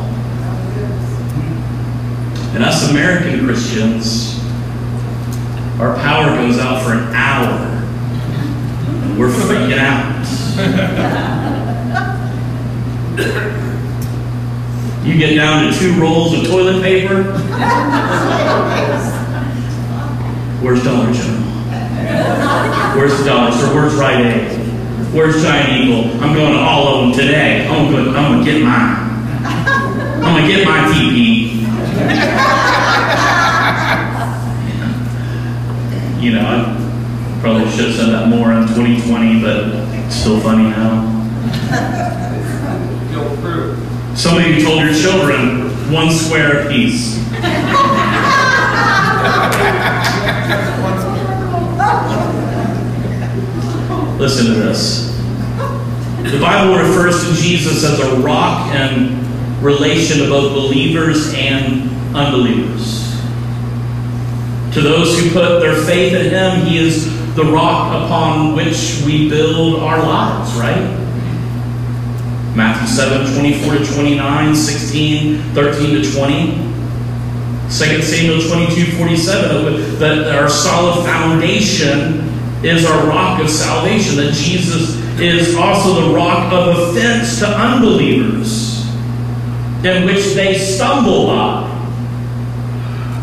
And 2.56 2.64
us 2.64 2.90
American 2.90 3.46
Christians, 3.46 4.40
our 5.80 5.96
power 5.98 6.36
goes 6.38 6.58
out 6.58 6.84
for 6.84 6.94
an 6.94 7.14
hour. 7.14 7.68
And 9.04 9.20
we're 9.20 9.30
freaking 9.30 9.78
out. 9.78 10.16
You 15.06 15.18
get 15.20 15.36
down 15.36 15.72
to 15.72 15.80
two 15.80 16.02
rolls 16.02 16.34
of 16.34 16.48
toilet 16.48 16.82
paper. 16.82 17.24
Where's 20.65 20.84
Dollar 20.84 21.13
General? 21.13 21.43
Where's 22.97 23.15
the 23.19 23.25
Dollar 23.25 23.51
Store? 23.51 23.75
Where's 23.75 23.93
Rite 23.93 24.25
Aid? 24.25 24.58
Where's 25.13 25.43
Giant 25.43 25.69
Eagle? 25.84 26.19
I'm 26.19 26.34
going 26.34 26.54
to 26.54 26.60
all 26.60 26.88
of 26.88 27.01
them 27.01 27.19
today. 27.19 27.67
I'm 27.67 27.91
going 27.91 28.06
to, 28.06 28.10
I'm 28.10 28.34
going 28.34 28.43
to 28.43 28.51
get 28.51 28.63
mine. 28.63 28.97
I'm 30.25 30.34
going 30.34 30.41
to 30.41 30.51
get 30.51 30.65
my 30.65 30.80
TP. 30.91 31.62
you 36.19 36.32
know, 36.32 36.41
I 36.41 37.39
probably 37.41 37.69
should 37.69 37.89
have 37.89 37.95
said 37.95 38.10
that 38.10 38.28
more 38.30 38.51
in 38.51 38.67
2020, 38.69 39.41
but 39.41 39.67
it's 40.04 40.15
still 40.15 40.39
funny 40.39 40.63
now. 40.63 41.06
Feel 43.12 43.38
proof. 43.38 44.17
Some 44.17 44.41
you 44.41 44.65
told 44.65 44.82
your 44.82 44.95
children 44.95 45.69
one 45.93 46.10
square 46.10 46.65
apiece. 46.65 47.23
Listen 54.26 54.56
to 54.56 54.60
this. 54.60 55.16
The 56.32 56.40
Bible 56.42 56.78
refers 56.78 57.28
to 57.28 57.36
Jesus 57.40 57.84
as 57.84 58.00
a 58.00 58.16
rock 58.22 58.74
in 58.74 59.24
relation 59.62 60.18
to 60.18 60.28
both 60.28 60.52
believers 60.52 61.32
and 61.36 61.88
unbelievers. 62.16 63.12
To 64.74 64.82
those 64.82 65.20
who 65.20 65.30
put 65.30 65.60
their 65.60 65.76
faith 65.76 66.14
in 66.14 66.32
Him, 66.32 66.66
He 66.66 66.80
is 66.80 67.06
the 67.36 67.44
rock 67.44 68.04
upon 68.04 68.56
which 68.56 69.04
we 69.06 69.30
build 69.30 69.84
our 69.84 70.00
lives, 70.00 70.52
right? 70.56 70.82
Matthew 72.56 72.88
7, 72.88 73.32
24 73.32 73.78
to 73.78 73.94
29, 73.94 74.56
16, 74.56 75.38
13 75.54 76.02
to 76.02 76.12
20. 76.12 76.52
2 77.66 78.02
Samuel 78.02 78.42
22, 78.42 78.98
47, 78.98 80.00
that 80.00 80.36
our 80.36 80.50
solid 80.50 81.06
foundation 81.06 82.25
is 82.65 82.86
our 82.86 83.08
rock 83.08 83.39
of 83.39 83.49
salvation, 83.49 84.17
that 84.17 84.34
Jesus 84.34 84.95
is 85.19 85.56
also 85.56 86.01
the 86.01 86.15
rock 86.15 86.51
of 86.51 86.89
offense 86.89 87.39
to 87.39 87.47
unbelievers, 87.47 88.86
in 89.86 90.06
which 90.06 90.34
they 90.34 90.58
stumble 90.58 91.28
by. 91.28 91.71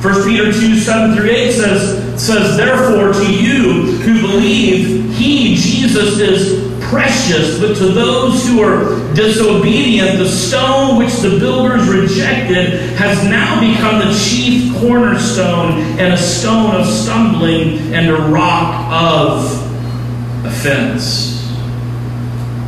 1 0.00 0.24
Peter 0.24 0.52
2, 0.52 0.76
7 0.76 1.16
through 1.16 1.30
8 1.30 1.52
says, 1.52 2.22
says, 2.24 2.56
Therefore, 2.56 3.12
to 3.12 3.32
you 3.32 3.92
who 3.98 4.20
believe, 4.20 5.14
he, 5.14 5.54
Jesus, 5.54 6.18
is 6.18 6.61
precious, 6.92 7.58
but 7.58 7.74
to 7.74 7.86
those 7.86 8.46
who 8.46 8.60
are 8.60 9.14
disobedient, 9.14 10.18
the 10.18 10.28
stone 10.28 10.98
which 10.98 11.14
the 11.20 11.38
builders 11.38 11.88
rejected 11.88 12.68
has 12.96 13.24
now 13.24 13.58
become 13.60 13.98
the 13.98 14.14
chief 14.14 14.76
cornerstone 14.78 15.80
and 15.98 16.12
a 16.12 16.18
stone 16.18 16.74
of 16.74 16.86
stumbling 16.86 17.78
and 17.94 18.10
a 18.10 18.28
rock 18.28 18.92
of 18.92 20.44
offense. 20.44 21.50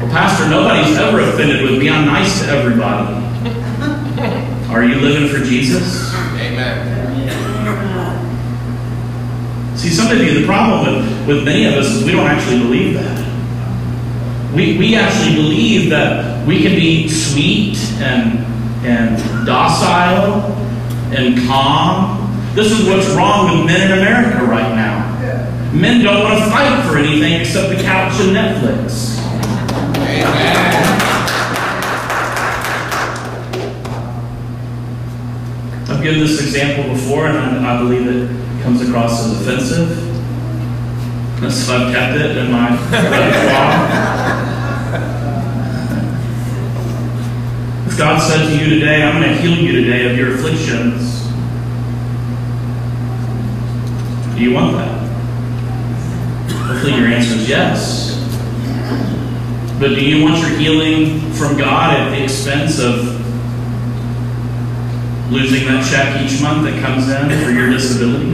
Well, 0.00 0.10
Pastor, 0.10 0.48
nobody's 0.48 0.96
ever 0.96 1.20
offended 1.20 1.60
with 1.60 1.78
me. 1.78 1.90
I'm 1.90 2.06
nice 2.06 2.40
to 2.40 2.48
everybody. 2.48 3.12
Are 4.72 4.84
you 4.84 4.94
living 4.94 5.28
for 5.28 5.44
Jesus? 5.44 6.14
Amen. 6.14 7.04
See, 9.76 9.90
some 9.90 10.10
of 10.10 10.16
you, 10.16 10.40
the 10.40 10.46
problem 10.46 10.96
with, 10.96 11.26
with 11.26 11.44
many 11.44 11.66
of 11.66 11.74
us 11.74 11.88
is 11.88 12.04
we 12.06 12.12
don't 12.12 12.26
actually 12.26 12.60
believe 12.60 12.94
that. 12.94 13.13
We, 14.54 14.78
we 14.78 14.94
actually 14.94 15.34
believe 15.34 15.90
that 15.90 16.46
we 16.46 16.62
can 16.62 16.76
be 16.76 17.08
sweet 17.08 17.76
and, 18.00 18.38
and 18.86 19.46
docile 19.46 20.52
and 21.12 21.46
calm. 21.46 22.54
This 22.54 22.70
is 22.70 22.86
what's 22.88 23.08
wrong 23.16 23.58
with 23.58 23.66
men 23.66 23.90
in 23.90 23.98
America 23.98 24.44
right 24.44 24.74
now. 24.74 25.04
Men 25.74 26.04
don't 26.04 26.22
want 26.22 26.38
to 26.38 26.50
fight 26.50 26.88
for 26.88 26.96
anything 26.98 27.32
except 27.40 27.68
the 27.68 27.82
couch 27.82 28.12
and 28.20 28.30
Netflix. 28.30 29.18
Amen. 29.96 31.00
I've 35.90 36.00
given 36.00 36.20
this 36.20 36.40
example 36.40 36.94
before, 36.94 37.26
and 37.26 37.66
I, 37.66 37.78
believe 37.78 38.06
it 38.06 38.62
comes 38.62 38.88
across 38.88 39.26
as 39.26 39.40
offensive. 39.40 40.12
So 41.52 41.76
I've 41.76 41.92
kept 41.92 42.20
it 42.20 42.36
in 42.36 42.52
my 42.52 42.70
repertoire. 42.92 44.44
If 47.83 47.83
God 47.96 48.20
said 48.20 48.48
to 48.48 48.56
you 48.56 48.68
today, 48.70 49.04
I'm 49.04 49.22
going 49.22 49.32
to 49.32 49.40
heal 49.40 49.56
you 49.56 49.84
today 49.84 50.10
of 50.10 50.18
your 50.18 50.34
afflictions, 50.34 51.22
do 54.34 54.42
you 54.42 54.52
want 54.52 54.72
that? 54.72 54.98
Hopefully 56.66 56.96
your 56.96 57.06
answer 57.06 57.36
is 57.36 57.48
yes. 57.48 58.18
But 59.78 59.90
do 59.90 60.04
you 60.04 60.24
want 60.24 60.40
your 60.40 60.58
healing 60.58 61.20
from 61.34 61.56
God 61.56 61.94
at 61.94 62.10
the 62.10 62.24
expense 62.24 62.80
of 62.80 63.04
losing 65.30 65.64
that 65.68 65.88
check 65.88 66.20
each 66.20 66.42
month 66.42 66.64
that 66.64 66.82
comes 66.82 67.08
in 67.08 67.44
for 67.44 67.52
your 67.52 67.70
disability? 67.70 68.32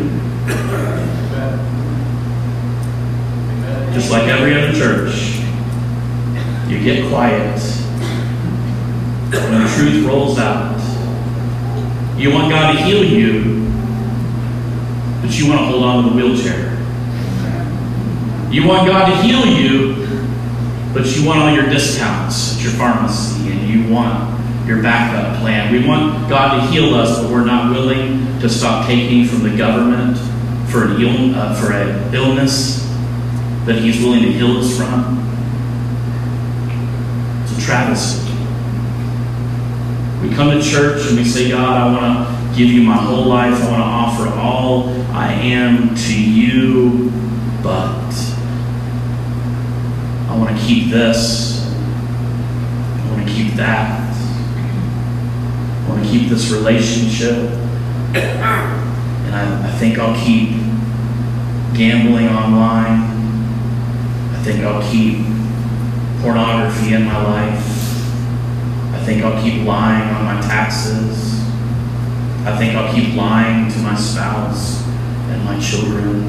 Just 3.92 4.11
like 4.11 4.23
every 4.23 4.55
other 4.55 4.73
church, 4.73 5.38
you 6.66 6.83
get 6.83 7.11
quiet 7.11 7.80
when 9.38 9.62
the 9.62 9.73
truth 9.77 10.07
rolls 10.07 10.38
out. 10.38 10.79
You 12.19 12.33
want 12.33 12.51
God 12.51 12.73
to 12.73 12.83
heal 12.83 13.05
you, 13.05 13.66
but 15.23 15.38
you 15.38 15.49
want 15.49 15.61
to 15.61 15.66
hold 15.66 15.85
on 15.85 16.05
to 16.05 16.11
the 16.11 16.16
wheelchair. 16.16 16.77
You 18.53 18.66
want 18.66 18.87
God 18.88 19.07
to 19.09 19.23
heal 19.23 19.47
you, 19.47 20.07
but 20.93 21.07
you 21.16 21.27
want 21.27 21.38
all 21.38 21.55
your 21.55 21.66
discounts 21.66 22.57
at 22.57 22.62
your 22.62 22.73
pharmacy 22.73 23.51
and 23.53 23.69
you 23.69 23.93
want 23.93 24.38
your 24.66 24.83
backup 24.83 25.40
plan. 25.40 25.73
We 25.73 25.87
want 25.87 26.29
God 26.29 26.61
to 26.61 26.73
heal 26.73 26.95
us, 26.95 27.21
but 27.21 27.31
we're 27.31 27.45
not 27.45 27.71
willing 27.71 28.38
to 28.40 28.49
stop 28.49 28.87
taking 28.87 29.25
from 29.25 29.43
the 29.43 29.57
government 29.57 30.19
for 30.71 30.85
an, 30.85 31.01
Ill, 31.01 31.35
uh, 31.35 31.55
for 31.61 31.73
an 31.73 32.14
illness 32.14 32.87
that 33.66 33.77
He's 33.77 34.03
willing 34.03 34.23
to 34.23 34.33
heal 34.33 34.59
us 34.59 34.77
from. 34.77 35.19
It's 37.45 37.57
a 37.57 37.66
travesty. 37.66 38.30
We 40.23 40.29
come 40.35 40.51
to 40.51 40.63
church 40.63 41.07
and 41.09 41.17
we 41.17 41.25
say, 41.25 41.49
God, 41.49 41.81
I 41.81 41.93
want 41.93 42.29
to 42.29 42.59
give 42.59 42.69
you 42.69 42.83
my 42.83 42.97
whole 42.97 43.25
life. 43.25 43.55
I 43.55 43.71
want 43.71 43.83
to 43.83 44.27
offer 44.27 44.29
all 44.39 44.91
I 45.13 45.33
am 45.33 45.95
to 45.95 46.31
you, 46.31 47.11
but 47.63 48.13
I 50.29 50.37
want 50.37 50.55
to 50.55 50.63
keep 50.63 50.91
this. 50.91 51.67
I 51.75 53.11
want 53.11 53.27
to 53.27 53.33
keep 53.33 53.55
that. 53.55 54.15
I 55.85 55.89
want 55.89 56.05
to 56.05 56.11
keep 56.11 56.29
this 56.29 56.51
relationship. 56.51 57.37
And 58.15 59.35
I, 59.35 59.69
I 59.69 59.71
think 59.79 59.99
I'll 59.99 60.23
keep 60.23 60.51
gambling 61.75 62.29
online. 62.29 63.09
I 64.35 64.43
think 64.45 64.65
I'll 64.65 64.83
keep 64.91 65.25
pornography 66.21 66.93
in 66.93 67.07
my 67.07 67.23
life. 67.25 67.80
I 69.01 69.05
think 69.07 69.25
I'll 69.25 69.43
keep 69.43 69.65
lying 69.65 70.15
on 70.15 70.25
my 70.27 70.39
taxes. 70.43 71.41
I 72.45 72.55
think 72.59 72.75
I'll 72.75 72.93
keep 72.95 73.15
lying 73.15 73.73
to 73.73 73.79
my 73.79 73.97
spouse 73.97 74.87
and 74.87 75.43
my 75.43 75.59
children. 75.59 76.23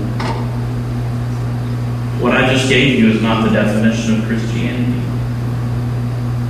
What 2.21 2.31
I 2.33 2.49
just 2.49 2.69
gave 2.69 2.97
you 2.97 3.09
is 3.11 3.21
not 3.21 3.43
the 3.43 3.53
definition 3.53 4.21
of 4.21 4.25
Christianity. 4.25 5.01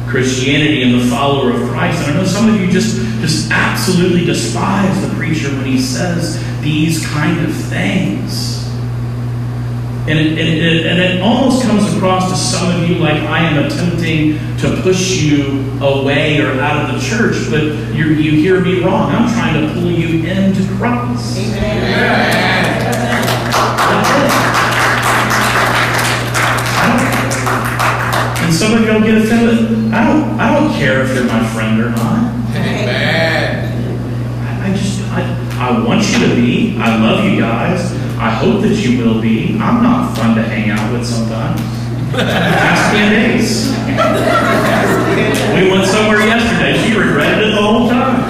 Christianity 0.08 0.84
and 0.84 1.02
the 1.02 1.06
follower 1.08 1.50
of 1.50 1.70
Christ. 1.72 2.08
And 2.08 2.16
I 2.16 2.22
know 2.22 2.28
some 2.28 2.54
of 2.54 2.62
you 2.62 2.68
just, 2.70 2.98
just 3.20 3.50
absolutely 3.50 4.24
despise 4.24 5.02
the 5.02 5.16
preacher 5.16 5.50
when 5.50 5.66
he 5.66 5.80
says 5.80 6.40
these 6.62 7.04
kind 7.08 7.44
of 7.44 7.52
things. 7.52 8.61
And 10.08 10.18
it, 10.18 10.36
it, 10.36 10.86
and 10.88 11.00
it 11.00 11.22
almost 11.22 11.64
comes 11.64 11.96
across 11.96 12.32
to 12.32 12.36
some 12.36 12.76
of 12.76 12.90
you 12.90 12.96
like 12.96 13.22
I 13.22 13.40
am 13.42 13.66
attempting 13.66 14.40
to 14.58 14.82
push 14.82 15.22
you 15.22 15.72
away 15.80 16.42
or 16.42 16.60
out 16.60 16.90
of 16.90 16.96
the 16.96 17.08
church, 17.08 17.50
but 17.52 17.62
you 17.96 18.08
you 18.08 18.32
hear 18.32 18.60
me 18.62 18.82
wrong. 18.84 19.12
I'm 19.12 19.32
trying 19.32 19.62
to 19.62 19.74
pull 19.76 19.92
you 19.92 20.28
into 20.28 20.68
Christ. 20.78 21.38
And 28.42 28.52
some 28.52 28.74
of 28.74 28.82
you 28.82 28.92
will 28.92 29.02
get 29.02 29.18
offended. 29.22 29.94
I 29.94 30.08
don't, 30.08 30.40
I 30.40 30.60
don't 30.60 30.74
care 30.74 31.04
if 31.04 31.14
you're 31.14 31.26
my 31.26 31.48
friend 31.50 31.80
or 31.80 31.92
not. 31.92 32.34
Amen. 32.56 33.68
I, 34.48 34.68
I 34.68 34.74
just, 34.76 35.00
I, 35.12 35.22
I 35.60 35.86
want 35.86 36.02
you 36.12 36.28
to 36.28 36.36
be. 36.36 36.76
I 36.80 36.98
love 36.98 37.24
you 37.24 37.40
guys. 37.40 38.01
I 38.22 38.30
hope 38.30 38.62
that 38.62 38.78
you 38.78 39.04
will 39.04 39.20
be. 39.20 39.58
I'm 39.58 39.82
not 39.82 40.16
fun 40.16 40.36
to 40.36 40.44
hang 40.44 40.70
out 40.70 40.94
with 40.94 41.04
sometimes. 41.04 41.60
Ask 42.14 42.94
Candace. 42.94 43.74
We 45.58 45.72
went 45.72 45.88
somewhere 45.88 46.20
yesterday. 46.20 46.78
She 46.86 46.96
regretted 46.96 47.50
it 47.50 47.56
the 47.56 47.62
whole 47.64 47.90
time. 47.90 48.22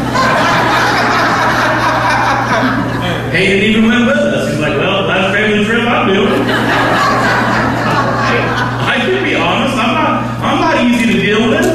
Hey, 3.31 3.47
didn't 3.47 3.69
even 3.69 3.89
went 3.89 4.05
with 4.07 4.15
us. 4.15 4.51
He's 4.51 4.61
like, 4.61 4.77
well, 4.79 5.03
last 5.07 5.35
family 5.35 5.65
trip 5.65 5.83
I'm 5.83 6.07
doing. 6.07 6.39
I, 8.23 8.95
I 8.95 8.99
can 9.03 9.23
be 9.25 9.35
honest. 9.35 9.75
I'm 9.75 9.93
not. 9.93 10.23
I'm 10.39 10.59
not 10.61 10.79
easy 10.85 11.05
to 11.11 11.19
deal 11.21 11.49
with. 11.49 11.67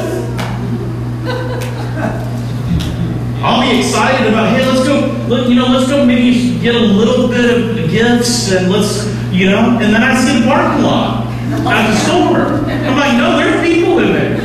I'll 3.43 3.61
be 3.61 3.77
excited 3.77 4.27
about, 4.27 4.49
hey, 4.57 4.65
let's 4.65 4.87
go, 4.87 5.05
look, 5.27 5.47
you 5.47 5.55
know, 5.55 5.67
let's 5.67 5.87
go 5.87 6.03
maybe 6.03 6.59
get 6.59 6.73
a 6.73 6.79
little 6.79 7.27
bit 7.27 7.45
of 7.45 7.76
gifts 7.97 8.51
and 8.51 8.71
let's, 8.71 9.07
you 9.33 9.49
know, 9.49 9.79
and 9.81 9.89
then 9.93 10.03
I 10.03 10.13
see 10.13 10.39
the 10.39 10.45
parking 10.45 10.83
lot 10.83 11.25
at 11.25 11.89
the 11.89 11.95
store. 12.05 12.61
I'm 12.69 12.95
like, 12.95 13.17
no, 13.17 13.37
there's 13.37 13.59
people 13.65 13.97
in 13.99 14.13
there. 14.13 14.37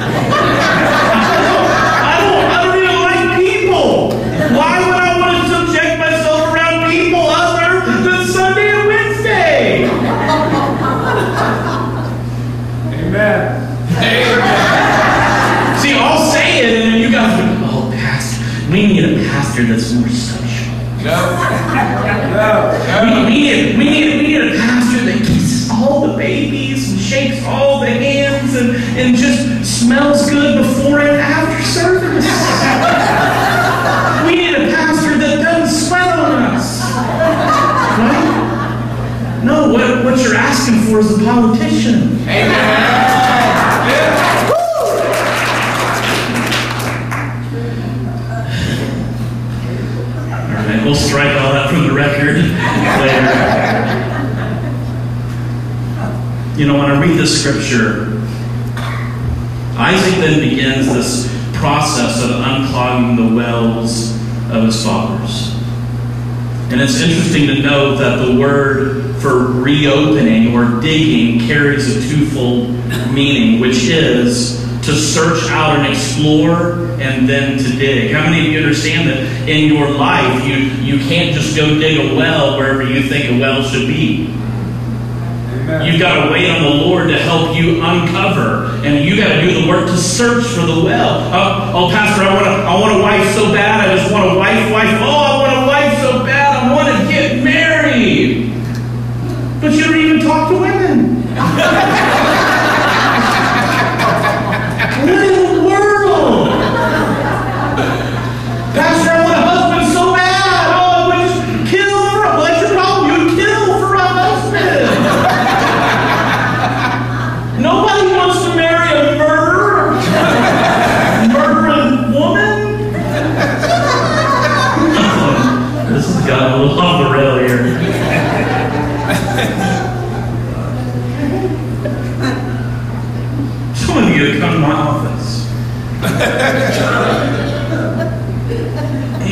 I 2.01 2.17
don't, 2.23 2.45
I 2.49 2.65
don't 2.65 2.79
even 2.81 2.97
like 3.05 3.37
people. 3.37 4.17
Why 4.57 4.81
would 4.81 4.97
I 4.97 5.21
want 5.21 5.37
to 5.37 5.45
subject 5.53 5.99
myself 6.01 6.55
around 6.55 6.91
people 6.91 7.21
other 7.21 7.85
than 8.09 8.27
Sunday 8.27 8.71
and 8.73 8.89
Wednesday? 8.89 9.85
Amen. 13.05 13.39
See, 15.79 15.93
I'll 15.93 16.25
say 16.33 16.65
it, 16.65 16.73
and 16.81 16.95
then 16.95 17.01
you 17.03 17.11
guys 17.11 17.37
go, 17.39 17.45
oh, 17.69 17.91
pastor 17.93 18.41
we 18.73 18.87
need 18.87 19.05
a 19.05 19.29
pastor 19.29 19.65
that's 19.65 19.93
more 19.93 20.09
social. 20.09 20.43
No. 21.05 21.19
No. 22.33 22.81
we, 23.03 23.11
need, 23.11 23.27
we, 23.27 23.42
and, 28.97 29.17
just 29.17 29.81
smells 29.81 30.29
good 30.29 30.59
before 30.59 31.01
and 31.01 31.17
after 31.17 31.63
service. 31.65 32.27
we 34.27 34.37
need 34.37 34.55
a 34.55 34.73
pastor 34.75 35.17
that 35.19 35.43
doesn't 35.43 35.89
sweat 35.89 36.19
on 36.19 36.43
us. 36.55 36.83
Right? 37.99 38.33
No, 39.45 39.73
what, 39.73 40.05
what 40.05 40.23
you're 40.23 40.37
asking 40.37 40.83
for 40.83 41.01
is 41.01 41.11
a 41.19 41.25
politician. 41.25 42.19
Amen. 42.29 42.93
All 50.33 50.69
right, 50.69 50.85
we'll 50.85 50.95
strike 50.95 51.35
all 51.41 51.53
that 51.53 51.71
from 51.71 51.87
the 51.87 51.95
record 51.95 52.37
later. 52.37 54.03
You 56.61 56.67
know, 56.67 56.79
when 56.79 56.91
I 56.91 57.01
read 57.01 57.19
this 57.19 57.43
scripture, 57.43 58.02
Isaac 59.77 60.15
then 60.21 60.41
begins 60.41 60.87
this 60.87 61.33
process 61.55 62.23
of 62.23 62.31
unclogging 62.31 63.17
the 63.17 63.35
wells 63.35 64.15
of 64.51 64.65
his 64.65 64.85
fathers. 64.85 65.55
And 66.71 66.81
it's 66.81 67.01
interesting 67.01 67.47
to 67.47 67.63
note 67.63 67.97
that 67.97 68.25
the 68.25 68.39
word 68.39 69.17
for 69.17 69.53
reopening 69.53 70.55
or 70.55 70.81
digging 70.81 71.47
carries 71.47 71.97
a 71.97 72.09
twofold 72.09 72.71
meaning, 73.13 73.61
which 73.61 73.85
is 73.85 74.61
to 74.83 74.93
search 74.93 75.49
out 75.51 75.79
and 75.79 75.87
explore 75.93 76.73
and 77.01 77.29
then 77.29 77.57
to 77.57 77.77
dig. 77.77 78.13
How 78.13 78.29
many 78.29 78.47
of 78.47 78.53
you 78.53 78.59
understand 78.59 79.09
that 79.09 79.49
in 79.49 79.73
your 79.73 79.91
life 79.91 80.45
you, 80.45 80.57
you 80.57 80.99
can't 81.09 81.35
just 81.35 81.57
go 81.57 81.79
dig 81.79 81.99
a 81.99 82.15
well 82.17 82.59
wherever 82.59 82.83
you 82.83 83.09
think 83.09 83.31
a 83.31 83.41
well 83.41 83.63
should 83.63 83.87
be? 83.87 84.27
You've 85.81 85.99
got 85.99 86.27
to 86.27 86.31
wait 86.31 86.51
on 86.51 86.63
the 86.63 86.85
Lord 86.85 87.09
to 87.09 87.19
help 87.19 87.57
you 87.57 87.83
uncover, 87.83 88.67
and 88.85 89.05
you 89.05 89.17
got 89.17 89.35
to 89.35 89.41
do 89.41 89.63
the 89.63 89.69
work 89.69 89.87
to 89.87 89.97
search 89.97 90.45
for 90.45 90.67
the 90.67 90.85
well. 90.85 91.33
Uh, 91.33 91.73
oh, 91.75 91.91
Pastor, 91.91 92.25
I 92.25 92.35
want 92.35 92.47
a, 92.47 92.51
I 92.51 92.81
want 92.81 93.01
a 93.01 93.03
wife 93.03 93.35
so 93.35 93.51
bad. 93.53 93.89
I 93.89 93.97
just 93.97 94.13
want 94.13 94.31
a 94.31 94.39
wife, 94.39 94.71
wife. 94.71 94.93
Oh, 95.01 95.17
I 95.17 95.39
want 95.41 95.65
a 95.65 95.67
wife 95.67 95.99
so 96.01 96.25
bad. 96.25 96.63
I 96.63 96.75
want 96.75 96.89
to 96.89 97.09
get 97.11 97.43
married. 97.43 98.53
But 99.61 99.73
you 99.73 99.85
don't 99.85 99.97
even 99.97 100.21
talk 100.21 100.51
to 100.51 100.59
women. 100.59 101.23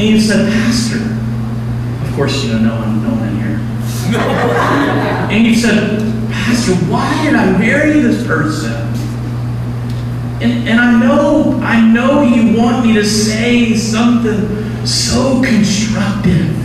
and 0.00 0.08
you 0.08 0.18
said, 0.18 0.50
Pastor. 0.50 0.96
Of 2.08 2.16
course, 2.16 2.42
you 2.42 2.54
know 2.54 2.58
no 2.60 2.74
one, 2.76 3.02
no 3.02 3.10
one 3.10 3.28
in 3.28 3.36
here. 3.36 3.60
And 5.30 5.46
you 5.46 5.54
said, 5.54 6.00
Pastor, 6.32 6.74
why 6.90 7.22
did 7.22 7.34
I 7.34 7.56
marry 7.58 8.00
this 8.00 8.26
person? 8.26 8.72
And, 10.42 10.66
and 10.66 10.80
I 10.80 10.98
know, 10.98 11.60
I 11.62 11.80
know 11.86 12.22
you 12.22 12.56
want 12.58 12.86
me 12.86 12.94
to 12.94 13.04
say 13.04 13.76
something 13.76 14.86
so 14.86 15.42
constructive. 15.44 16.56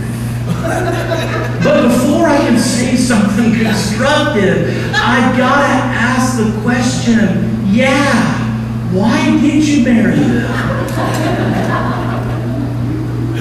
But 1.62 1.88
before 1.88 2.26
I 2.28 2.38
can 2.38 2.58
say 2.58 2.96
something 2.96 3.52
constructive, 3.54 4.92
I 4.94 5.36
gotta 5.36 5.72
ask 5.94 6.38
the 6.38 6.58
question, 6.62 7.60
yeah, 7.66 8.92
why 8.92 9.30
did 9.42 9.62
you 9.68 9.84
marry 9.84 10.16
them? 10.16 12.05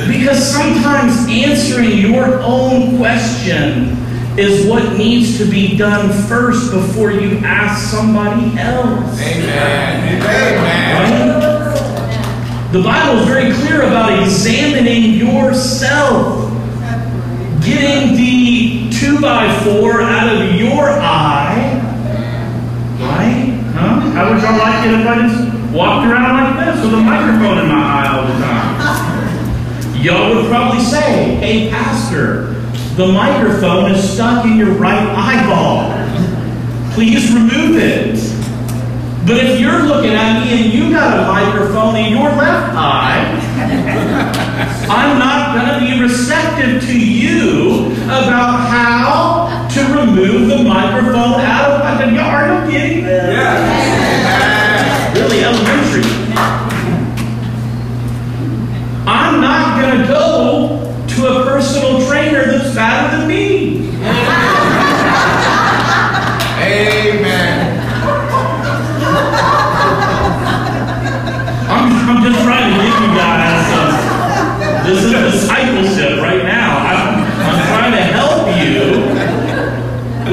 Because 0.07 0.43
sometimes 0.51 1.27
answering 1.29 1.97
your 1.97 2.39
own 2.41 2.97
question 2.97 3.97
is 4.37 4.65
what 4.67 4.97
needs 4.97 5.37
to 5.37 5.45
be 5.45 5.77
done 5.77 6.11
first 6.27 6.71
before 6.71 7.11
you 7.11 7.37
ask 7.39 7.89
somebody 7.89 8.57
else. 8.59 9.19
Amen. 9.19 10.21
Amen. 10.21 11.41
Right? 11.41 12.71
The 12.71 12.83
Bible 12.83 13.21
is 13.21 13.27
very 13.27 13.53
clear 13.53 13.83
about 13.83 14.21
examining 14.21 15.13
yourself, 15.13 16.51
getting 17.63 18.17
the 18.17 18.89
two 18.91 19.21
by 19.21 19.47
four 19.63 20.01
out 20.01 20.35
of 20.35 20.55
your 20.55 20.89
eye. 20.89 21.81
Right? 22.99 23.61
Huh? 23.73 23.99
How 24.11 24.33
would 24.33 24.41
y'all 24.41 24.57
like 24.57 24.85
it 24.85 24.99
if 24.99 25.07
I 25.07 25.27
just 25.27 25.73
walked 25.73 26.07
around 26.07 26.57
like 26.57 26.65
this 26.65 26.83
with 26.83 26.93
a 26.93 26.97
microphone 26.97 27.59
in 27.59 27.67
my 27.69 27.81
eye 27.81 28.07
all 28.17 28.27
the 28.27 28.33
time? 28.33 28.54
Y'all 30.05 30.35
would 30.35 30.45
probably 30.45 30.83
say, 30.83 31.33
hey, 31.37 31.67
Pastor, 31.71 32.53
the 32.95 33.07
microphone 33.11 33.89
is 33.89 34.07
stuck 34.07 34.45
in 34.45 34.55
your 34.55 34.73
right 34.73 35.01
eyeball. 35.01 35.89
Please 36.93 37.33
remove 37.33 37.77
it. 37.77 38.13
But 39.25 39.37
if 39.37 39.59
you're 39.59 39.81
looking 39.81 40.11
at 40.11 40.45
me 40.45 40.63
and 40.63 40.71
you 40.71 40.91
got 40.91 41.17
a 41.17 41.25
microphone 41.25 41.95
in 41.95 42.11
your 42.11 42.29
left 42.29 42.75
eye, 42.75 43.33
I'm 44.87 45.17
not 45.17 45.55
going 45.55 45.73
to 45.73 45.95
be 45.95 45.99
receptive 45.99 46.83
to 46.83 46.99
you 46.99 47.87
about 48.03 48.69
how 48.69 49.67
to 49.69 49.81
remove 50.01 50.49
the 50.49 50.63
microphone 50.63 51.41
out 51.41 51.71
of 51.71 51.81
my. 51.81 52.19
Are 52.19 52.63
you 52.63 52.71
getting 52.71 53.05
this? 53.05 53.33
Yes. 53.33 55.17
Really 55.17 55.43
elementary. 55.43 56.05
I'm 59.07 59.34
not 59.45 59.79
going 59.79 60.01
to 60.01 60.07
go 60.07 61.05
to 61.07 61.27
a 61.27 61.45
personal 61.45 62.05
trainer 62.07 62.45
that's 62.45 62.73
fatter 62.73 63.17
than 63.17 63.27
me. 63.27 63.89
Amen. 66.65 67.79
I'm, 71.69 71.85
I'm 72.09 72.23
just 72.23 72.43
trying 72.43 72.73
to 72.73 72.77
give 72.83 72.95
you 73.01 73.09
guys 73.15 73.55
some. 73.69 73.91
This 74.87 75.03
is 75.03 75.11
discipleship 75.11 76.21
right 76.21 76.43
now. 76.43 76.77
I'm, 76.79 77.23
I'm 77.45 77.59
trying 77.67 77.91
to 77.91 78.01
help 78.01 78.47
you 78.57 78.79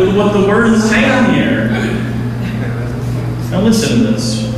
with 0.00 0.16
what 0.16 0.32
the 0.32 0.48
word 0.48 0.72
is 0.72 0.88
saying 0.88 1.34
here. 1.34 1.68
Now 3.50 3.60
listen 3.60 3.98
to 3.98 4.12
this. 4.12 4.52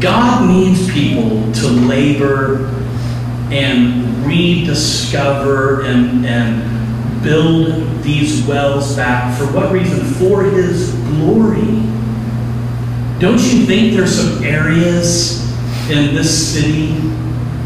God 0.00 0.37
needs 0.48 0.90
people 0.92 1.52
to 1.52 1.68
labor 1.68 2.66
and 3.50 4.26
rediscover 4.26 5.82
and, 5.82 6.26
and 6.26 7.22
build 7.22 8.02
these 8.02 8.46
wells 8.46 8.96
back. 8.96 9.38
For 9.38 9.46
what 9.46 9.72
reason? 9.72 10.04
For 10.14 10.44
His 10.44 10.92
glory. 10.92 11.82
Don't 13.18 13.40
you 13.40 13.66
think 13.66 13.94
there's 13.94 14.14
some 14.14 14.44
areas 14.44 15.42
in 15.90 16.14
this 16.14 16.52
city, 16.54 16.94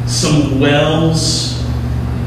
some 0.07 0.61
wells 0.61 1.61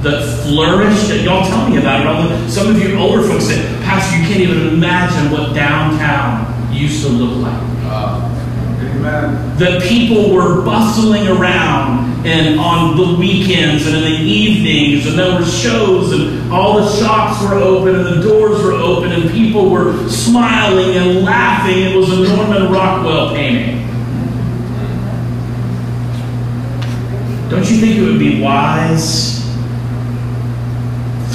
that 0.04 0.44
flourish 0.44 1.08
that 1.08 1.22
y'all 1.24 1.48
tell 1.48 1.70
me 1.70 1.78
about 1.78 2.32
it? 2.32 2.50
Some 2.50 2.70
of 2.70 2.82
you 2.82 2.96
older 2.98 3.28
folks 3.28 3.46
say, 3.46 3.62
Pastor, 3.84 4.18
you 4.18 4.28
can't 4.28 4.42
even 4.42 4.68
imagine 4.68 5.32
what 5.32 5.56
downtown 5.56 6.54
used 6.74 7.04
to 7.04 7.10
look 7.10 7.42
like 7.42 7.75
That 9.06 9.84
people 9.84 10.34
were 10.34 10.64
bustling 10.64 11.28
around 11.28 12.26
and 12.26 12.60
on 12.60 12.98
the 12.98 13.16
weekends 13.20 13.86
and 13.86 13.96
in 13.96 14.02
the 14.02 14.18
evenings 14.18 15.06
and 15.06 15.18
there 15.18 15.40
were 15.40 15.46
shows 15.46 16.12
and 16.12 16.52
all 16.52 16.82
the 16.82 16.90
shops 16.98 17.42
were 17.44 17.54
open 17.54 17.96
and 17.96 18.06
the 18.06 18.28
doors 18.28 18.64
were 18.64 18.74
open 18.74 19.12
and 19.12 19.30
people 19.30 19.70
were 19.70 20.10
smiling 20.10 20.98
and 20.98 21.24
laughing. 21.24 21.78
It 21.78 21.96
was 21.96 22.12
a 22.12 22.36
norman 22.36 22.72
rockwell 22.72 23.36
painting. 23.36 23.88
Don't 27.50 27.70
you 27.70 27.78
think 27.78 27.98
it 27.98 28.02
would 28.02 28.18
be 28.18 28.42
wise 28.42 29.46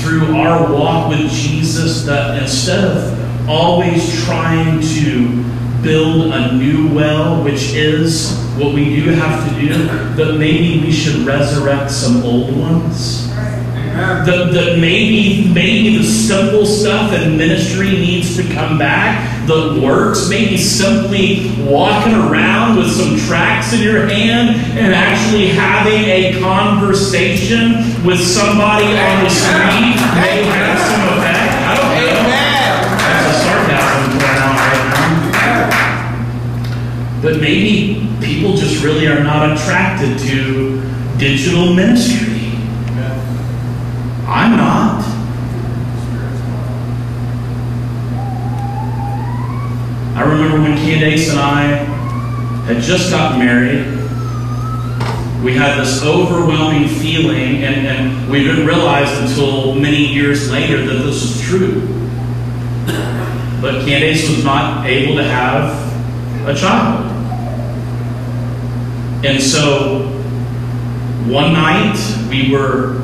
through 0.01 0.35
our 0.35 0.73
walk 0.73 1.11
with 1.11 1.31
jesus 1.31 2.05
that 2.05 2.43
instead 2.43 2.85
of 2.85 3.49
always 3.49 4.25
trying 4.25 4.81
to 4.81 5.45
build 5.83 6.33
a 6.33 6.53
new 6.53 6.93
well, 6.95 7.43
which 7.43 7.73
is 7.73 8.37
what 8.57 8.75
we 8.75 8.97
do 8.97 9.11
have 9.11 9.49
to 9.49 9.61
do, 9.61 9.85
that 10.17 10.37
maybe 10.39 10.81
we 10.81 10.93
should 10.93 11.27
resurrect 11.27 11.91
some 11.91 12.23
old 12.23 12.57
ones. 12.57 13.29
That, 13.91 14.53
that 14.53 14.79
maybe 14.79 15.53
maybe 15.53 15.99
the 15.99 16.05
simple 16.05 16.65
stuff 16.65 17.13
in 17.13 17.37
ministry 17.37 17.91
needs 17.91 18.37
to 18.37 18.55
come 18.55 18.79
back. 18.79 19.47
The 19.47 19.81
works, 19.83 20.29
maybe 20.29 20.57
simply 20.57 21.53
walking 21.65 22.15
around 22.15 22.79
with 22.79 22.91
some 22.91 23.19
tracts 23.19 23.73
in 23.73 23.81
your 23.81 24.07
hand 24.07 24.57
and 24.79 24.95
actually 24.95 25.49
having 25.49 26.05
a 26.05 26.41
conversation 26.41 27.75
with 28.07 28.21
somebody 28.21 28.87
on 28.87 29.25
the 29.25 29.31
street 29.31 29.97
may 30.15 30.45
have 30.45 30.79
some 30.79 31.19
effect. 31.19 31.30
Maybe 37.41 38.07
people 38.21 38.55
just 38.55 38.85
really 38.85 39.07
are 39.07 39.25
not 39.25 39.57
attracted 39.57 40.19
to 40.19 40.83
digital 41.19 41.73
ministry. 41.75 42.53
I'm 44.27 44.57
not. 44.57 45.03
I 50.17 50.23
remember 50.23 50.61
when 50.61 50.77
Candace 50.77 51.31
and 51.31 51.41
I 51.41 51.63
had 52.67 52.83
just 52.83 53.11
gotten 53.11 53.39
married. 53.39 53.87
We 55.43 55.55
had 55.55 55.81
this 55.81 56.05
overwhelming 56.05 56.89
feeling, 56.89 57.65
and, 57.65 57.87
and 57.87 58.31
we 58.31 58.45
didn't 58.45 58.67
realize 58.67 59.11
until 59.19 59.75
many 59.75 60.07
years 60.07 60.51
later 60.53 60.85
that 60.87 61.03
this 61.03 61.23
was 61.23 61.41
true. 61.41 61.81
But 63.63 63.87
Candace 63.87 64.29
was 64.29 64.45
not 64.45 64.87
able 64.87 65.17
to 65.17 65.25
have 65.25 66.47
a 66.47 66.55
child. 66.55 67.10
And 69.23 69.43
so 69.43 70.07
one 71.27 71.53
night 71.53 71.97
we 72.31 72.53
were 72.53 73.01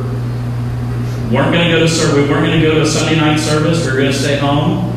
weren't 1.30 1.52
going 1.52 1.68
to 1.68 1.72
go 1.72 1.80
to 1.80 1.88
service. 1.88 2.14
We 2.14 2.28
weren't 2.30 2.46
going 2.46 2.60
to 2.60 2.66
go 2.66 2.74
to 2.76 2.82
a 2.82 2.86
Sunday 2.86 3.16
night 3.16 3.38
service. 3.38 3.84
We 3.84 3.92
were 3.92 3.98
going 3.98 4.12
to 4.12 4.18
stay 4.18 4.38
home. 4.38 4.92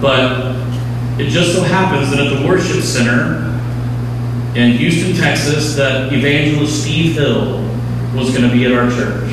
But 0.00 0.56
it 1.20 1.28
just 1.28 1.54
so 1.54 1.62
happens 1.62 2.10
that 2.10 2.20
at 2.20 2.38
the 2.38 2.46
worship 2.46 2.82
center 2.82 3.46
in 4.54 4.72
Houston, 4.72 5.14
Texas, 5.14 5.74
that 5.76 6.12
evangelist 6.12 6.82
Steve 6.82 7.14
Hill 7.14 7.62
was 8.14 8.30
going 8.30 8.48
to 8.48 8.52
be 8.52 8.66
at 8.66 8.72
our 8.72 8.90
church. 8.90 9.32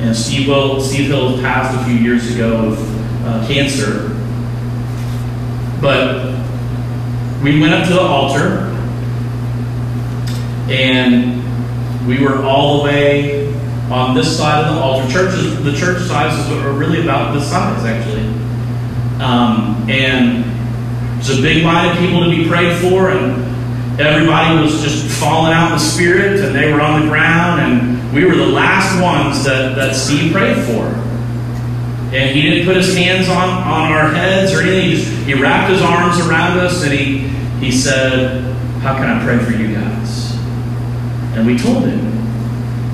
And 0.00 0.16
Steve, 0.16 0.48
well, 0.48 0.80
Steve 0.80 1.08
Hill 1.08 1.40
passed 1.40 1.78
a 1.78 1.84
few 1.84 1.94
years 1.94 2.34
ago 2.34 2.68
of 2.68 3.26
uh, 3.26 3.46
cancer. 3.46 4.16
But 5.80 6.39
we 7.42 7.58
went 7.58 7.72
up 7.72 7.88
to 7.88 7.94
the 7.94 8.00
altar 8.00 8.66
and 10.68 12.06
we 12.06 12.22
were 12.22 12.44
all 12.44 12.78
the 12.78 12.84
way 12.84 13.52
on 13.90 14.14
this 14.14 14.36
side 14.36 14.64
of 14.64 14.74
the 14.74 14.80
altar. 14.80 15.10
Churches, 15.10 15.62
the 15.64 15.72
church 15.72 16.02
sizes 16.02 16.50
are 16.52 16.72
really 16.72 17.02
about 17.02 17.34
this 17.34 17.48
size, 17.48 17.84
actually. 17.84 18.26
Um, 19.20 19.88
and 19.90 20.44
there's 21.16 21.38
a 21.38 21.42
big 21.42 21.64
line 21.64 21.90
of 21.90 21.98
people 21.98 22.24
to 22.24 22.30
be 22.30 22.46
prayed 22.46 22.80
for, 22.80 23.10
and 23.10 24.00
everybody 24.00 24.62
was 24.62 24.80
just 24.82 25.20
falling 25.20 25.52
out 25.52 25.72
in 25.72 25.78
the 25.78 25.78
spirit, 25.78 26.40
and 26.40 26.54
they 26.54 26.72
were 26.72 26.80
on 26.80 27.02
the 27.02 27.08
ground, 27.08 27.60
and 27.60 28.14
we 28.14 28.24
were 28.24 28.36
the 28.36 28.46
last 28.46 29.00
ones 29.02 29.44
that, 29.44 29.74
that 29.74 29.94
Steve 29.94 30.32
prayed 30.32 30.56
for. 30.64 31.09
And 32.12 32.34
he 32.34 32.42
didn't 32.42 32.66
put 32.66 32.76
his 32.76 32.96
hands 32.96 33.28
on, 33.28 33.48
on 33.48 33.92
our 33.92 34.12
heads 34.12 34.52
or 34.52 34.62
anything. 34.62 34.90
He, 34.90 34.96
just, 34.96 35.12
he 35.26 35.34
wrapped 35.34 35.70
his 35.70 35.80
arms 35.80 36.18
around 36.26 36.58
us, 36.58 36.82
and 36.82 36.92
he, 36.92 37.28
he 37.64 37.70
said, 37.70 38.42
How 38.80 38.96
can 38.96 39.04
I 39.04 39.22
pray 39.24 39.38
for 39.38 39.52
you 39.52 39.74
guys? 39.74 40.34
And 41.36 41.46
we 41.46 41.56
told 41.56 41.84
him 41.84 42.10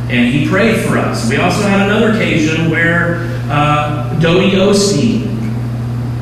and 0.08 0.32
he 0.32 0.46
prayed 0.48 0.84
for 0.84 0.98
us. 0.98 1.28
We 1.28 1.36
also 1.36 1.62
had 1.62 1.88
another 1.88 2.12
occasion 2.12 2.70
where 2.70 3.16
uh, 3.50 4.16
Osteen 4.20 5.36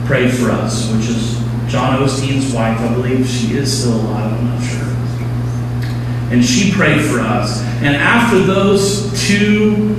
prayed 0.06 0.32
for 0.32 0.50
us, 0.50 0.90
which 0.90 1.06
is 1.08 1.38
John 1.70 2.00
Osteen's 2.00 2.52
wife. 2.54 2.78
I 2.80 2.94
believe 2.94 3.28
she 3.28 3.56
is 3.56 3.80
still 3.80 4.00
alive, 4.00 4.32
I'm 4.32 4.44
not 4.46 4.62
sure. 4.62 6.32
And 6.32 6.42
she 6.42 6.72
prayed 6.72 7.02
for 7.02 7.20
us. 7.20 7.60
And 7.82 7.94
after 7.94 8.38
those 8.38 9.12
two 9.26 9.96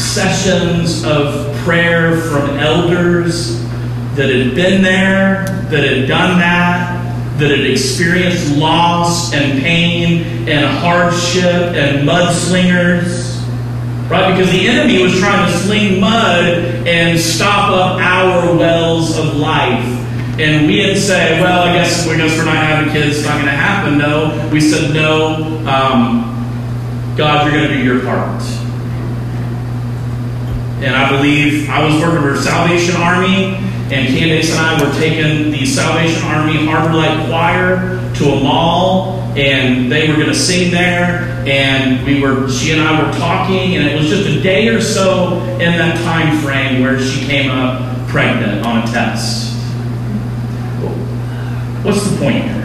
sessions 0.00 1.04
of 1.04 1.54
prayer 1.58 2.16
from 2.22 2.58
elders 2.58 3.62
that 4.16 4.28
had 4.28 4.54
been 4.54 4.82
there, 4.82 5.44
that 5.70 5.84
had 5.84 6.08
done 6.08 6.38
that, 6.38 7.38
that 7.38 7.50
had 7.50 7.64
experienced 7.64 8.56
loss 8.56 9.32
and 9.32 9.62
pain 9.62 10.48
and 10.48 10.66
hardship 10.78 11.44
and 11.44 12.06
mudslingers. 12.08 13.38
Right? 14.10 14.36
Because 14.36 14.50
the 14.50 14.66
enemy 14.66 15.02
was 15.02 15.18
trying 15.20 15.50
to 15.50 15.58
sling 15.58 16.00
mud 16.00 16.86
and 16.86 17.18
stop 17.18 17.70
up 17.70 18.00
our 18.00 18.56
wells 18.56 19.16
of 19.16 19.36
life. 19.36 19.84
And 20.40 20.66
we 20.66 20.76
didn't 20.76 21.00
say, 21.00 21.40
well, 21.40 21.68
I 21.68 21.74
guess, 21.74 22.06
guess 22.06 22.38
we're 22.38 22.44
not 22.44 22.56
having 22.56 22.92
kids, 22.92 23.18
it's 23.18 23.26
not 23.26 23.34
going 23.34 23.44
to 23.44 23.50
happen. 23.52 23.98
No. 23.98 24.48
We 24.52 24.60
said, 24.60 24.92
no, 24.92 25.58
um, 25.68 27.14
God, 27.16 27.46
you're 27.46 27.54
going 27.54 27.68
to 27.68 27.76
do 27.76 27.84
your 27.84 28.00
part. 28.00 28.42
And 30.82 30.96
I 30.96 31.10
believe 31.14 31.68
I 31.68 31.84
was 31.84 32.00
working 32.00 32.22
for 32.22 32.36
Salvation 32.36 32.96
Army, 32.96 33.54
and 33.92 34.08
Candace 34.16 34.50
and 34.50 34.60
I 34.60 34.82
were 34.82 34.92
taking 34.98 35.50
the 35.50 35.66
Salvation 35.66 36.22
Army 36.24 36.64
Harbor 36.64 36.94
Light 36.94 37.26
Choir 37.28 38.14
to 38.14 38.24
a 38.30 38.42
mall, 38.42 39.20
and 39.36 39.92
they 39.92 40.08
were 40.08 40.14
going 40.14 40.28
to 40.28 40.34
sing 40.34 40.70
there. 40.70 41.28
And 41.46 42.04
we 42.06 42.20
were, 42.22 42.48
she 42.48 42.72
and 42.72 42.80
I 42.80 43.02
were 43.02 43.12
talking, 43.18 43.76
and 43.76 43.86
it 43.86 43.98
was 43.98 44.08
just 44.08 44.26
a 44.26 44.40
day 44.40 44.68
or 44.68 44.80
so 44.80 45.40
in 45.54 45.72
that 45.72 46.02
time 46.02 46.38
frame 46.38 46.82
where 46.82 46.98
she 46.98 47.26
came 47.26 47.50
up 47.50 48.08
pregnant 48.08 48.64
on 48.64 48.78
a 48.78 48.86
test. 48.86 49.54
What's 51.84 52.10
the 52.10 52.16
point 52.18 52.44
here? 52.44 52.60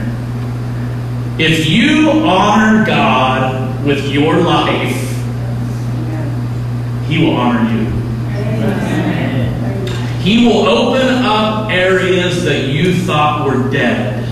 If 1.37 1.67
you 1.67 2.09
honor 2.11 2.85
God 2.85 3.85
with 3.85 4.09
your 4.09 4.37
life, 4.37 5.01
He 7.07 7.23
will 7.23 7.35
honor 7.35 7.69
you. 7.73 8.04
He 10.25 10.47
will 10.47 10.65
open 10.67 11.07
up 11.23 11.69
areas 11.69 12.43
that 12.45 12.67
you 12.69 12.95
thought 12.95 13.45
were 13.45 13.69
dead. 13.69 14.23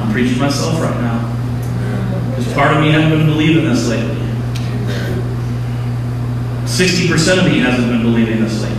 I'm 0.00 0.10
preaching 0.10 0.38
myself 0.38 0.80
right 0.80 0.98
now. 1.02 2.30
Because 2.30 2.50
part 2.54 2.74
of 2.74 2.82
me 2.82 2.92
hasn't 2.92 3.12
been 3.12 3.26
believing 3.26 3.64
this 3.64 3.86
lately. 3.88 4.16
60% 6.64 7.38
of 7.38 7.52
me 7.52 7.58
hasn't 7.58 7.88
been 7.88 8.02
believing 8.02 8.40
this 8.40 8.62
lately. 8.62 8.76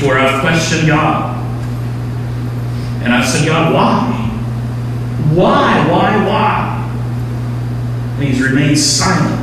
To 0.00 0.06
where 0.06 0.18
I've 0.18 0.42
questioned 0.42 0.86
God. 0.86 1.38
And 3.02 3.14
I've 3.14 3.26
said, 3.26 3.46
God, 3.46 3.72
why? 3.72 4.20
Why, 5.34 5.88
why, 5.90 6.26
why? 6.26 6.76
And 8.18 8.24
He's 8.28 8.42
remained 8.42 8.78
silent. 8.78 9.39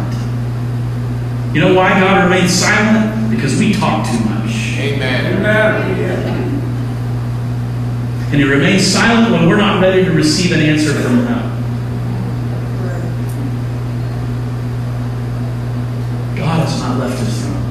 You 1.58 1.64
know 1.64 1.74
why 1.74 1.90
God 2.00 2.24
remains 2.26 2.54
silent? 2.54 3.32
Because 3.32 3.58
we 3.58 3.74
talk 3.74 4.06
too 4.06 4.20
much. 4.26 4.78
Amen. 4.78 5.38
Amen. 5.38 6.62
And 8.32 8.36
He 8.36 8.44
remains 8.44 8.86
silent 8.86 9.32
when 9.32 9.50
we're 9.50 9.58
not 9.58 9.82
ready 9.82 10.06
to 10.06 10.12
receive 10.12 10.52
an 10.52 10.60
answer 10.60 10.94
from 10.94 11.26
Him. 11.26 11.40
God 16.38 16.60
has 16.60 16.80
not 16.80 17.00
left 17.00 17.20
His 17.22 17.42
throne. 17.42 17.64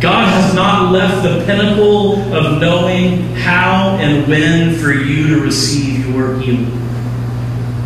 God 0.00 0.26
has 0.26 0.54
not 0.54 0.90
left 0.90 1.22
the 1.22 1.44
pinnacle 1.44 2.32
of 2.32 2.62
knowing 2.62 3.34
how 3.34 3.98
and 4.00 4.26
when 4.26 4.74
for 4.74 4.90
you 4.90 5.34
to 5.34 5.40
receive 5.42 6.08
your 6.08 6.40
healing. 6.40 6.70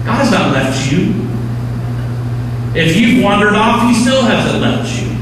God 0.04 0.18
has 0.18 0.30
not 0.30 0.52
left 0.52 0.92
you. 0.92 1.21
If 2.74 2.96
you've 2.96 3.22
wandered 3.22 3.54
off, 3.54 3.86
He 3.86 3.94
still 3.94 4.22
hasn't 4.22 4.62
left 4.62 4.88
you. 4.98 5.12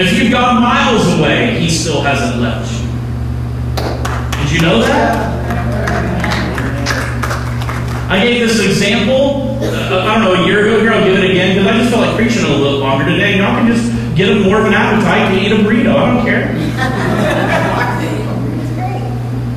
If 0.00 0.16
you've 0.16 0.30
gone 0.30 0.62
miles 0.62 1.18
away, 1.18 1.58
He 1.58 1.68
still 1.68 2.02
hasn't 2.02 2.40
left 2.40 2.70
you. 2.72 2.86
Did 4.42 4.52
you 4.52 4.62
know 4.62 4.80
that? 4.80 5.38
I 8.08 8.22
gave 8.22 8.46
this 8.46 8.64
example, 8.64 9.58
uh, 9.60 10.06
I 10.06 10.14
don't 10.14 10.22
know, 10.22 10.42
a 10.42 10.46
year 10.46 10.66
ago 10.66 10.80
here. 10.80 10.92
I'll 10.92 11.04
give 11.04 11.18
it 11.18 11.30
again 11.30 11.56
because 11.56 11.66
I 11.66 11.78
just 11.78 11.90
felt 11.90 12.06
like 12.06 12.16
preaching 12.16 12.44
a 12.44 12.56
little 12.56 12.78
longer 12.78 13.04
today. 13.04 13.36
Y'all 13.36 13.56
can 13.56 13.66
just 13.70 14.16
get 14.16 14.30
a 14.30 14.40
more 14.40 14.60
of 14.60 14.66
an 14.66 14.74
appetite 14.74 15.34
to 15.34 15.40
eat 15.44 15.52
a 15.52 15.56
burrito. 15.56 15.94
I 15.94 16.14
don't 16.14 16.24
care. 16.24 16.54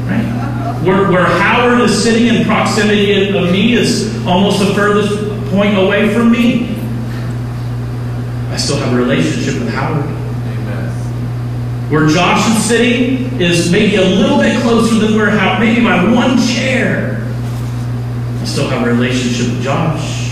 Right? 0.09 0.83
Where, 0.83 1.11
where 1.11 1.23
Howard 1.23 1.79
is 1.81 2.03
sitting 2.03 2.27
in 2.27 2.43
proximity 2.45 3.29
of 3.29 3.51
me 3.51 3.73
is 3.75 4.25
almost 4.25 4.59
the 4.59 4.73
furthest 4.73 5.30
point 5.51 5.77
away 5.77 6.13
from 6.13 6.31
me. 6.31 6.75
I 8.49 8.57
still 8.57 8.77
have 8.77 8.93
a 8.93 8.95
relationship 8.95 9.61
with 9.61 9.69
Howard. 9.69 10.05
Amen. 10.05 10.89
Where 11.91 12.07
Josh 12.07 12.49
is 12.55 12.63
sitting 12.63 13.39
is 13.39 13.71
maybe 13.71 13.97
a 13.97 14.01
little 14.01 14.37
bit 14.37 14.61
closer 14.61 14.95
than 14.95 15.15
where 15.15 15.29
how 15.29 15.59
maybe 15.59 15.81
my 15.81 16.11
one 16.11 16.37
chair. 16.37 17.27
I 18.39 18.45
still 18.45 18.67
have 18.69 18.87
a 18.87 18.91
relationship 18.91 19.53
with 19.53 19.61
Josh. 19.61 20.29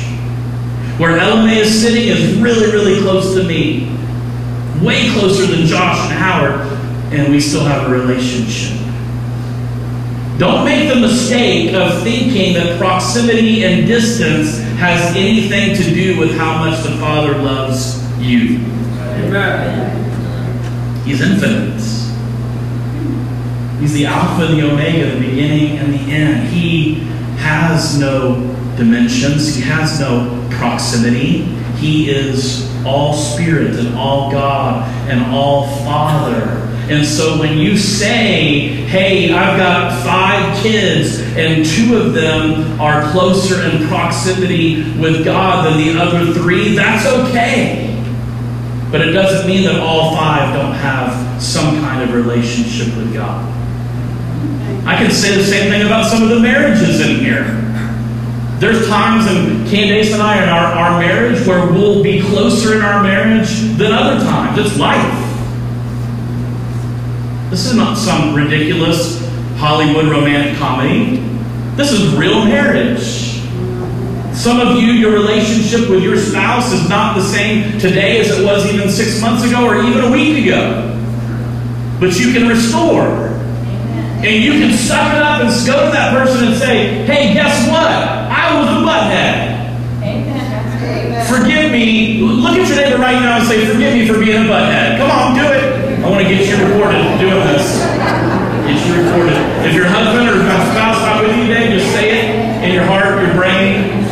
Where 0.98 1.18
LMA 1.20 1.58
is 1.58 1.82
sitting 1.82 2.08
is 2.08 2.38
really, 2.40 2.72
really 2.72 3.02
close 3.02 3.36
to 3.36 3.44
me. 3.44 3.96
Way 4.82 5.12
closer 5.12 5.46
than 5.46 5.66
Josh 5.66 6.10
and 6.10 6.14
Howard, 6.14 6.62
and 7.14 7.32
we 7.32 7.40
still 7.40 7.64
have 7.64 7.90
a 7.90 7.92
relationship. 7.92 8.78
Don't 10.38 10.64
make 10.64 10.88
the 10.88 11.00
mistake 11.00 11.74
of 11.74 12.02
thinking 12.04 12.54
that 12.54 12.78
proximity 12.80 13.66
and 13.66 13.86
distance 13.86 14.59
has 14.80 15.14
anything 15.16 15.76
to 15.76 15.84
do 15.94 16.18
with 16.18 16.38
how 16.38 16.66
much 16.66 16.82
the 16.84 16.92
Father 16.98 17.38
loves 17.38 18.02
you. 18.18 18.60
Amen. 19.26 21.06
He's 21.06 21.20
infinite. 21.22 21.82
He's 23.82 23.94
the 23.94 24.06
Alpha 24.06 24.46
and 24.46 24.58
the 24.58 24.72
Omega, 24.72 25.16
the 25.16 25.20
beginning 25.20 25.78
and 25.80 25.94
the 25.94 26.12
end. 26.14 26.48
He 26.48 26.96
has 27.40 28.00
no 28.00 28.36
dimensions, 28.78 29.54
He 29.56 29.64
has 29.64 30.00
no 30.00 30.48
proximity. 30.52 31.44
He 31.76 32.10
is 32.10 32.70
all 32.86 33.14
Spirit 33.14 33.76
and 33.76 33.98
all 33.98 34.32
God 34.32 34.88
and 35.10 35.34
all 35.34 35.68
Father. 35.84 36.69
And 36.90 37.06
so 37.06 37.38
when 37.38 37.60
you 37.60 37.78
say, 37.78 38.62
hey, 38.88 39.32
I've 39.32 39.60
got 39.60 40.04
five 40.04 40.58
kids 40.64 41.20
and 41.38 41.64
two 41.64 41.96
of 41.98 42.14
them 42.14 42.82
are 42.82 43.12
closer 43.12 43.62
in 43.62 43.88
proximity 43.88 44.82
with 45.00 45.24
God 45.24 45.68
than 45.68 45.78
the 45.78 46.02
other 46.02 46.34
three, 46.34 46.74
that's 46.74 47.06
okay. 47.06 47.96
But 48.92 49.02
it 49.02 49.12
doesn't 49.12 49.48
mean 49.48 49.66
that 49.66 49.80
all 49.80 50.16
five 50.16 50.52
don't 50.52 50.74
have 50.74 51.40
some 51.40 51.80
kind 51.80 52.02
of 52.02 52.16
relationship 52.16 52.98
with 52.98 53.14
God. 53.14 53.46
I 54.88 54.96
can 54.96 55.12
say 55.12 55.36
the 55.36 55.44
same 55.44 55.70
thing 55.70 55.86
about 55.86 56.10
some 56.10 56.24
of 56.24 56.30
the 56.30 56.40
marriages 56.40 57.02
in 57.02 57.20
here. 57.20 57.44
There's 58.58 58.88
times 58.88 59.30
in 59.30 59.70
Candace 59.70 60.12
and 60.12 60.24
I 60.24 60.42
in 60.42 60.50
our, 60.50 60.66
our 60.66 61.00
marriage 61.00 61.46
where 61.46 61.72
we'll 61.72 62.02
be 62.02 62.20
closer 62.20 62.76
in 62.76 62.82
our 62.82 63.04
marriage 63.04 63.60
than 63.78 63.92
other 63.92 64.26
times. 64.26 64.58
It's 64.58 64.76
life. 64.80 65.29
This 67.50 67.66
is 67.66 67.76
not 67.76 67.98
some 67.98 68.36
ridiculous 68.36 69.28
Hollywood 69.58 70.06
romantic 70.06 70.56
comedy. 70.60 71.18
This 71.76 71.92
is 71.92 72.14
real 72.16 72.46
marriage. 72.46 73.02
Some 74.36 74.60
of 74.60 74.80
you, 74.80 74.92
your 74.92 75.14
relationship 75.14 75.90
with 75.90 76.04
your 76.04 76.16
spouse 76.16 76.72
is 76.72 76.88
not 76.88 77.18
the 77.18 77.24
same 77.24 77.80
today 77.80 78.20
as 78.20 78.30
it 78.30 78.46
was 78.46 78.72
even 78.72 78.88
six 78.88 79.20
months 79.20 79.44
ago 79.44 79.66
or 79.66 79.82
even 79.82 80.04
a 80.04 80.12
week 80.12 80.46
ago. 80.46 80.96
But 82.00 82.20
you 82.20 82.32
can 82.32 82.48
restore. 82.48 83.30
And 84.22 84.44
you 84.44 84.52
can 84.52 84.78
suck 84.78 85.16
it 85.16 85.22
up 85.22 85.42
and 85.42 85.50
go 85.66 85.86
to 85.86 85.92
that 85.92 86.14
person 86.14 86.50
and 86.50 86.56
say, 86.56 87.04
hey, 87.06 87.34
guess 87.34 87.68
what? 87.68 87.82
I 87.82 88.60
was 88.60 88.70
a 88.70 88.86
butthead. 88.86 89.58
Forgive 91.28 91.72
me. 91.72 92.22
Look 92.22 92.58
at 92.58 92.68
your 92.68 92.78
neighbor 92.78 93.02
right 93.02 93.20
now 93.20 93.40
and 93.40 93.48
say, 93.48 93.66
forgive 93.66 93.94
me 93.96 94.08
for 94.08 94.20
being 94.20 94.46
a 94.46 94.48
butthead. 94.48 95.00
Come 95.00 95.10
on, 95.10 95.36
do 95.36 95.44
it. 95.52 95.79
I 96.00 96.10
want 96.10 96.24
to 96.24 96.30
get 96.34 96.48
you 96.48 96.56
recorded 96.56 97.04
doing 97.20 97.44
this. 97.52 97.84
Get 98.64 98.88
you 98.88 99.04
recorded. 99.04 99.36
If 99.68 99.76
your 99.76 99.86
husband 99.86 100.30
or 100.30 100.40
spouse 100.40 101.04
not 101.04 101.22
with 101.22 101.36
you 101.36 101.48
today, 101.48 101.70
just 101.78 101.92
say 101.92 102.08
it 102.18 102.64
in 102.64 102.74
your 102.74 102.86
heart, 102.86 103.22
your 103.22 103.36
brain, 103.36 104.06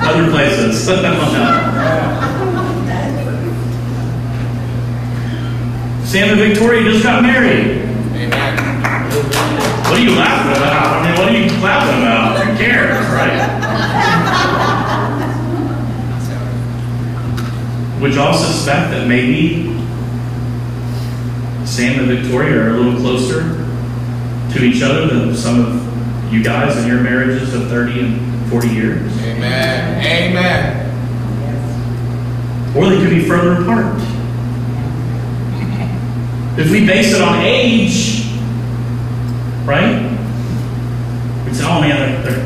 other 0.00 0.30
places. 0.30 0.86
Let 0.86 1.02
them 1.02 1.14
know. 1.14 1.74
Sam 6.04 6.28
and 6.30 6.38
Victoria 6.38 6.92
just 6.92 7.02
got 7.02 7.22
married. 7.24 7.82
Amen. 8.14 8.56
What 9.82 9.98
are 9.98 10.00
you 10.00 10.14
laughing 10.14 10.52
about? 10.52 11.02
I 11.02 11.10
mean, 11.10 11.18
what 11.18 11.28
are 11.28 11.36
you 11.36 11.50
laughing 11.60 12.02
about? 12.02 12.46
Who 12.46 12.56
cares, 12.56 13.04
right? 13.10 13.50
Would 18.00 18.14
y'all 18.14 18.32
suspect 18.32 18.92
that 18.92 19.08
maybe 19.08 19.83
Sam 21.74 21.98
and 21.98 22.06
Victoria 22.06 22.62
are 22.62 22.68
a 22.68 22.78
little 22.78 22.94
closer 23.00 23.42
to 24.52 24.64
each 24.64 24.80
other 24.80 25.08
than 25.08 25.34
some 25.34 25.58
of 25.58 25.82
you 26.32 26.40
guys 26.40 26.76
in 26.76 26.86
your 26.86 27.00
marriages 27.00 27.52
of 27.52 27.68
30 27.68 27.98
and 27.98 28.48
40 28.48 28.68
years? 28.68 29.12
Amen. 29.22 30.04
Amen. 30.06 30.86
Or 32.76 32.88
they 32.88 32.98
could 32.98 33.10
be 33.10 33.24
further 33.26 33.60
apart. 33.60 33.96
If 36.60 36.70
we 36.70 36.86
base 36.86 37.12
it 37.12 37.20
on 37.20 37.40
age, 37.44 38.28
right? 39.66 40.00
We'd 41.44 41.56
say, 41.56 41.64
oh 41.66 41.80
man, 41.80 42.22
they're, 42.22 42.24
they're, 42.30 42.44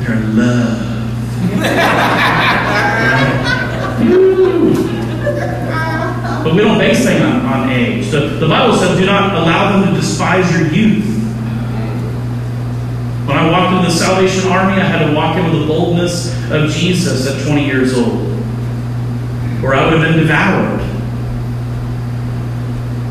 they're 0.00 0.16
in 0.16 0.36
love. 0.36 0.80
But 6.44 6.52
we 6.52 6.60
don't 6.60 6.76
base 6.76 7.02
things 7.06 7.22
on, 7.22 7.40
on 7.40 7.43
age. 7.74 8.10
The, 8.10 8.20
the 8.38 8.48
Bible 8.48 8.76
says, 8.76 8.98
do 8.98 9.06
not 9.06 9.34
allow 9.34 9.72
them 9.72 9.94
to 9.94 10.00
despise 10.00 10.50
your 10.52 10.68
youth. 10.72 11.04
When 13.26 13.36
I 13.36 13.50
walked 13.50 13.76
into 13.76 13.90
the 13.90 13.98
Salvation 13.98 14.50
Army, 14.50 14.74
I 14.74 14.84
had 14.84 15.06
to 15.06 15.14
walk 15.14 15.36
in 15.36 15.44
with 15.50 15.60
the 15.62 15.66
boldness 15.66 16.28
of 16.50 16.70
Jesus 16.70 17.26
at 17.26 17.46
20 17.46 17.64
years 17.64 17.96
old, 17.96 18.20
or 19.64 19.74
I 19.74 19.84
would 19.84 19.98
have 19.98 20.02
been 20.02 20.18
devoured. 20.18 20.80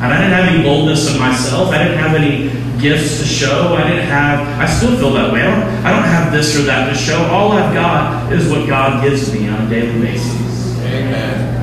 And 0.03 0.13
I 0.13 0.21
didn't 0.21 0.33
have 0.33 0.53
any 0.53 0.63
boldness 0.63 1.13
in 1.13 1.19
myself. 1.19 1.69
I 1.69 1.77
didn't 1.77 1.97
have 1.97 2.15
any 2.15 2.49
gifts 2.81 3.19
to 3.19 3.25
show. 3.25 3.73
I 3.73 3.87
didn't 3.87 4.05
have, 4.07 4.45
I 4.59 4.65
still 4.67 4.97
feel 4.97 5.13
that 5.13 5.31
way. 5.31 5.41
I 5.41 5.45
don't, 5.45 5.85
I 5.85 5.91
don't 5.91 6.03
have 6.03 6.31
this 6.33 6.59
or 6.59 6.63
that 6.63 6.89
to 6.89 6.95
show. 6.95 7.23
All 7.27 7.53
I've 7.53 7.73
got 7.73 8.31
is 8.33 8.51
what 8.51 8.67
God 8.67 9.01
gives 9.01 9.33
me 9.33 9.47
on 9.47 9.65
a 9.65 9.69
daily 9.69 10.01
basis. 10.01 10.77
Amen. 10.79 11.53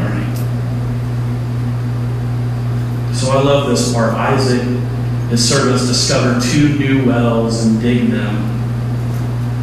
All 0.00 0.08
right. 0.08 0.36
So 3.30 3.38
I 3.38 3.42
love 3.42 3.68
this 3.68 3.94
part. 3.94 4.12
Isaac, 4.14 4.60
his 5.30 5.48
servants 5.48 5.86
discover 5.86 6.40
two 6.50 6.76
new 6.80 7.06
wells 7.06 7.64
and 7.64 7.80
dig 7.80 8.10
them. 8.10 8.34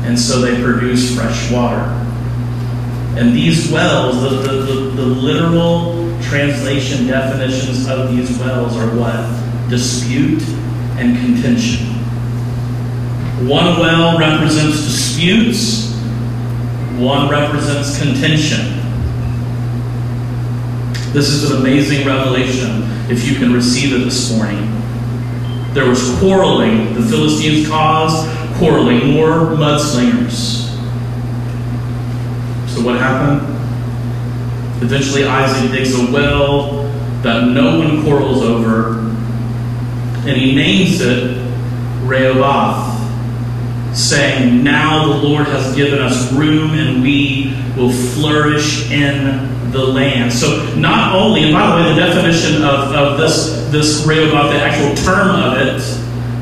And 0.05 0.17
so 0.17 0.39
they 0.39 0.63
produce 0.63 1.13
fresh 1.13 1.51
water. 1.51 1.83
And 3.19 3.35
these 3.35 3.69
wells, 3.69 4.21
the, 4.21 4.29
the, 4.29 4.51
the, 4.61 4.73
the 4.91 5.05
literal 5.05 6.17
translation 6.21 7.07
definitions 7.07 7.89
of 7.89 8.09
these 8.09 8.39
wells 8.39 8.77
are 8.77 8.87
what? 8.95 9.69
Dispute 9.69 10.41
and 10.97 11.17
contention. 11.17 11.87
One 13.49 13.81
well 13.81 14.17
represents 14.17 14.77
disputes, 14.85 15.91
one 16.97 17.29
represents 17.29 18.01
contention. 18.01 18.77
This 21.11 21.27
is 21.27 21.51
an 21.51 21.57
amazing 21.57 22.07
revelation 22.07 22.96
if 23.09 23.27
you 23.27 23.35
can 23.35 23.53
receive 23.53 23.93
it 23.93 24.03
this 24.03 24.35
morning. 24.35 24.71
There 25.73 25.87
was 25.87 26.17
quarreling. 26.19 26.93
The 26.93 27.03
Philistines 27.03 27.67
caused 27.67 28.27
quarreling, 28.57 29.11
more 29.11 29.55
mudslingers. 29.55 30.67
So 32.69 32.83
what 32.83 32.97
happened? 32.99 33.53
Eventually, 34.83 35.25
Isaac 35.25 35.71
digs 35.71 35.93
a 35.97 36.11
well 36.11 36.83
that 37.23 37.47
no 37.47 37.79
one 37.79 38.03
quarrels 38.03 38.43
over, 38.43 38.99
and 40.27 40.37
he 40.37 40.55
names 40.55 41.01
it 41.01 41.47
Rehoboth, 42.03 42.95
saying, 43.95 44.63
Now 44.63 45.07
the 45.07 45.27
Lord 45.27 45.47
has 45.47 45.75
given 45.75 45.99
us 45.99 46.31
room, 46.31 46.71
and 46.71 47.01
we 47.01 47.55
will 47.75 47.91
flourish 47.91 48.89
in 48.91 49.56
the 49.71 49.83
land. 49.83 50.31
So, 50.31 50.75
not 50.75 51.15
only, 51.15 51.43
and 51.43 51.53
by 51.53 51.67
the 51.67 51.83
way, 51.83 51.93
the 51.93 51.99
definition 51.99 52.63
of, 52.63 52.93
of 52.93 53.17
this, 53.17 53.67
this 53.71 54.05
Rehoboth, 54.05 54.51
the 54.51 54.59
actual 54.59 54.95
term 55.03 55.35
of 55.35 55.57
it, 55.57 55.81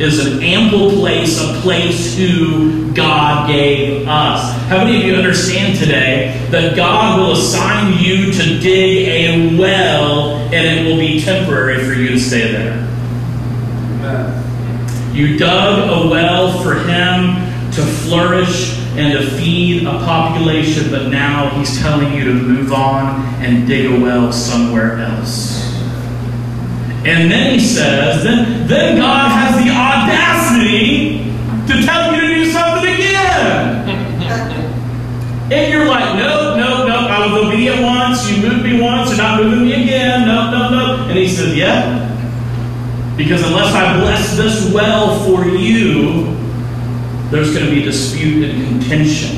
is 0.02 0.26
an 0.26 0.44
ample 0.44 0.92
place, 0.92 1.42
a 1.42 1.62
place 1.62 2.18
who 2.18 2.92
God 2.94 3.48
gave 3.48 4.08
us. 4.08 4.54
How 4.64 4.84
many 4.84 4.98
of 4.98 5.04
you 5.04 5.16
understand 5.16 5.80
today 5.80 6.46
that 6.52 6.76
God 6.76 7.20
will 7.20 7.32
assign 7.32 8.04
you 8.04 8.32
to 8.34 8.60
dig 8.60 9.08
a 9.08 9.58
well 9.58 10.38
and 10.54 10.54
it 10.54 10.90
will 10.90 11.00
be 11.00 11.22
temporary 11.22 11.84
for 11.86 11.94
you 11.94 12.10
to 12.10 12.20
stay 12.20 12.52
there? 12.52 12.74
Amen. 12.74 15.16
You 15.16 15.38
dug 15.38 15.90
a 15.90 16.10
well 16.10 16.62
for 16.62 16.76
Him 16.76 17.55
to 17.76 17.82
flourish 17.82 18.78
and 18.98 19.14
to 19.14 19.30
feed 19.38 19.86
a 19.86 20.00
population, 20.06 20.90
but 20.90 21.10
now 21.10 21.50
He's 21.58 21.80
telling 21.80 22.14
you 22.14 22.24
to 22.26 22.34
move 22.34 22.72
on 22.72 23.22
and 23.44 23.68
dig 23.68 23.92
a 23.92 24.00
well 24.00 24.32
somewhere 24.32 25.00
else. 25.00 25.66
And 27.06 27.32
then 27.32 27.54
he 27.54 27.64
says, 27.64 28.24
then, 28.24 28.68
then 28.68 28.98
God 28.98 29.30
has 29.30 29.64
the 29.64 29.70
audacity 29.70 31.20
to 31.68 31.86
tell 31.86 32.16
you 32.16 32.22
to 32.22 32.28
do 32.28 32.52
something 32.52 32.92
again. 32.92 33.90
and 35.52 35.72
you're 35.72 35.86
like, 35.86 36.16
nope, 36.16 36.58
nope, 36.58 36.88
nope, 36.88 37.12
I 37.12 37.28
was 37.28 37.46
obedient 37.46 37.84
once, 37.84 38.28
you 38.28 38.42
moved 38.42 38.64
me 38.64 38.82
once, 38.82 39.10
you're 39.10 39.20
not 39.20 39.44
moving 39.44 39.66
me 39.66 39.84
again. 39.84 40.26
No, 40.26 40.50
no, 40.50 40.70
no. 40.72 41.04
And 41.08 41.18
he 41.18 41.28
said, 41.28 41.56
Yeah. 41.56 42.02
Because 43.16 43.46
unless 43.46 43.74
I 43.74 44.00
bless 44.00 44.36
this 44.36 44.74
well 44.74 45.24
for 45.26 45.46
you, 45.46 46.35
there's 47.32 47.54
going 47.54 47.66
to 47.66 47.72
be 47.72 47.82
dispute 47.82 48.50
and 48.50 48.68
contention. 48.68 49.38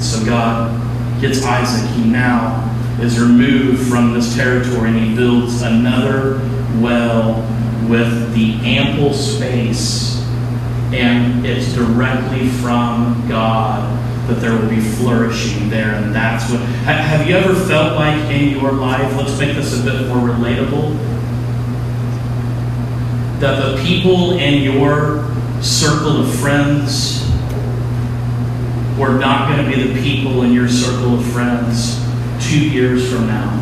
So 0.00 0.24
God 0.24 1.20
gets 1.20 1.44
Isaac. 1.44 1.88
He 1.90 2.04
now 2.04 2.66
is 3.00 3.20
removed 3.20 3.88
from 3.88 4.14
this 4.14 4.34
territory 4.34 4.88
and 4.88 4.98
he 4.98 5.14
builds 5.14 5.62
another 5.62 6.38
well 6.80 7.34
with 7.88 8.34
the 8.34 8.54
ample 8.64 9.12
space. 9.12 10.18
And 10.92 11.46
it's 11.46 11.74
directly 11.74 12.48
from 12.48 13.26
God 13.28 13.98
that 14.28 14.40
there 14.40 14.52
will 14.56 14.68
be 14.68 14.80
flourishing 14.80 15.68
there. 15.68 15.94
And 15.94 16.14
that's 16.14 16.50
what. 16.50 16.60
Have 16.60 17.28
you 17.28 17.36
ever 17.36 17.54
felt 17.66 17.96
like 17.96 18.18
in 18.30 18.58
your 18.58 18.72
life, 18.72 19.14
let's 19.16 19.38
make 19.38 19.54
this 19.54 19.78
a 19.78 19.84
bit 19.84 20.08
more 20.08 20.16
relatable, 20.16 20.96
that 23.40 23.60
the 23.60 23.82
people 23.82 24.32
in 24.32 24.62
your 24.62 25.30
circle 25.62 26.22
of 26.22 26.34
friends 26.36 27.26
were 28.98 29.18
not 29.18 29.48
going 29.48 29.64
to 29.64 29.76
be 29.76 29.92
the 29.92 30.02
people 30.02 30.42
in 30.42 30.52
your 30.52 30.68
circle 30.68 31.18
of 31.18 31.24
friends 31.32 31.98
two 32.40 32.68
years 32.70 33.10
from 33.12 33.26
now. 33.26 33.56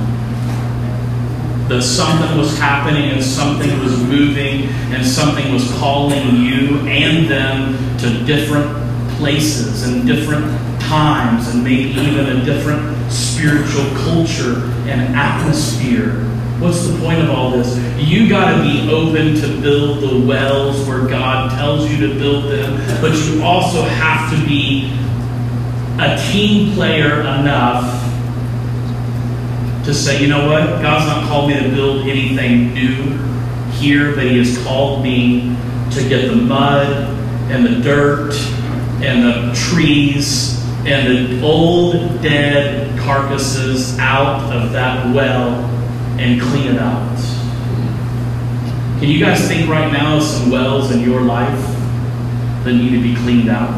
That 1.68 1.82
something 1.82 2.38
was 2.38 2.56
happening 2.58 3.10
and 3.10 3.22
something 3.22 3.78
was 3.80 3.98
moving 4.04 4.64
and 4.92 5.04
something 5.04 5.52
was 5.52 5.70
calling 5.78 6.36
you 6.36 6.78
and 6.86 7.28
them 7.28 7.98
to 7.98 8.24
different 8.24 8.74
places 9.16 9.86
and 9.86 10.06
different 10.06 10.44
times 10.80 11.48
and 11.48 11.62
maybe 11.62 11.90
even 11.90 12.38
a 12.38 12.44
different 12.44 13.12
spiritual 13.12 13.84
culture 13.96 14.64
and 14.86 15.14
atmosphere 15.14 16.24
What's 16.58 16.88
the 16.88 16.98
point 16.98 17.20
of 17.20 17.30
all 17.30 17.52
this? 17.52 17.78
You 17.98 18.28
got 18.28 18.56
to 18.56 18.62
be 18.64 18.90
open 18.90 19.36
to 19.36 19.60
build 19.60 20.00
the 20.00 20.26
wells 20.26 20.84
where 20.88 21.06
God 21.06 21.52
tells 21.52 21.88
you 21.88 22.08
to 22.08 22.18
build 22.18 22.50
them, 22.50 23.00
but 23.00 23.14
you 23.14 23.44
also 23.44 23.82
have 23.82 24.28
to 24.32 24.44
be 24.44 24.92
a 26.00 26.20
team 26.32 26.74
player 26.74 27.20
enough 27.20 28.04
to 29.84 29.94
say, 29.94 30.20
you 30.20 30.26
know 30.26 30.48
what? 30.48 30.82
God's 30.82 31.06
not 31.06 31.28
called 31.28 31.48
me 31.48 31.62
to 31.62 31.68
build 31.68 32.08
anything 32.08 32.74
new 32.74 33.16
here, 33.74 34.16
but 34.16 34.24
He 34.24 34.38
has 34.38 34.60
called 34.64 35.04
me 35.04 35.56
to 35.92 36.08
get 36.08 36.26
the 36.26 36.34
mud 36.34 36.88
and 37.52 37.64
the 37.64 37.80
dirt 37.82 38.34
and 39.00 39.22
the 39.22 39.54
trees 39.54 40.60
and 40.84 41.06
the 41.06 41.46
old 41.46 42.20
dead 42.20 42.98
carcasses 42.98 43.96
out 44.00 44.52
of 44.52 44.72
that 44.72 45.14
well 45.14 45.77
and 46.18 46.40
clean 46.40 46.74
it 46.74 46.78
out. 46.78 47.16
Can 48.98 49.08
you 49.08 49.20
guys 49.20 49.46
think 49.46 49.70
right 49.70 49.92
now 49.92 50.16
of 50.16 50.22
some 50.24 50.50
wells 50.50 50.90
in 50.90 51.00
your 51.00 51.20
life 51.20 51.60
that 52.64 52.72
need 52.72 52.90
to 52.90 53.00
be 53.00 53.14
cleaned 53.14 53.48
out? 53.48 53.72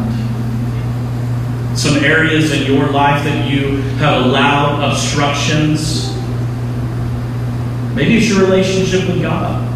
Some 1.76 2.02
areas 2.02 2.52
in 2.52 2.72
your 2.72 2.88
life 2.88 3.22
that 3.24 3.50
you 3.50 3.76
have 3.98 4.24
allowed 4.24 4.90
obstructions. 4.90 6.16
Maybe 7.94 8.16
it's 8.16 8.28
your 8.30 8.40
relationship 8.40 9.06
with 9.06 9.20
God. 9.20 9.66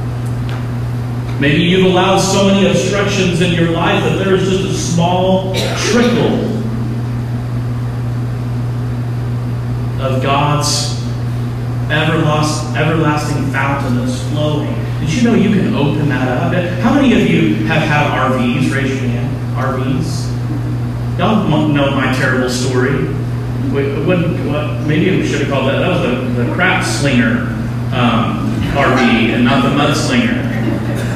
Maybe 1.40 1.62
you've 1.62 1.84
allowed 1.84 2.20
so 2.20 2.46
many 2.46 2.66
obstructions 2.66 3.42
in 3.42 3.52
your 3.52 3.70
life 3.72 4.02
that 4.04 4.24
there 4.24 4.34
is 4.34 4.48
just 4.48 4.64
a 4.64 4.72
small 4.72 5.54
trickle 5.90 6.52
of 10.00 10.22
God's 10.22 10.93
everlasting 11.90 13.50
fountain 13.52 13.96
that's 13.96 14.22
flowing. 14.30 14.74
Did 15.00 15.12
you 15.12 15.22
know 15.22 15.34
you 15.34 15.50
can 15.50 15.74
open 15.74 16.08
that 16.08 16.28
up? 16.28 16.54
How 16.80 16.94
many 16.94 17.12
of 17.20 17.28
you 17.28 17.66
have 17.66 17.82
had 17.82 18.30
RVs? 18.30 18.72
Raise 18.74 18.90
your 18.90 19.10
hand. 19.10 19.56
RVs? 19.56 20.30
Y'all 21.18 21.48
know 21.68 21.90
my 21.90 22.12
terrible 22.14 22.48
story. 22.48 23.04
what, 24.06 24.86
maybe 24.86 25.20
we 25.20 25.26
should 25.26 25.42
have 25.42 25.50
called 25.50 25.68
that. 25.68 25.78
That 25.78 25.88
was 25.88 26.36
the, 26.36 26.44
the 26.44 26.54
crap 26.54 26.84
slinger 26.84 27.54
um, 27.94 28.50
RV 28.74 29.34
and 29.34 29.44
not 29.44 29.62
the 29.62 29.70
mud 29.76 29.96
slinger. 29.96 30.42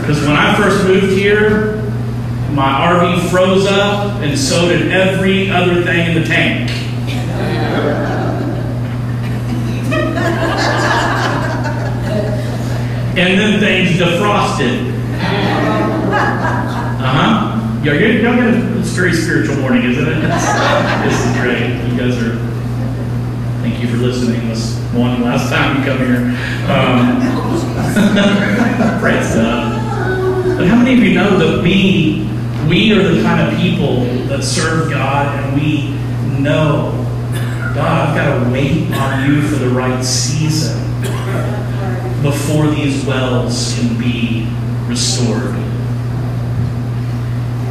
Because 0.00 0.20
when 0.22 0.36
I 0.36 0.56
first 0.56 0.86
moved 0.86 1.12
here, 1.12 1.82
my 2.52 2.80
RV 2.92 3.30
froze 3.30 3.66
up, 3.66 4.20
and 4.22 4.38
so 4.38 4.68
did 4.68 4.90
every 4.92 5.50
other 5.50 5.82
thing 5.82 6.10
in 6.10 6.22
the 6.22 6.26
tank. 6.26 6.70
And 13.18 13.40
then 13.40 13.58
things 13.58 13.98
defrosted. 13.98 14.92
Uh 16.10 17.10
huh. 17.10 17.82
Y'all 17.84 17.98
get, 17.98 18.22
y'all 18.22 18.36
get 18.36 18.54
a, 18.54 18.78
it's 18.78 18.90
very 18.90 19.12
spiritual 19.12 19.56
morning, 19.56 19.82
isn't 19.90 20.06
it? 20.06 20.20
this 20.20 21.26
is 21.26 21.36
great. 21.40 21.66
You 21.90 21.98
guys 21.98 22.16
are. 22.22 22.36
Thank 23.62 23.82
you 23.82 23.88
for 23.88 23.96
listening. 23.96 24.48
This 24.48 24.78
one 24.92 25.20
last 25.22 25.50
time 25.50 25.78
you 25.78 25.84
come 25.84 25.98
here. 25.98 26.30
Um, 26.70 27.18
praise 29.00 29.34
God. 29.34 30.56
But 30.56 30.68
how 30.68 30.76
many 30.76 30.92
of 30.92 30.98
you 31.00 31.14
know 31.14 31.38
that 31.38 31.62
we 31.62 32.28
we 32.68 32.92
are 32.92 33.02
the 33.02 33.20
kind 33.22 33.48
of 33.48 33.60
people 33.60 34.04
that 34.28 34.44
serve 34.44 34.90
God, 34.90 35.42
and 35.42 35.60
we 35.60 35.90
know 36.40 36.92
God. 37.74 38.10
I've 38.10 38.16
got 38.16 38.44
to 38.44 38.52
wait 38.52 38.92
on 38.92 39.28
you 39.28 39.42
for 39.42 39.56
the 39.56 39.70
right 39.70 40.04
season 40.04 40.87
before 42.22 42.66
these 42.68 43.04
wells 43.04 43.74
can 43.74 43.98
be 43.98 44.46
restored. 44.86 45.54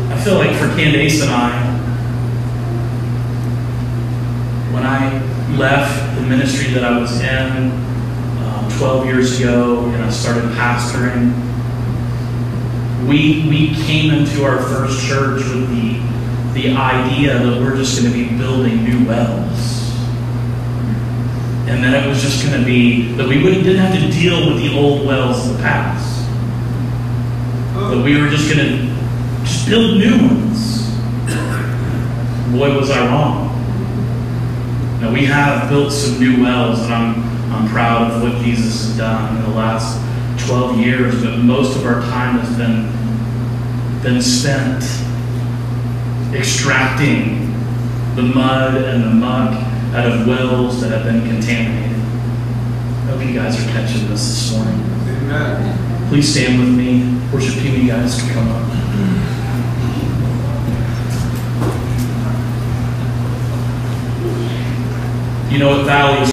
I 0.10 0.22
feel 0.24 0.36
like 0.36 0.56
for 0.58 0.68
Candace 0.76 1.22
and 1.22 1.32
I, 1.32 1.52
when 4.74 4.86
I 4.86 5.22
left 5.58 6.16
the 6.16 6.22
ministry 6.22 6.74
that 6.74 6.84
I 6.84 7.00
was 7.00 7.20
in 7.22 7.72
um, 8.44 8.72
12 8.78 9.06
years 9.06 9.40
ago 9.40 9.86
and 9.86 10.04
I 10.04 10.10
started 10.10 10.44
pastoring, 10.52 11.34
we, 13.08 13.48
we 13.48 13.76
came 13.86 14.14
into 14.14 14.44
our 14.44 14.62
first 14.62 15.06
church 15.08 15.44
with 15.44 15.70
the, 15.70 16.00
the 16.54 16.76
idea 16.76 17.38
that 17.40 17.62
we're 17.62 17.76
just 17.76 18.02
going 18.02 18.12
to 18.12 18.18
be 18.18 18.38
building 18.38 18.84
new 18.84 19.08
wells 19.08 19.77
and 21.68 21.84
that 21.84 22.06
it 22.06 22.08
was 22.08 22.22
just 22.22 22.46
going 22.46 22.58
to 22.58 22.66
be 22.66 23.12
that 23.14 23.28
we 23.28 23.44
wouldn't 23.44 23.64
didn't 23.64 23.86
have 23.86 23.94
to 23.94 24.10
deal 24.10 24.48
with 24.48 24.62
the 24.62 24.74
old 24.74 25.06
wells 25.06 25.50
of 25.50 25.58
the 25.58 25.64
past. 25.64 26.26
That 27.74 28.04
we 28.04 28.20
were 28.20 28.30
just 28.30 28.54
going 28.54 28.66
to 28.66 29.44
just 29.44 29.68
build 29.68 29.98
new 29.98 30.16
ones. 30.16 30.90
Boy, 32.54 32.74
was 32.78 32.90
I 32.90 33.06
wrong. 33.08 33.48
Now 35.02 35.12
we 35.12 35.26
have 35.26 35.70
built 35.70 35.92
some 35.92 36.20
new 36.20 36.42
wells, 36.42 36.80
and 36.82 36.94
I'm 36.94 37.24
I'm 37.52 37.68
proud 37.70 38.12
of 38.12 38.22
what 38.22 38.42
Jesus 38.44 38.88
has 38.88 38.98
done 38.98 39.36
in 39.36 39.44
the 39.44 39.58
last 39.58 40.00
12 40.48 40.80
years. 40.80 41.22
But 41.22 41.40
most 41.40 41.76
of 41.76 41.86
our 41.86 42.02
time 42.02 42.40
has 42.40 42.58
been 42.58 42.94
been 44.02 44.22
spent 44.22 44.84
extracting 46.34 47.52
the 48.16 48.22
mud 48.22 48.76
and 48.76 49.04
the 49.04 49.10
muck 49.10 49.67
out 49.94 50.12
of 50.12 50.28
wells 50.28 50.82
that 50.82 50.92
have 50.92 51.04
been 51.04 51.22
contaminated. 51.28 51.98
I 51.98 53.12
hope 53.12 53.22
you 53.26 53.34
guys 53.34 53.56
are 53.64 53.70
catching 53.72 54.08
this 54.10 54.28
this 54.28 54.54
morning. 54.56 54.80
Amen. 55.08 56.10
Please 56.10 56.32
stand 56.32 56.60
with 56.60 56.70
me. 56.70 57.20
Worship 57.34 57.56
team, 57.62 57.82
you 57.82 57.88
guys 57.88 58.20
can 58.22 58.34
come 58.34 58.50
up. 58.50 58.64
You 65.52 65.60
know 65.60 65.70
what 65.70 65.86
Valley 65.86 66.20
is 66.22 66.26